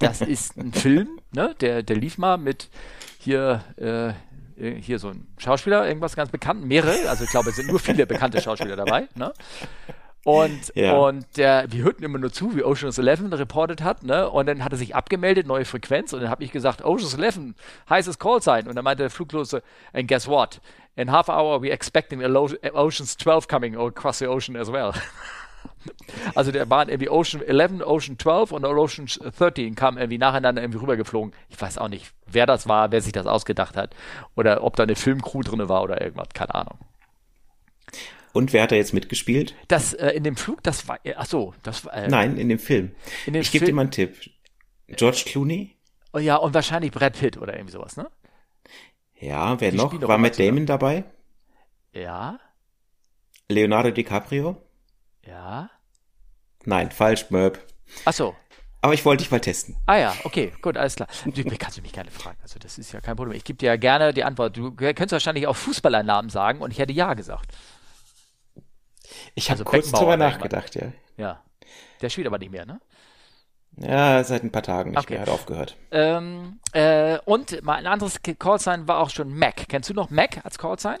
Das 0.00 0.20
ist 0.20 0.56
ein 0.56 0.72
Film, 0.72 1.20
ne? 1.32 1.54
Der, 1.60 1.82
der 1.82 1.96
lief 1.96 2.18
mal 2.18 2.38
mit 2.38 2.68
hier, 3.18 3.62
äh, 3.76 4.72
hier 4.80 4.98
so 4.98 5.08
ein 5.10 5.26
Schauspieler, 5.38 5.86
irgendwas 5.86 6.16
ganz 6.16 6.30
bekannt, 6.30 6.64
mehrere, 6.64 7.08
also 7.08 7.24
ich 7.24 7.30
glaube, 7.30 7.50
es 7.50 7.56
sind 7.56 7.68
nur 7.68 7.78
viele 7.78 8.06
bekannte 8.06 8.40
Schauspieler 8.40 8.76
dabei, 8.76 9.08
ne? 9.14 9.32
Und, 10.22 10.72
Ja. 10.74 10.98
und 10.98 11.24
der, 11.38 11.72
wir 11.72 11.82
hörten 11.82 12.02
immer 12.04 12.18
nur 12.18 12.30
zu, 12.30 12.54
wie 12.54 12.62
Ocean's 12.62 12.98
Eleven 12.98 13.32
reportet 13.32 13.82
hat, 13.82 14.02
ne? 14.02 14.28
Und 14.28 14.46
dann 14.46 14.62
hat 14.64 14.72
er 14.72 14.76
sich 14.76 14.94
abgemeldet, 14.94 15.46
neue 15.46 15.64
Frequenz, 15.64 16.12
und 16.12 16.20
dann 16.20 16.28
habe 16.28 16.44
ich 16.44 16.52
gesagt, 16.52 16.84
Ocean's 16.84 17.14
Eleven, 17.14 17.54
heißes 17.88 18.18
Call 18.18 18.42
sein. 18.42 18.68
Und 18.68 18.74
dann 18.76 18.84
meinte 18.84 19.02
der 19.02 19.10
Fluglose, 19.10 19.62
and 19.94 20.08
guess 20.08 20.28
what? 20.28 20.60
In 21.00 21.10
half 21.10 21.28
hour 21.28 21.62
we 21.62 21.70
expecting 21.70 22.22
Ocean's 22.22 23.16
12 23.16 23.48
coming 23.48 23.74
across 23.74 24.18
the 24.18 24.26
ocean 24.26 24.56
as 24.56 24.70
well. 24.70 24.92
Also 26.34 26.52
der 26.52 26.68
waren 26.70 26.88
irgendwie 26.88 27.08
Ocean 27.08 27.42
11, 27.42 27.82
Ocean 27.82 28.18
12 28.18 28.52
und 28.52 28.64
Ocean 28.64 29.06
13 29.06 29.74
kamen 29.74 29.98
irgendwie 29.98 30.18
nacheinander 30.18 30.62
irgendwie 30.62 30.78
rübergeflogen. 30.78 31.32
Ich 31.48 31.60
weiß 31.60 31.78
auch 31.78 31.88
nicht, 31.88 32.12
wer 32.26 32.46
das 32.46 32.68
war, 32.68 32.92
wer 32.92 33.00
sich 33.00 33.12
das 33.12 33.26
ausgedacht 33.26 33.76
hat 33.76 33.94
oder 34.36 34.62
ob 34.62 34.76
da 34.76 34.82
eine 34.84 34.94
Filmcrew 34.94 35.42
drinne 35.42 35.68
war 35.68 35.82
oder 35.82 36.00
irgendwas, 36.00 36.28
keine 36.34 36.54
Ahnung. 36.54 36.78
Und 38.32 38.52
wer 38.52 38.62
hat 38.62 38.72
da 38.72 38.76
jetzt 38.76 38.94
mitgespielt? 38.94 39.54
Das 39.68 39.92
äh, 39.94 40.10
in 40.10 40.24
dem 40.24 40.36
Flug, 40.36 40.62
das 40.62 40.86
war, 40.86 40.98
äh, 41.04 41.14
ach 41.16 41.26
so, 41.26 41.54
das 41.62 41.84
war, 41.84 41.94
äh, 41.94 42.08
Nein, 42.08 42.36
in 42.36 42.48
dem 42.48 42.58
Film. 42.58 42.92
In 43.26 43.32
dem 43.32 43.42
ich 43.42 43.50
gebe 43.50 43.66
dir 43.66 43.74
mal 43.74 43.82
einen 43.82 43.90
Tipp. 43.90 44.16
George 44.88 45.24
Clooney? 45.26 45.76
oh 46.12 46.18
ja, 46.18 46.36
und 46.36 46.54
wahrscheinlich 46.54 46.90
Brad 46.90 47.18
Pitt 47.18 47.38
oder 47.38 47.54
irgendwie 47.54 47.72
sowas, 47.72 47.96
ne? 47.96 48.10
Ja, 49.20 49.60
wer 49.60 49.70
Die 49.70 49.76
noch? 49.76 49.92
War 50.08 50.18
Matt 50.18 50.38
Damon 50.38 50.66
dabei? 50.66 51.04
Ja, 51.92 52.38
Leonardo 53.48 53.90
DiCaprio? 53.90 54.56
ja. 55.26 55.70
Nein, 56.66 56.90
falsch, 56.90 57.30
Merb. 57.30 57.58
Ach 58.04 58.12
so. 58.12 58.36
Aber 58.82 58.92
ich 58.92 59.02
wollte 59.06 59.22
dich 59.22 59.30
mal 59.30 59.40
testen. 59.40 59.76
Ah 59.86 59.96
ja, 59.96 60.14
okay, 60.24 60.52
gut, 60.60 60.76
alles 60.76 60.94
klar. 60.94 61.08
Du 61.24 61.42
kannst 61.58 61.78
du 61.78 61.82
mich 61.82 61.92
gerne 61.92 62.10
fragen. 62.10 62.36
Also 62.42 62.58
das 62.58 62.76
ist 62.78 62.92
ja 62.92 63.00
kein 63.00 63.16
Problem. 63.16 63.34
Ich 63.34 63.44
gebe 63.44 63.56
dir 63.56 63.66
ja 63.66 63.76
gerne 63.76 64.12
die 64.12 64.24
Antwort. 64.24 64.56
Du 64.56 64.70
könntest 64.72 65.12
wahrscheinlich 65.12 65.46
auch 65.46 65.56
Fußballernamen 65.56 66.28
sagen 66.30 66.60
und 66.60 66.70
ich 66.70 66.78
hätte 66.78 66.92
ja 66.92 67.14
gesagt. 67.14 67.50
Ich 69.34 69.50
habe 69.50 69.60
Also 69.60 69.64
kurz 69.64 69.90
drüber 69.90 70.16
nachgedacht, 70.18 70.74
ja. 70.74 70.92
Ja. 71.16 71.42
Der 72.02 72.10
spielt 72.10 72.26
aber 72.26 72.38
nicht 72.38 72.52
mehr, 72.52 72.66
ne? 72.66 72.80
Ja, 73.76 74.22
seit 74.24 74.42
ein 74.44 74.50
paar 74.52 74.62
Tagen 74.62 74.90
nicht 74.90 74.98
Okay. 75.00 75.14
mehr, 75.14 75.22
hat 75.22 75.28
aufgehört. 75.28 75.76
Ähm, 75.90 76.58
äh, 76.72 77.18
und 77.24 77.62
mal 77.62 77.74
ein 77.76 77.86
anderes 77.86 78.20
Callsign 78.22 78.86
war 78.88 78.98
auch 78.98 79.10
schon 79.10 79.32
Mac. 79.32 79.68
Kennst 79.68 79.88
du 79.88 79.94
noch 79.94 80.10
Mac 80.10 80.40
als 80.44 80.58
Callsign? 80.58 80.98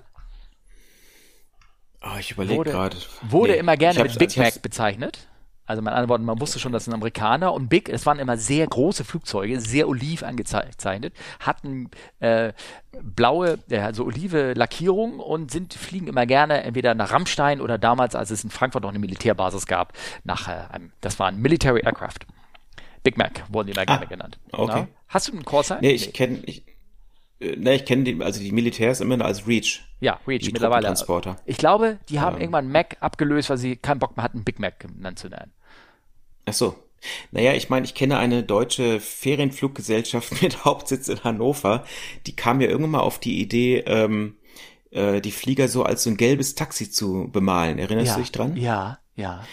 Oh, 2.02 2.16
ich 2.18 2.30
überlege 2.30 2.64
gerade. 2.64 2.96
Wurde 3.22 3.52
Nee, 3.52 3.58
immer 3.58 3.76
gerne 3.76 4.02
mit 4.02 4.18
Big 4.18 4.30
hab's- 4.30 4.36
Mac 4.38 4.62
bezeichnet. 4.62 5.26
Also 5.66 5.82
mit 5.82 5.92
anderen 5.92 6.08
Worten, 6.08 6.24
man 6.24 6.40
wusste 6.40 6.58
schon, 6.58 6.72
das 6.72 6.86
sind 6.86 6.94
Amerikaner 6.94 7.52
und 7.52 7.68
Big, 7.68 7.88
es 7.88 8.04
waren 8.04 8.18
immer 8.18 8.36
sehr 8.36 8.66
große 8.66 9.04
Flugzeuge, 9.04 9.60
sehr 9.60 9.86
oliv 9.88 10.24
angezeichnet, 10.24 11.12
hatten 11.38 11.90
äh, 12.18 12.52
blaue, 13.00 13.56
äh, 13.70 13.78
also 13.78 14.04
olive 14.04 14.54
Lackierung 14.54 15.20
und 15.20 15.52
sind, 15.52 15.74
fliegen 15.74 16.08
immer 16.08 16.26
gerne 16.26 16.64
entweder 16.64 16.94
nach 16.94 17.12
Rammstein 17.12 17.60
oder 17.60 17.78
damals, 17.78 18.16
als 18.16 18.30
es 18.32 18.42
in 18.42 18.50
Frankfurt 18.50 18.82
noch 18.82 18.90
eine 18.90 18.98
Militärbasis 18.98 19.66
gab, 19.68 19.92
nach 20.24 20.48
äh, 20.48 20.72
einem, 20.72 20.90
das 21.02 21.20
war 21.20 21.28
ein 21.28 21.36
Military 21.38 21.82
Aircraft. 21.84 22.18
Big 23.02 23.16
Mac 23.16 23.44
wurden 23.48 23.68
die 23.68 23.72
immer 23.72 23.86
gerne 23.86 24.06
genannt. 24.06 24.38
Ah, 24.52 24.58
okay. 24.58 24.80
Na? 24.82 24.88
Hast 25.08 25.28
du 25.28 25.32
einen 25.32 25.44
Callsign? 25.44 25.78
Nee, 25.80 25.92
ich 25.92 26.12
kenne 26.12 26.40
ich, 26.44 26.62
nee, 27.40 27.74
ich 27.74 27.84
kenne 27.84 28.04
die, 28.04 28.22
also 28.22 28.40
die 28.40 28.52
Militärs 28.52 29.00
immer 29.00 29.16
nur 29.16 29.26
als 29.26 29.46
Reach. 29.46 29.82
Ja, 30.00 30.20
Reach 30.26 30.40
Die 30.42 30.52
mittlerweile. 30.52 30.86
Truppentransporter. 30.86 31.36
Ich 31.46 31.56
glaube, 31.56 31.98
die 32.08 32.20
haben 32.20 32.38
irgendwann 32.40 32.70
Mac 32.70 32.96
abgelöst, 33.00 33.50
weil 33.50 33.58
sie 33.58 33.76
keinen 33.76 33.98
Bock 33.98 34.16
mehr 34.16 34.24
hatten, 34.24 34.44
Big 34.44 34.58
Mac 34.58 34.80
genannt 34.80 35.18
zu 35.18 35.28
nennen. 35.28 35.52
Ach 36.46 36.52
so. 36.52 36.76
Naja, 37.30 37.54
ich 37.54 37.70
meine, 37.70 37.86
ich 37.86 37.94
kenne 37.94 38.18
eine 38.18 38.42
deutsche 38.42 39.00
Ferienfluggesellschaft 39.00 40.42
mit 40.42 40.64
Hauptsitz 40.64 41.08
in 41.08 41.24
Hannover. 41.24 41.84
Die 42.26 42.36
kam 42.36 42.60
ja 42.60 42.68
irgendwann 42.68 42.90
mal 42.90 43.00
auf 43.00 43.18
die 43.18 43.40
Idee, 43.40 43.78
ähm, 43.86 44.36
äh, 44.90 45.20
die 45.20 45.32
Flieger 45.32 45.68
so 45.68 45.82
als 45.82 46.02
so 46.02 46.10
ein 46.10 46.16
gelbes 46.16 46.54
Taxi 46.54 46.90
zu 46.90 47.28
bemalen. 47.32 47.78
Erinnerst 47.78 48.08
ja, 48.08 48.14
du 48.14 48.20
dich 48.20 48.32
dran? 48.32 48.56
Ja, 48.56 48.98
ja. 49.16 49.44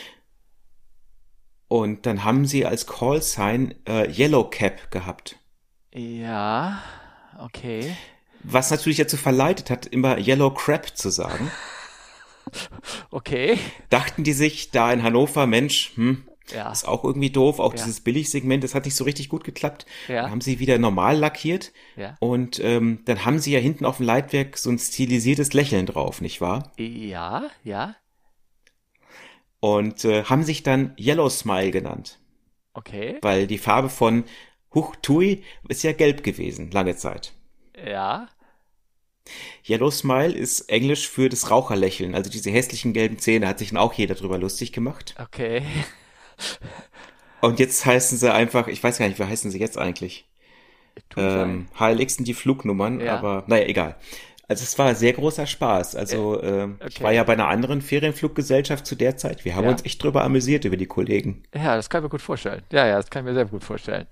Und 1.67 2.05
dann 2.05 2.23
haben 2.23 2.45
sie 2.45 2.65
als 2.65 2.87
Callsign 2.87 3.75
äh, 3.87 4.09
Yellow 4.11 4.45
Cap 4.49 4.89
gehabt. 4.91 5.37
Ja, 5.93 6.81
okay. 7.39 7.95
Was 8.43 8.71
natürlich 8.71 8.97
dazu 8.99 9.17
verleitet 9.17 9.69
hat, 9.69 9.85
immer 9.85 10.17
Yellow 10.17 10.51
Crab 10.53 10.95
zu 10.97 11.09
sagen. 11.09 11.51
Okay. 13.11 13.57
Dachten 13.89 14.23
die 14.23 14.31
sich 14.33 14.71
da 14.71 14.91
in 14.93 15.03
Hannover, 15.03 15.47
Mensch, 15.47 15.91
hm, 15.95 16.23
Ja. 16.53 16.71
ist 16.71 16.87
auch 16.87 17.03
irgendwie 17.03 17.29
doof, 17.29 17.59
auch 17.59 17.73
Ja. 17.73 17.83
dieses 17.83 17.99
Billigsegment, 18.01 18.63
das 18.63 18.73
hat 18.73 18.85
nicht 18.85 18.95
so 18.95 19.03
richtig 19.03 19.27
gut 19.27 19.43
geklappt. 19.43 19.85
Ja. 20.07 20.21
Dann 20.21 20.31
haben 20.31 20.41
sie 20.41 20.59
wieder 20.59 20.77
normal 20.77 21.17
lackiert 21.17 21.73
Ja. 21.97 22.15
und 22.21 22.61
ähm, 22.63 23.01
dann 23.03 23.25
haben 23.25 23.39
sie 23.39 23.51
ja 23.51 23.59
hinten 23.59 23.83
auf 23.85 23.97
dem 23.97 24.05
Leitwerk 24.05 24.57
so 24.57 24.69
ein 24.69 24.79
stilisiertes 24.79 25.51
Lächeln 25.51 25.85
drauf, 25.87 26.21
nicht 26.21 26.39
wahr? 26.39 26.71
Ja, 26.77 27.49
ja. 27.65 27.95
Und 29.59 30.05
äh, 30.05 30.23
haben 30.23 30.43
sich 30.43 30.63
dann 30.63 30.93
Yellow 30.99 31.29
Smile 31.29 31.71
genannt, 31.71 32.19
Okay. 32.73 33.17
weil 33.21 33.47
die 33.47 33.57
Farbe 33.57 33.89
von 33.89 34.23
Huch 34.73 34.95
Tui 35.01 35.43
ist 35.67 35.83
ja 35.83 35.93
gelb 35.93 36.23
gewesen, 36.23 36.69
lange 36.71 36.95
Zeit. 36.95 37.33
Ja. 37.83 38.27
Yellow 39.67 39.91
Smile 39.91 40.33
ist 40.33 40.69
Englisch 40.69 41.07
für 41.09 41.27
das 41.29 41.49
Raucherlächeln, 41.51 42.15
also 42.15 42.29
diese 42.29 42.51
hässlichen 42.51 42.93
gelben 42.93 43.17
Zähne, 43.19 43.47
hat 43.47 43.59
sich 43.59 43.69
dann 43.69 43.77
auch 43.77 43.93
jeder 43.93 44.15
drüber 44.15 44.37
lustig 44.37 44.71
gemacht. 44.71 45.15
Okay. 45.19 45.63
Und 47.41 47.59
jetzt 47.59 47.85
heißen 47.85 48.17
sie 48.17 48.31
einfach, 48.33 48.67
ich 48.67 48.83
weiß 48.83 48.97
gar 48.97 49.07
nicht, 49.07 49.19
wie 49.19 49.23
heißen 49.23 49.51
sie 49.51 49.59
jetzt 49.59 49.77
eigentlich? 49.77 50.27
Ähm, 51.15 51.67
HLX 51.79 52.15
sind 52.15 52.27
die 52.27 52.33
Flugnummern, 52.33 52.99
Ja. 52.99 53.17
aber 53.17 53.43
naja, 53.47 53.65
egal. 53.65 53.95
Also 54.49 54.63
es 54.63 54.77
war 54.79 54.95
sehr 54.95 55.11
großer 55.13 55.45
Spaß. 55.45 55.95
Also 55.95 56.41
ähm, 56.41 56.77
ich 56.87 56.95
okay. 56.95 57.03
war 57.03 57.11
ja 57.11 57.23
bei 57.23 57.33
einer 57.33 57.47
anderen 57.49 57.81
Ferienfluggesellschaft 57.81 58.85
zu 58.85 58.95
der 58.95 59.17
Zeit. 59.17 59.43
Wir 59.43 59.55
haben 59.55 59.65
Ja. 59.65 59.71
uns 59.71 59.83
echt 59.83 60.01
drüber 60.01 60.23
amüsiert 60.23 60.63
über 60.63 60.77
die 60.77 60.85
Kollegen. 60.85 61.43
Ja, 61.53 61.75
das 61.75 61.89
kann 61.89 61.99
ich 61.99 62.03
mir 62.03 62.09
gut 62.09 62.21
vorstellen. 62.21 62.63
Ja, 62.71 62.85
ja, 62.87 62.95
das 62.95 63.09
kann 63.09 63.23
ich 63.25 63.29
mir 63.29 63.33
sehr 63.35 63.45
gut 63.45 63.63
vorstellen. 63.63 64.07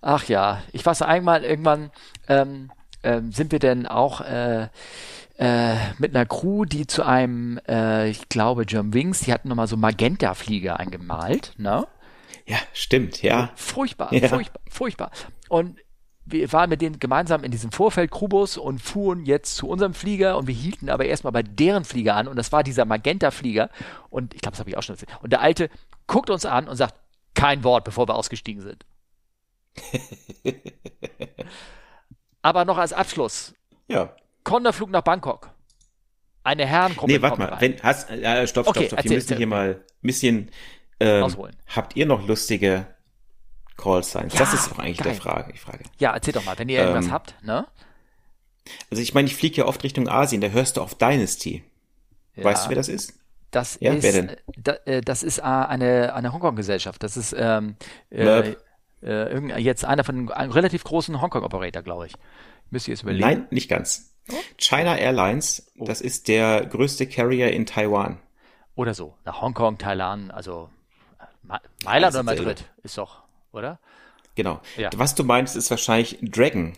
Ach 0.00 0.24
ja, 0.24 0.62
ich 0.72 0.84
weiß 0.84 1.02
einmal 1.02 1.44
irgendwann 1.44 1.90
ähm, 2.28 2.72
ähm, 3.04 3.30
sind 3.30 3.52
wir 3.52 3.60
denn 3.60 3.86
auch 3.86 4.20
äh, 4.20 4.68
äh, 5.38 5.74
mit 5.98 6.14
einer 6.16 6.26
Crew, 6.26 6.64
die 6.64 6.88
zu 6.88 7.04
einem, 7.04 7.60
äh, 7.68 8.08
ich 8.08 8.28
glaube, 8.28 8.66
German 8.66 8.92
Wings, 8.92 9.20
die 9.20 9.32
hatten 9.32 9.48
nochmal 9.48 9.68
so 9.68 9.76
Magenta-Flieger 9.76 10.80
eingemalt, 10.80 11.52
ne? 11.56 11.86
Ja, 12.46 12.56
stimmt, 12.72 13.22
ja. 13.22 13.50
Furchtbar, 13.54 14.12
Ja. 14.12 14.26
furchtbar, 14.26 14.60
furchtbar. 14.68 15.10
Und 15.48 15.76
wir 16.30 16.52
waren 16.52 16.70
mit 16.70 16.80
denen 16.82 16.98
gemeinsam 16.98 17.44
in 17.44 17.50
diesem 17.50 17.72
Vorfeld 17.72 18.10
Krubus 18.10 18.56
und 18.56 18.80
fuhren 18.80 19.24
jetzt 19.26 19.56
zu 19.56 19.68
unserem 19.68 19.94
Flieger 19.94 20.36
und 20.36 20.46
wir 20.46 20.54
hielten 20.54 20.90
aber 20.90 21.04
erstmal 21.06 21.32
bei 21.32 21.42
deren 21.42 21.84
Flieger 21.84 22.14
an 22.16 22.28
und 22.28 22.36
das 22.36 22.52
war 22.52 22.62
dieser 22.62 22.84
Magenta-Flieger 22.84 23.70
und 24.10 24.34
ich 24.34 24.40
glaube, 24.40 24.52
das 24.52 24.60
habe 24.60 24.70
ich 24.70 24.76
auch 24.76 24.82
schon 24.82 24.94
erzählt. 24.94 25.10
Und 25.22 25.30
der 25.32 25.40
Alte 25.40 25.70
guckt 26.06 26.30
uns 26.30 26.44
an 26.44 26.68
und 26.68 26.76
sagt 26.76 26.94
kein 27.34 27.64
Wort, 27.64 27.84
bevor 27.84 28.08
wir 28.08 28.14
ausgestiegen 28.14 28.62
sind. 28.62 28.84
aber 32.42 32.64
noch 32.64 32.78
als 32.78 32.92
Abschluss, 32.92 33.54
Ja. 33.88 34.14
Konterflug 34.44 34.90
nach 34.90 35.02
Bangkok. 35.02 35.50
Eine 36.42 36.64
Herrengruppe 36.64 37.12
Nee, 37.12 37.20
warte 37.20 37.38
mal. 37.38 37.48
rein. 37.50 37.60
Wenn, 37.60 37.82
hast, 37.82 38.08
äh, 38.10 38.46
stopp, 38.46 38.64
stopp, 38.64 38.76
Okay, 38.76 38.86
stopp. 38.86 39.04
Wir 39.04 39.10
müssen 39.12 39.24
erzähl. 39.26 39.36
hier 39.36 39.46
mal 39.46 39.74
ein 39.74 40.06
bisschen 40.06 40.50
ähm, 41.00 41.22
Ausholen. 41.22 41.54
Habt 41.66 41.96
ihr 41.96 42.06
noch 42.06 42.26
lustige 42.26 42.86
Call 43.78 44.02
Signs? 44.04 44.34
Ja, 44.34 44.40
das 44.40 44.52
ist 44.54 44.70
doch 44.70 44.78
eigentlich 44.78 44.98
geil. 44.98 45.12
der 45.12 45.20
Frage, 45.22 45.52
die 45.54 45.58
Frage. 45.58 45.84
Ja, 45.98 46.12
erzähl 46.12 46.34
doch 46.34 46.44
mal, 46.44 46.58
wenn 46.58 46.68
ihr 46.68 46.80
irgendwas 46.80 47.06
Ähm, 47.06 47.12
habt, 47.12 47.34
ne? 47.42 47.66
Also 48.90 49.02
ich 49.02 49.14
meine, 49.14 49.26
ich 49.28 49.34
fliege 49.36 49.56
ja 49.62 49.64
oft 49.66 49.82
Richtung 49.82 50.08
Asien, 50.08 50.40
da 50.42 50.48
hörst 50.48 50.76
du 50.76 50.82
auf 50.82 50.94
Dynasty. 50.94 51.64
Weißt 52.36 52.66
du, 52.66 52.68
wer 52.70 52.76
das 52.76 52.88
ist? 52.88 53.14
Das 53.50 53.78
Ja, 53.80 53.94
ist, 53.94 54.02
wer 54.02 54.12
denn? 54.12 54.28
äh, 54.28 54.36
Da, 54.58 54.72
äh, 54.84 55.00
das 55.00 55.22
ist 55.22 55.38
äh, 55.38 55.42
eine, 55.42 56.12
eine 56.14 56.32
Hongkong-Gesellschaft. 56.34 57.02
Das 57.02 57.16
ist 57.16 57.34
ähm, 57.38 57.76
äh, 58.10 58.54
äh, 59.02 59.58
jetzt 59.58 59.84
einer 59.86 60.04
von 60.04 60.30
einem 60.30 60.50
relativ 60.50 60.84
großen 60.84 61.20
Hongkong-Operator, 61.20 61.82
glaube 61.82 62.06
ich. 62.08 62.12
Müsst 62.70 62.88
ihr 62.88 62.92
jetzt 62.94 63.02
überlegen. 63.04 63.24
Nein, 63.26 63.46
nicht 63.50 63.70
ganz. 63.70 64.14
China 64.58 64.96
Airlines, 64.98 65.72
Oh. 65.78 65.84
das 65.86 66.02
ist 66.02 66.28
der 66.28 66.66
größte 66.66 67.06
Carrier 67.06 67.50
in 67.52 67.64
Taiwan. 67.64 68.18
Oder 68.74 68.92
so. 68.92 69.14
Nach 69.24 69.40
Hongkong, 69.40 69.78
Thailand, 69.78 70.30
also 70.34 70.68
Ma- 71.42 71.62
Mailand 71.84 72.14
oder. 72.14 72.22
Madrid 72.22 72.64
ist 72.82 72.98
doch, 72.98 73.22
oder? 73.58 73.78
Genau. 74.36 74.60
Ja. 74.76 74.90
Was 74.96 75.14
du 75.14 75.24
meinst, 75.24 75.56
ist 75.56 75.70
wahrscheinlich 75.70 76.18
Dragon. 76.22 76.72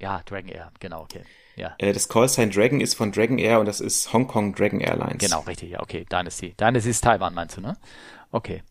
Ja, 0.00 0.22
Dragon 0.26 0.48
Air, 0.48 0.72
genau, 0.80 1.02
okay. 1.02 1.22
Ja, 1.56 1.74
Äh, 1.78 1.92
Das 1.92 2.08
Callsign 2.08 2.50
Dragon 2.50 2.80
ist 2.80 2.94
von 2.94 3.12
Dragon 3.12 3.38
Air 3.38 3.60
und 3.60 3.66
das 3.66 3.80
ist 3.80 4.12
Hong 4.12 4.26
Kong 4.26 4.54
Dragon 4.54 4.80
Airlines. 4.80 5.18
genau, 5.18 5.40
richtig, 5.40 5.70
ja, 5.70 5.80
okay. 5.80 6.04
Dynasty. 6.10 6.54
Dynasty 6.60 6.90
ist 6.90 7.04
Taiwan, 7.04 7.32
meinst 7.34 7.56
du, 7.56 7.60
ne? 7.60 7.76
Okay. 8.32 8.62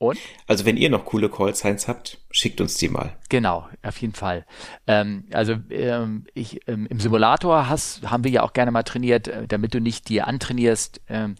Und? 0.00 0.16
Also 0.46 0.64
wenn 0.64 0.76
ihr 0.76 0.90
noch 0.90 1.04
coole 1.06 1.28
Callsigns 1.28 1.88
habt, 1.88 2.18
schickt 2.30 2.60
uns 2.60 2.76
die 2.76 2.88
mal. 2.88 3.16
Genau, 3.30 3.66
auf 3.82 4.00
jeden 4.00 4.14
Fall. 4.14 4.46
Ähm, 4.86 5.24
also 5.32 5.54
ähm, 5.70 6.24
ich, 6.34 6.60
ähm, 6.68 6.86
im 6.86 7.00
Simulator 7.00 7.68
hast, 7.68 8.08
haben 8.08 8.22
wir 8.22 8.30
ja 8.30 8.44
auch 8.44 8.52
gerne 8.52 8.70
mal 8.70 8.84
trainiert, 8.84 9.26
äh, 9.26 9.48
damit 9.48 9.74
du 9.74 9.80
nicht 9.80 10.08
dir 10.08 10.28
antrainierst, 10.28 11.00
ähm, 11.08 11.34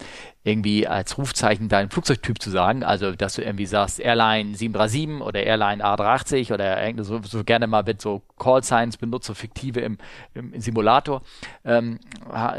irgendwie 0.49 0.87
als 0.87 1.19
Rufzeichen 1.19 1.69
deinen 1.69 1.91
Flugzeugtyp 1.91 2.41
zu 2.41 2.51
sagen. 2.51 2.83
Also 2.83 3.13
dass 3.13 3.35
du 3.35 3.43
irgendwie 3.43 3.67
sagst 3.67 4.01
Airline 4.01 4.55
737 4.55 5.21
oder 5.27 5.43
Airline 5.43 5.85
A380 5.85 6.53
oder 6.53 7.05
so, 7.05 7.21
so 7.23 7.45
gerne 7.45 7.67
mal 7.67 7.83
mit 7.85 8.01
so 8.01 8.23
Call 8.39 8.63
Signs 8.63 8.97
benutzt, 8.97 9.27
so 9.27 9.35
fiktive 9.35 9.81
im, 9.81 9.99
im, 10.35 10.53
im 10.53 10.61
Simulator. 10.61 11.23
Ähm, 11.65 11.99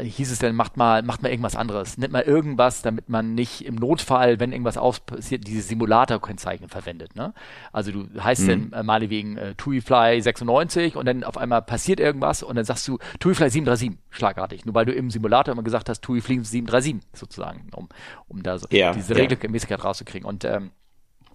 hieß 0.02 0.30
es 0.30 0.38
dann, 0.38 0.54
macht 0.54 0.76
mal, 0.76 1.02
macht 1.02 1.22
mal 1.22 1.30
irgendwas 1.30 1.56
anderes. 1.56 1.98
Nimmt 1.98 2.12
mal 2.12 2.22
irgendwas, 2.22 2.82
damit 2.82 3.08
man 3.08 3.34
nicht 3.34 3.64
im 3.64 3.74
Notfall, 3.74 4.40
wenn 4.40 4.52
irgendwas 4.52 4.78
passiert, 5.00 5.46
diese 5.46 5.62
Simulator-Kennzeichen 5.62 6.68
verwendet. 6.68 7.16
Ne? 7.16 7.32
Also 7.72 7.92
du 7.92 8.08
heißt 8.22 8.48
dann 8.48 8.72
äh, 8.72 8.82
meinetwegen 8.82 9.36
äh, 9.36 9.54
TuiFly 9.54 10.20
96 10.20 10.96
und 10.96 11.06
dann 11.06 11.24
auf 11.24 11.36
einmal 11.36 11.62
passiert 11.62 12.00
irgendwas 12.00 12.42
und 12.42 12.56
dann 12.56 12.64
sagst 12.64 12.86
du 12.86 12.98
TuiFly 13.18 13.50
737 13.50 13.98
schlagartig, 14.10 14.64
nur 14.64 14.74
weil 14.74 14.86
du 14.86 14.92
im 14.92 15.10
Simulator 15.10 15.52
immer 15.52 15.62
gesagt 15.62 15.88
hast 15.88 16.02
TuiFly 16.02 16.44
737 16.44 16.96
sozusagen, 17.14 17.68
um, 17.80 17.88
um 18.28 18.42
da 18.42 18.58
so 18.58 18.66
Ja, 18.70 18.92
diese 18.92 19.14
ja. 19.14 19.20
Regelmäßigkeit 19.20 19.82
rauszukriegen. 19.82 20.26
Und 20.28 20.44
ähm, 20.44 20.70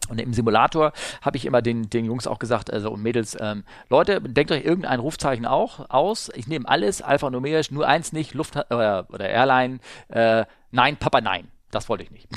und 0.08 0.22
im 0.22 0.34
Simulator 0.34 0.92
habe 1.24 1.38
ich 1.38 1.46
immer 1.48 1.64
den, 1.64 1.90
den 1.90 2.06
Jungs 2.06 2.28
auch 2.28 2.38
gesagt, 2.38 2.72
also 2.72 2.92
und 2.92 3.02
Mädels, 3.02 3.36
ähm, 3.42 3.64
Leute, 3.90 4.22
denkt 4.22 4.52
euch 4.52 4.64
irgendein 4.64 5.00
Rufzeichen 5.00 5.48
auch 5.48 5.90
aus. 5.90 6.30
Ich 6.36 6.46
nehme 6.46 6.70
alles 6.70 7.02
alphanumerisch, 7.02 7.72
nur 7.72 7.88
eins 7.88 8.14
nicht, 8.14 8.36
Luft 8.36 8.56
oder, 8.56 9.08
oder 9.12 9.28
Airline. 9.28 9.80
Äh, 10.10 10.46
nein, 10.70 10.98
Papa, 10.98 11.22
nein. 11.22 11.48
Das 11.72 11.90
wollte 11.90 12.04
ich 12.04 12.12
nicht. 12.12 12.28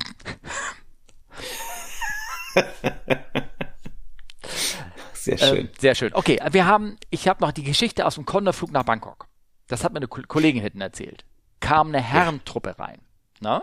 Sehr 5.13 5.39
schön. 5.39 5.59
Ähm, 5.59 5.69
sehr 5.79 5.95
schön. 5.95 6.15
Okay, 6.15 6.39
wir 6.53 6.67
haben, 6.67 6.97
ich 7.11 7.29
habe 7.29 7.45
noch 7.45 7.53
die 7.53 7.65
Geschichte 7.65 8.07
aus 8.07 8.15
dem 8.15 8.25
Condorflug 8.25 8.73
nach 8.73 8.85
Bangkok. 8.85 9.27
Das 9.67 9.85
hat 9.85 9.93
mir 9.93 9.99
eine 9.99 10.09
Ko- 10.09 10.23
Kollegin 10.27 10.63
hinten 10.63 10.81
erzählt. 10.81 11.25
Kam 11.61 11.89
eine 11.89 12.01
Herrentruppe 12.01 12.79
rein. 12.79 13.01
Na? 13.41 13.63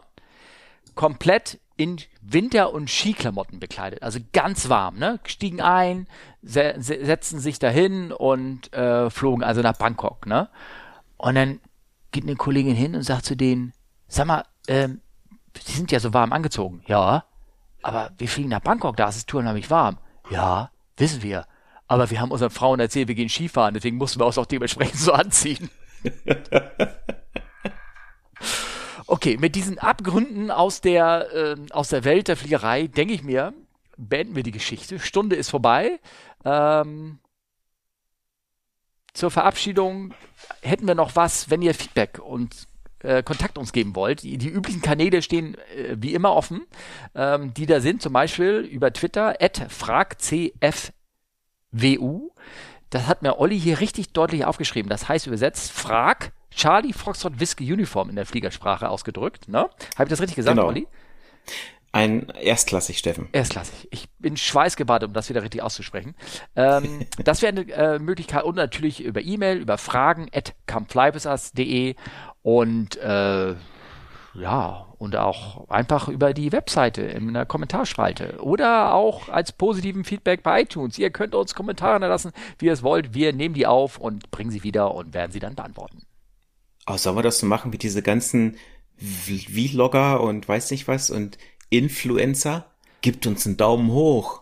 Komplett 0.96 1.60
in 1.78 1.98
Winter- 2.22 2.74
und 2.74 2.89
Skiklamotten 2.89 3.60
bekleidet. 3.60 4.02
Also 4.02 4.20
ganz 4.34 4.70
warm, 4.70 4.98
ne? 4.98 5.20
Stiegen 5.26 5.62
ein, 5.62 6.08
se 6.41 6.76
se 6.80 7.06
setzten 7.06 7.39
sich 7.39 7.60
dahin 7.60 8.12
und 8.12 8.74
äh, 8.74 9.10
flogen 9.10 9.43
also 9.43 9.62
nach 9.62 9.78
Bangkok, 9.78 10.26
ne? 10.26 10.50
Und 11.18 11.36
dann 11.36 11.60
geht 12.12 12.24
eine 12.24 12.36
Kollegin 12.36 12.76
hin 12.76 12.96
und 12.96 13.04
sagt 13.04 13.26
zu 13.26 13.36
denen, 13.36 13.74
sag 14.08 14.28
mal, 14.28 14.46
ähm, 14.68 15.02
Sie 15.64 15.72
sind 15.72 15.91
ja 15.91 16.00
so 16.00 16.14
warm 16.14 16.34
angezogen. 16.34 16.84
Ja. 16.88 17.26
Aber 17.82 18.12
wir 18.18 18.28
fliegen 18.28 18.50
nach 18.50 18.62
Bangkok, 18.62 18.98
da 18.98 19.08
ist 19.08 19.18
es 19.18 19.26
turnheimlich 19.26 19.70
warm. 19.70 19.98
Ja, 20.30 20.72
wissen 20.98 21.22
wir. 21.22 21.46
Aber 21.88 22.10
wir 22.10 22.20
haben 22.20 22.32
unseren 22.32 22.50
Frauen 22.50 22.80
erzählt, 22.80 23.08
wir 23.08 23.16
gehen 23.16 23.30
Skifahren, 23.30 23.76
deswegen 23.76 23.98
mussten 23.98 24.20
wir 24.20 24.26
uns 24.26 24.38
auch 24.38 24.48
dementsprechend 24.48 25.00
so 25.00 25.14
anziehen. 25.14 25.70
Okay, 29.08 29.38
mit 29.38 29.56
diesen 29.56 29.78
Abgründen 29.78 30.49
aus 30.49 30.82
der, 30.82 31.28
ähm, 31.34 31.68
aus 31.72 31.89
der 31.89 32.03
Welt 32.03 32.28
der 32.28 32.38
Fliegerei, 32.38 32.88
denke 32.88 33.14
ich 33.14 33.24
mir, 33.24 33.53
beenden 33.97 34.36
wir 34.36 34.43
die 34.43 34.51
Geschichte. 34.51 34.99
Stunde 34.99 35.36
ist 35.36 35.49
vorbei. 35.49 35.99
Ähm, 36.43 37.20
zur 39.14 39.32
Verabschiedung 39.32 40.14
hätten 40.62 40.88
wir 40.88 40.95
noch 40.95 41.16
was, 41.16 41.49
wenn 41.49 41.62
ihr 41.62 41.74
Feedback 41.74 42.20
und 42.20 42.68
äh, 42.99 43.24
Kontakt 43.24 43.58
uns 43.58 43.72
geben 43.72 43.95
wollt. 43.95 44.24
Die, 44.24 44.38
die 44.38 44.49
üblichen 44.49 44.82
Kanäle 44.82 45.22
stehen 45.22 45.56
äh, 45.76 45.95
wie 45.97 46.14
immer 46.14 46.34
offen, 46.34 46.66
ähm, 47.14 47.53
die 47.53 47.66
da 47.68 47.80
sind, 47.80 48.01
zum 48.01 48.14
Beispiel 48.14 48.58
über 48.60 48.91
Twitter, 48.91 49.36
fragcfwu. 49.70 50.51
Das 52.89 53.08
hat 53.08 53.22
mir 53.22 53.39
Olli 53.39 53.60
hier 53.60 53.80
richtig 53.80 54.14
deutlich 54.14 54.45
aufgeschrieben. 54.45 54.89
Das 54.89 55.08
heißt 55.08 55.28
übersetzt, 55.28 55.72
frag 55.72 56.32
Charlie 56.56 56.93
Foxtrot 56.93 57.39
Whisky 57.39 57.72
Uniform 57.72 58.10
in 58.10 58.16
der 58.16 58.26
Fliegersprache 58.26 58.89
ausgedrückt. 58.89 59.47
Ne? 59.47 59.70
Habe 59.95 60.03
ich 60.06 60.10
das 60.10 60.22
richtig 60.22 60.36
gesagt, 60.36 60.56
Genau. 60.58 60.68
Olli? 60.68 60.88
Ein 61.91 62.28
erstklassig, 62.41 62.97
Steffen. 62.97 63.30
Erstklassig. 63.32 63.88
Ich 63.89 64.10
bin 64.20 64.36
schweißgebadet, 64.36 65.08
um 65.08 65.14
das 65.14 65.30
wieder 65.30 65.41
richtig 65.43 65.62
auszusprechen. 65.62 66.14
Ähm, 66.58 67.06
das 67.24 67.41
wäre 67.41 67.53
eine 67.53 67.72
äh, 67.72 67.99
Möglichkeit 67.99 68.43
und 68.43 68.56
natürlich 68.56 69.01
über 69.01 69.22
E-Mail, 69.22 69.60
über 69.60 69.78
fragen 69.78 70.28
at 70.34 70.56
comeflywithus.de 70.68 71.95
und 72.41 72.97
äh, 72.97 73.56
ja, 74.34 74.88
und 74.97 75.16
auch 75.16 75.70
einfach 75.70 76.10
über 76.10 76.34
die 76.34 76.51
Webseite 76.51 77.01
in 77.01 77.34
der 77.34 77.45
Kommentarspalte 77.45 78.41
oder 78.41 78.93
auch 78.93 79.30
als 79.30 79.53
positiven 79.53 80.03
Feedback 80.03 80.43
bei 80.43 80.64
iTunes. 80.64 80.97
Ihr 80.97 81.12
könnt 81.12 81.34
uns 81.34 81.56
Kommentare 81.56 81.99
lassen, 81.99 82.34
wie 82.60 82.66
ihr 82.66 82.74
es 82.74 82.84
wollt. 82.84 83.14
Wir 83.14 83.32
nehmen 83.32 83.56
die 83.56 83.68
auf 83.68 83.97
und 83.97 84.32
bringen 84.32 84.51
sie 84.51 84.64
wieder 84.64 84.93
und 84.93 85.14
werden 85.14 85.32
sie 85.32 85.39
dann 85.39 85.56
beantworten. 85.56 86.01
Oh, 86.88 86.98
sollen 86.98 87.16
wir 87.16 87.24
das 87.24 87.40
so 87.40 87.46
machen 87.48 87.74
wie 87.74 87.78
diese 87.78 88.02
ganzen 88.02 88.58
Vlogger 88.98 90.22
und 90.22 90.48
weiß 90.48 90.72
nicht 90.72 90.88
was 90.88 91.10
und 91.10 91.38
Influencer? 91.70 92.66
Gibt 93.02 93.28
uns 93.28 93.46
einen 93.46 93.58
Daumen 93.58 93.92
hoch. 93.92 94.42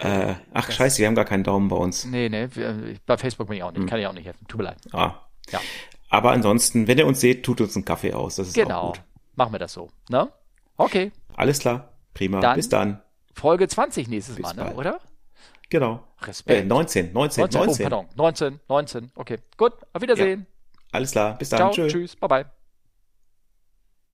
Äh, 0.00 0.34
ach 0.54 0.70
scheiße, 0.70 0.98
wir 0.98 1.06
haben 1.06 1.14
gar 1.14 1.24
keinen 1.24 1.44
Daumen 1.44 1.68
bei 1.68 1.76
uns. 1.76 2.04
Nee, 2.06 2.28
nee, 2.28 2.48
wir- 2.54 2.94
bei 3.04 3.18
Facebook 3.18 3.48
bin 3.48 3.56
ich 3.58 3.62
auch 3.62 3.72
nicht, 3.72 3.86
kann 3.88 3.98
ich 4.00 4.06
auch 4.06 4.12
nicht 4.12 4.24
helfen. 4.24 4.46
Tut 4.48 4.58
mir 4.58 4.64
leid. 4.64 4.78
Ah. 4.92 5.26
Ja. 5.50 5.60
Aber 6.08 6.30
ansonsten, 6.30 6.86
wenn 6.86 6.98
ihr 6.98 7.06
uns 7.06 7.20
seht, 7.20 7.44
tut 7.44 7.60
uns 7.60 7.74
einen 7.76 7.84
Kaffee 7.84 8.12
aus. 8.12 8.36
Das 8.36 8.48
ist 8.48 8.58
auch 8.58 8.62
Genau. 8.62 8.86
gut. 8.88 9.02
Machen 9.34 9.52
wir 9.52 9.58
das 9.58 9.72
so. 9.72 9.88
Ne? 10.08 10.30
Okay. 10.76 11.10
Alles 11.36 11.58
klar. 11.58 11.92
Prima. 12.14 12.40
Dann- 12.40 12.56
Bis 12.56 12.68
dann. 12.68 13.02
Folge 13.34 13.66
20 13.66 14.08
nächstes 14.08 14.36
Bis 14.36 14.42
Mal, 14.42 14.54
ne? 14.54 14.64
bald. 14.64 14.76
oder? 14.76 15.00
Genau. 15.70 16.04
Respekt. 16.22 16.60
Äh, 16.60 16.64
19, 16.64 17.12
19, 17.12 17.42
19, 17.42 17.60
19. 17.66 17.86
Oh, 17.86 17.88
pardon. 17.90 18.08
19, 18.14 18.60
19. 18.68 19.10
Okay. 19.14 19.38
Gut. 19.56 19.72
Auf 19.92 20.02
Wiedersehen. 20.02 20.46
Alles 20.92 21.10
klar. 21.10 21.38
Bis 21.38 21.48
dann. 21.48 21.58
Ciao. 21.58 21.70
Tschö. 21.72 21.88
Tschüss. 21.88 22.16
Bye 22.16 22.28
bye. 22.28 22.61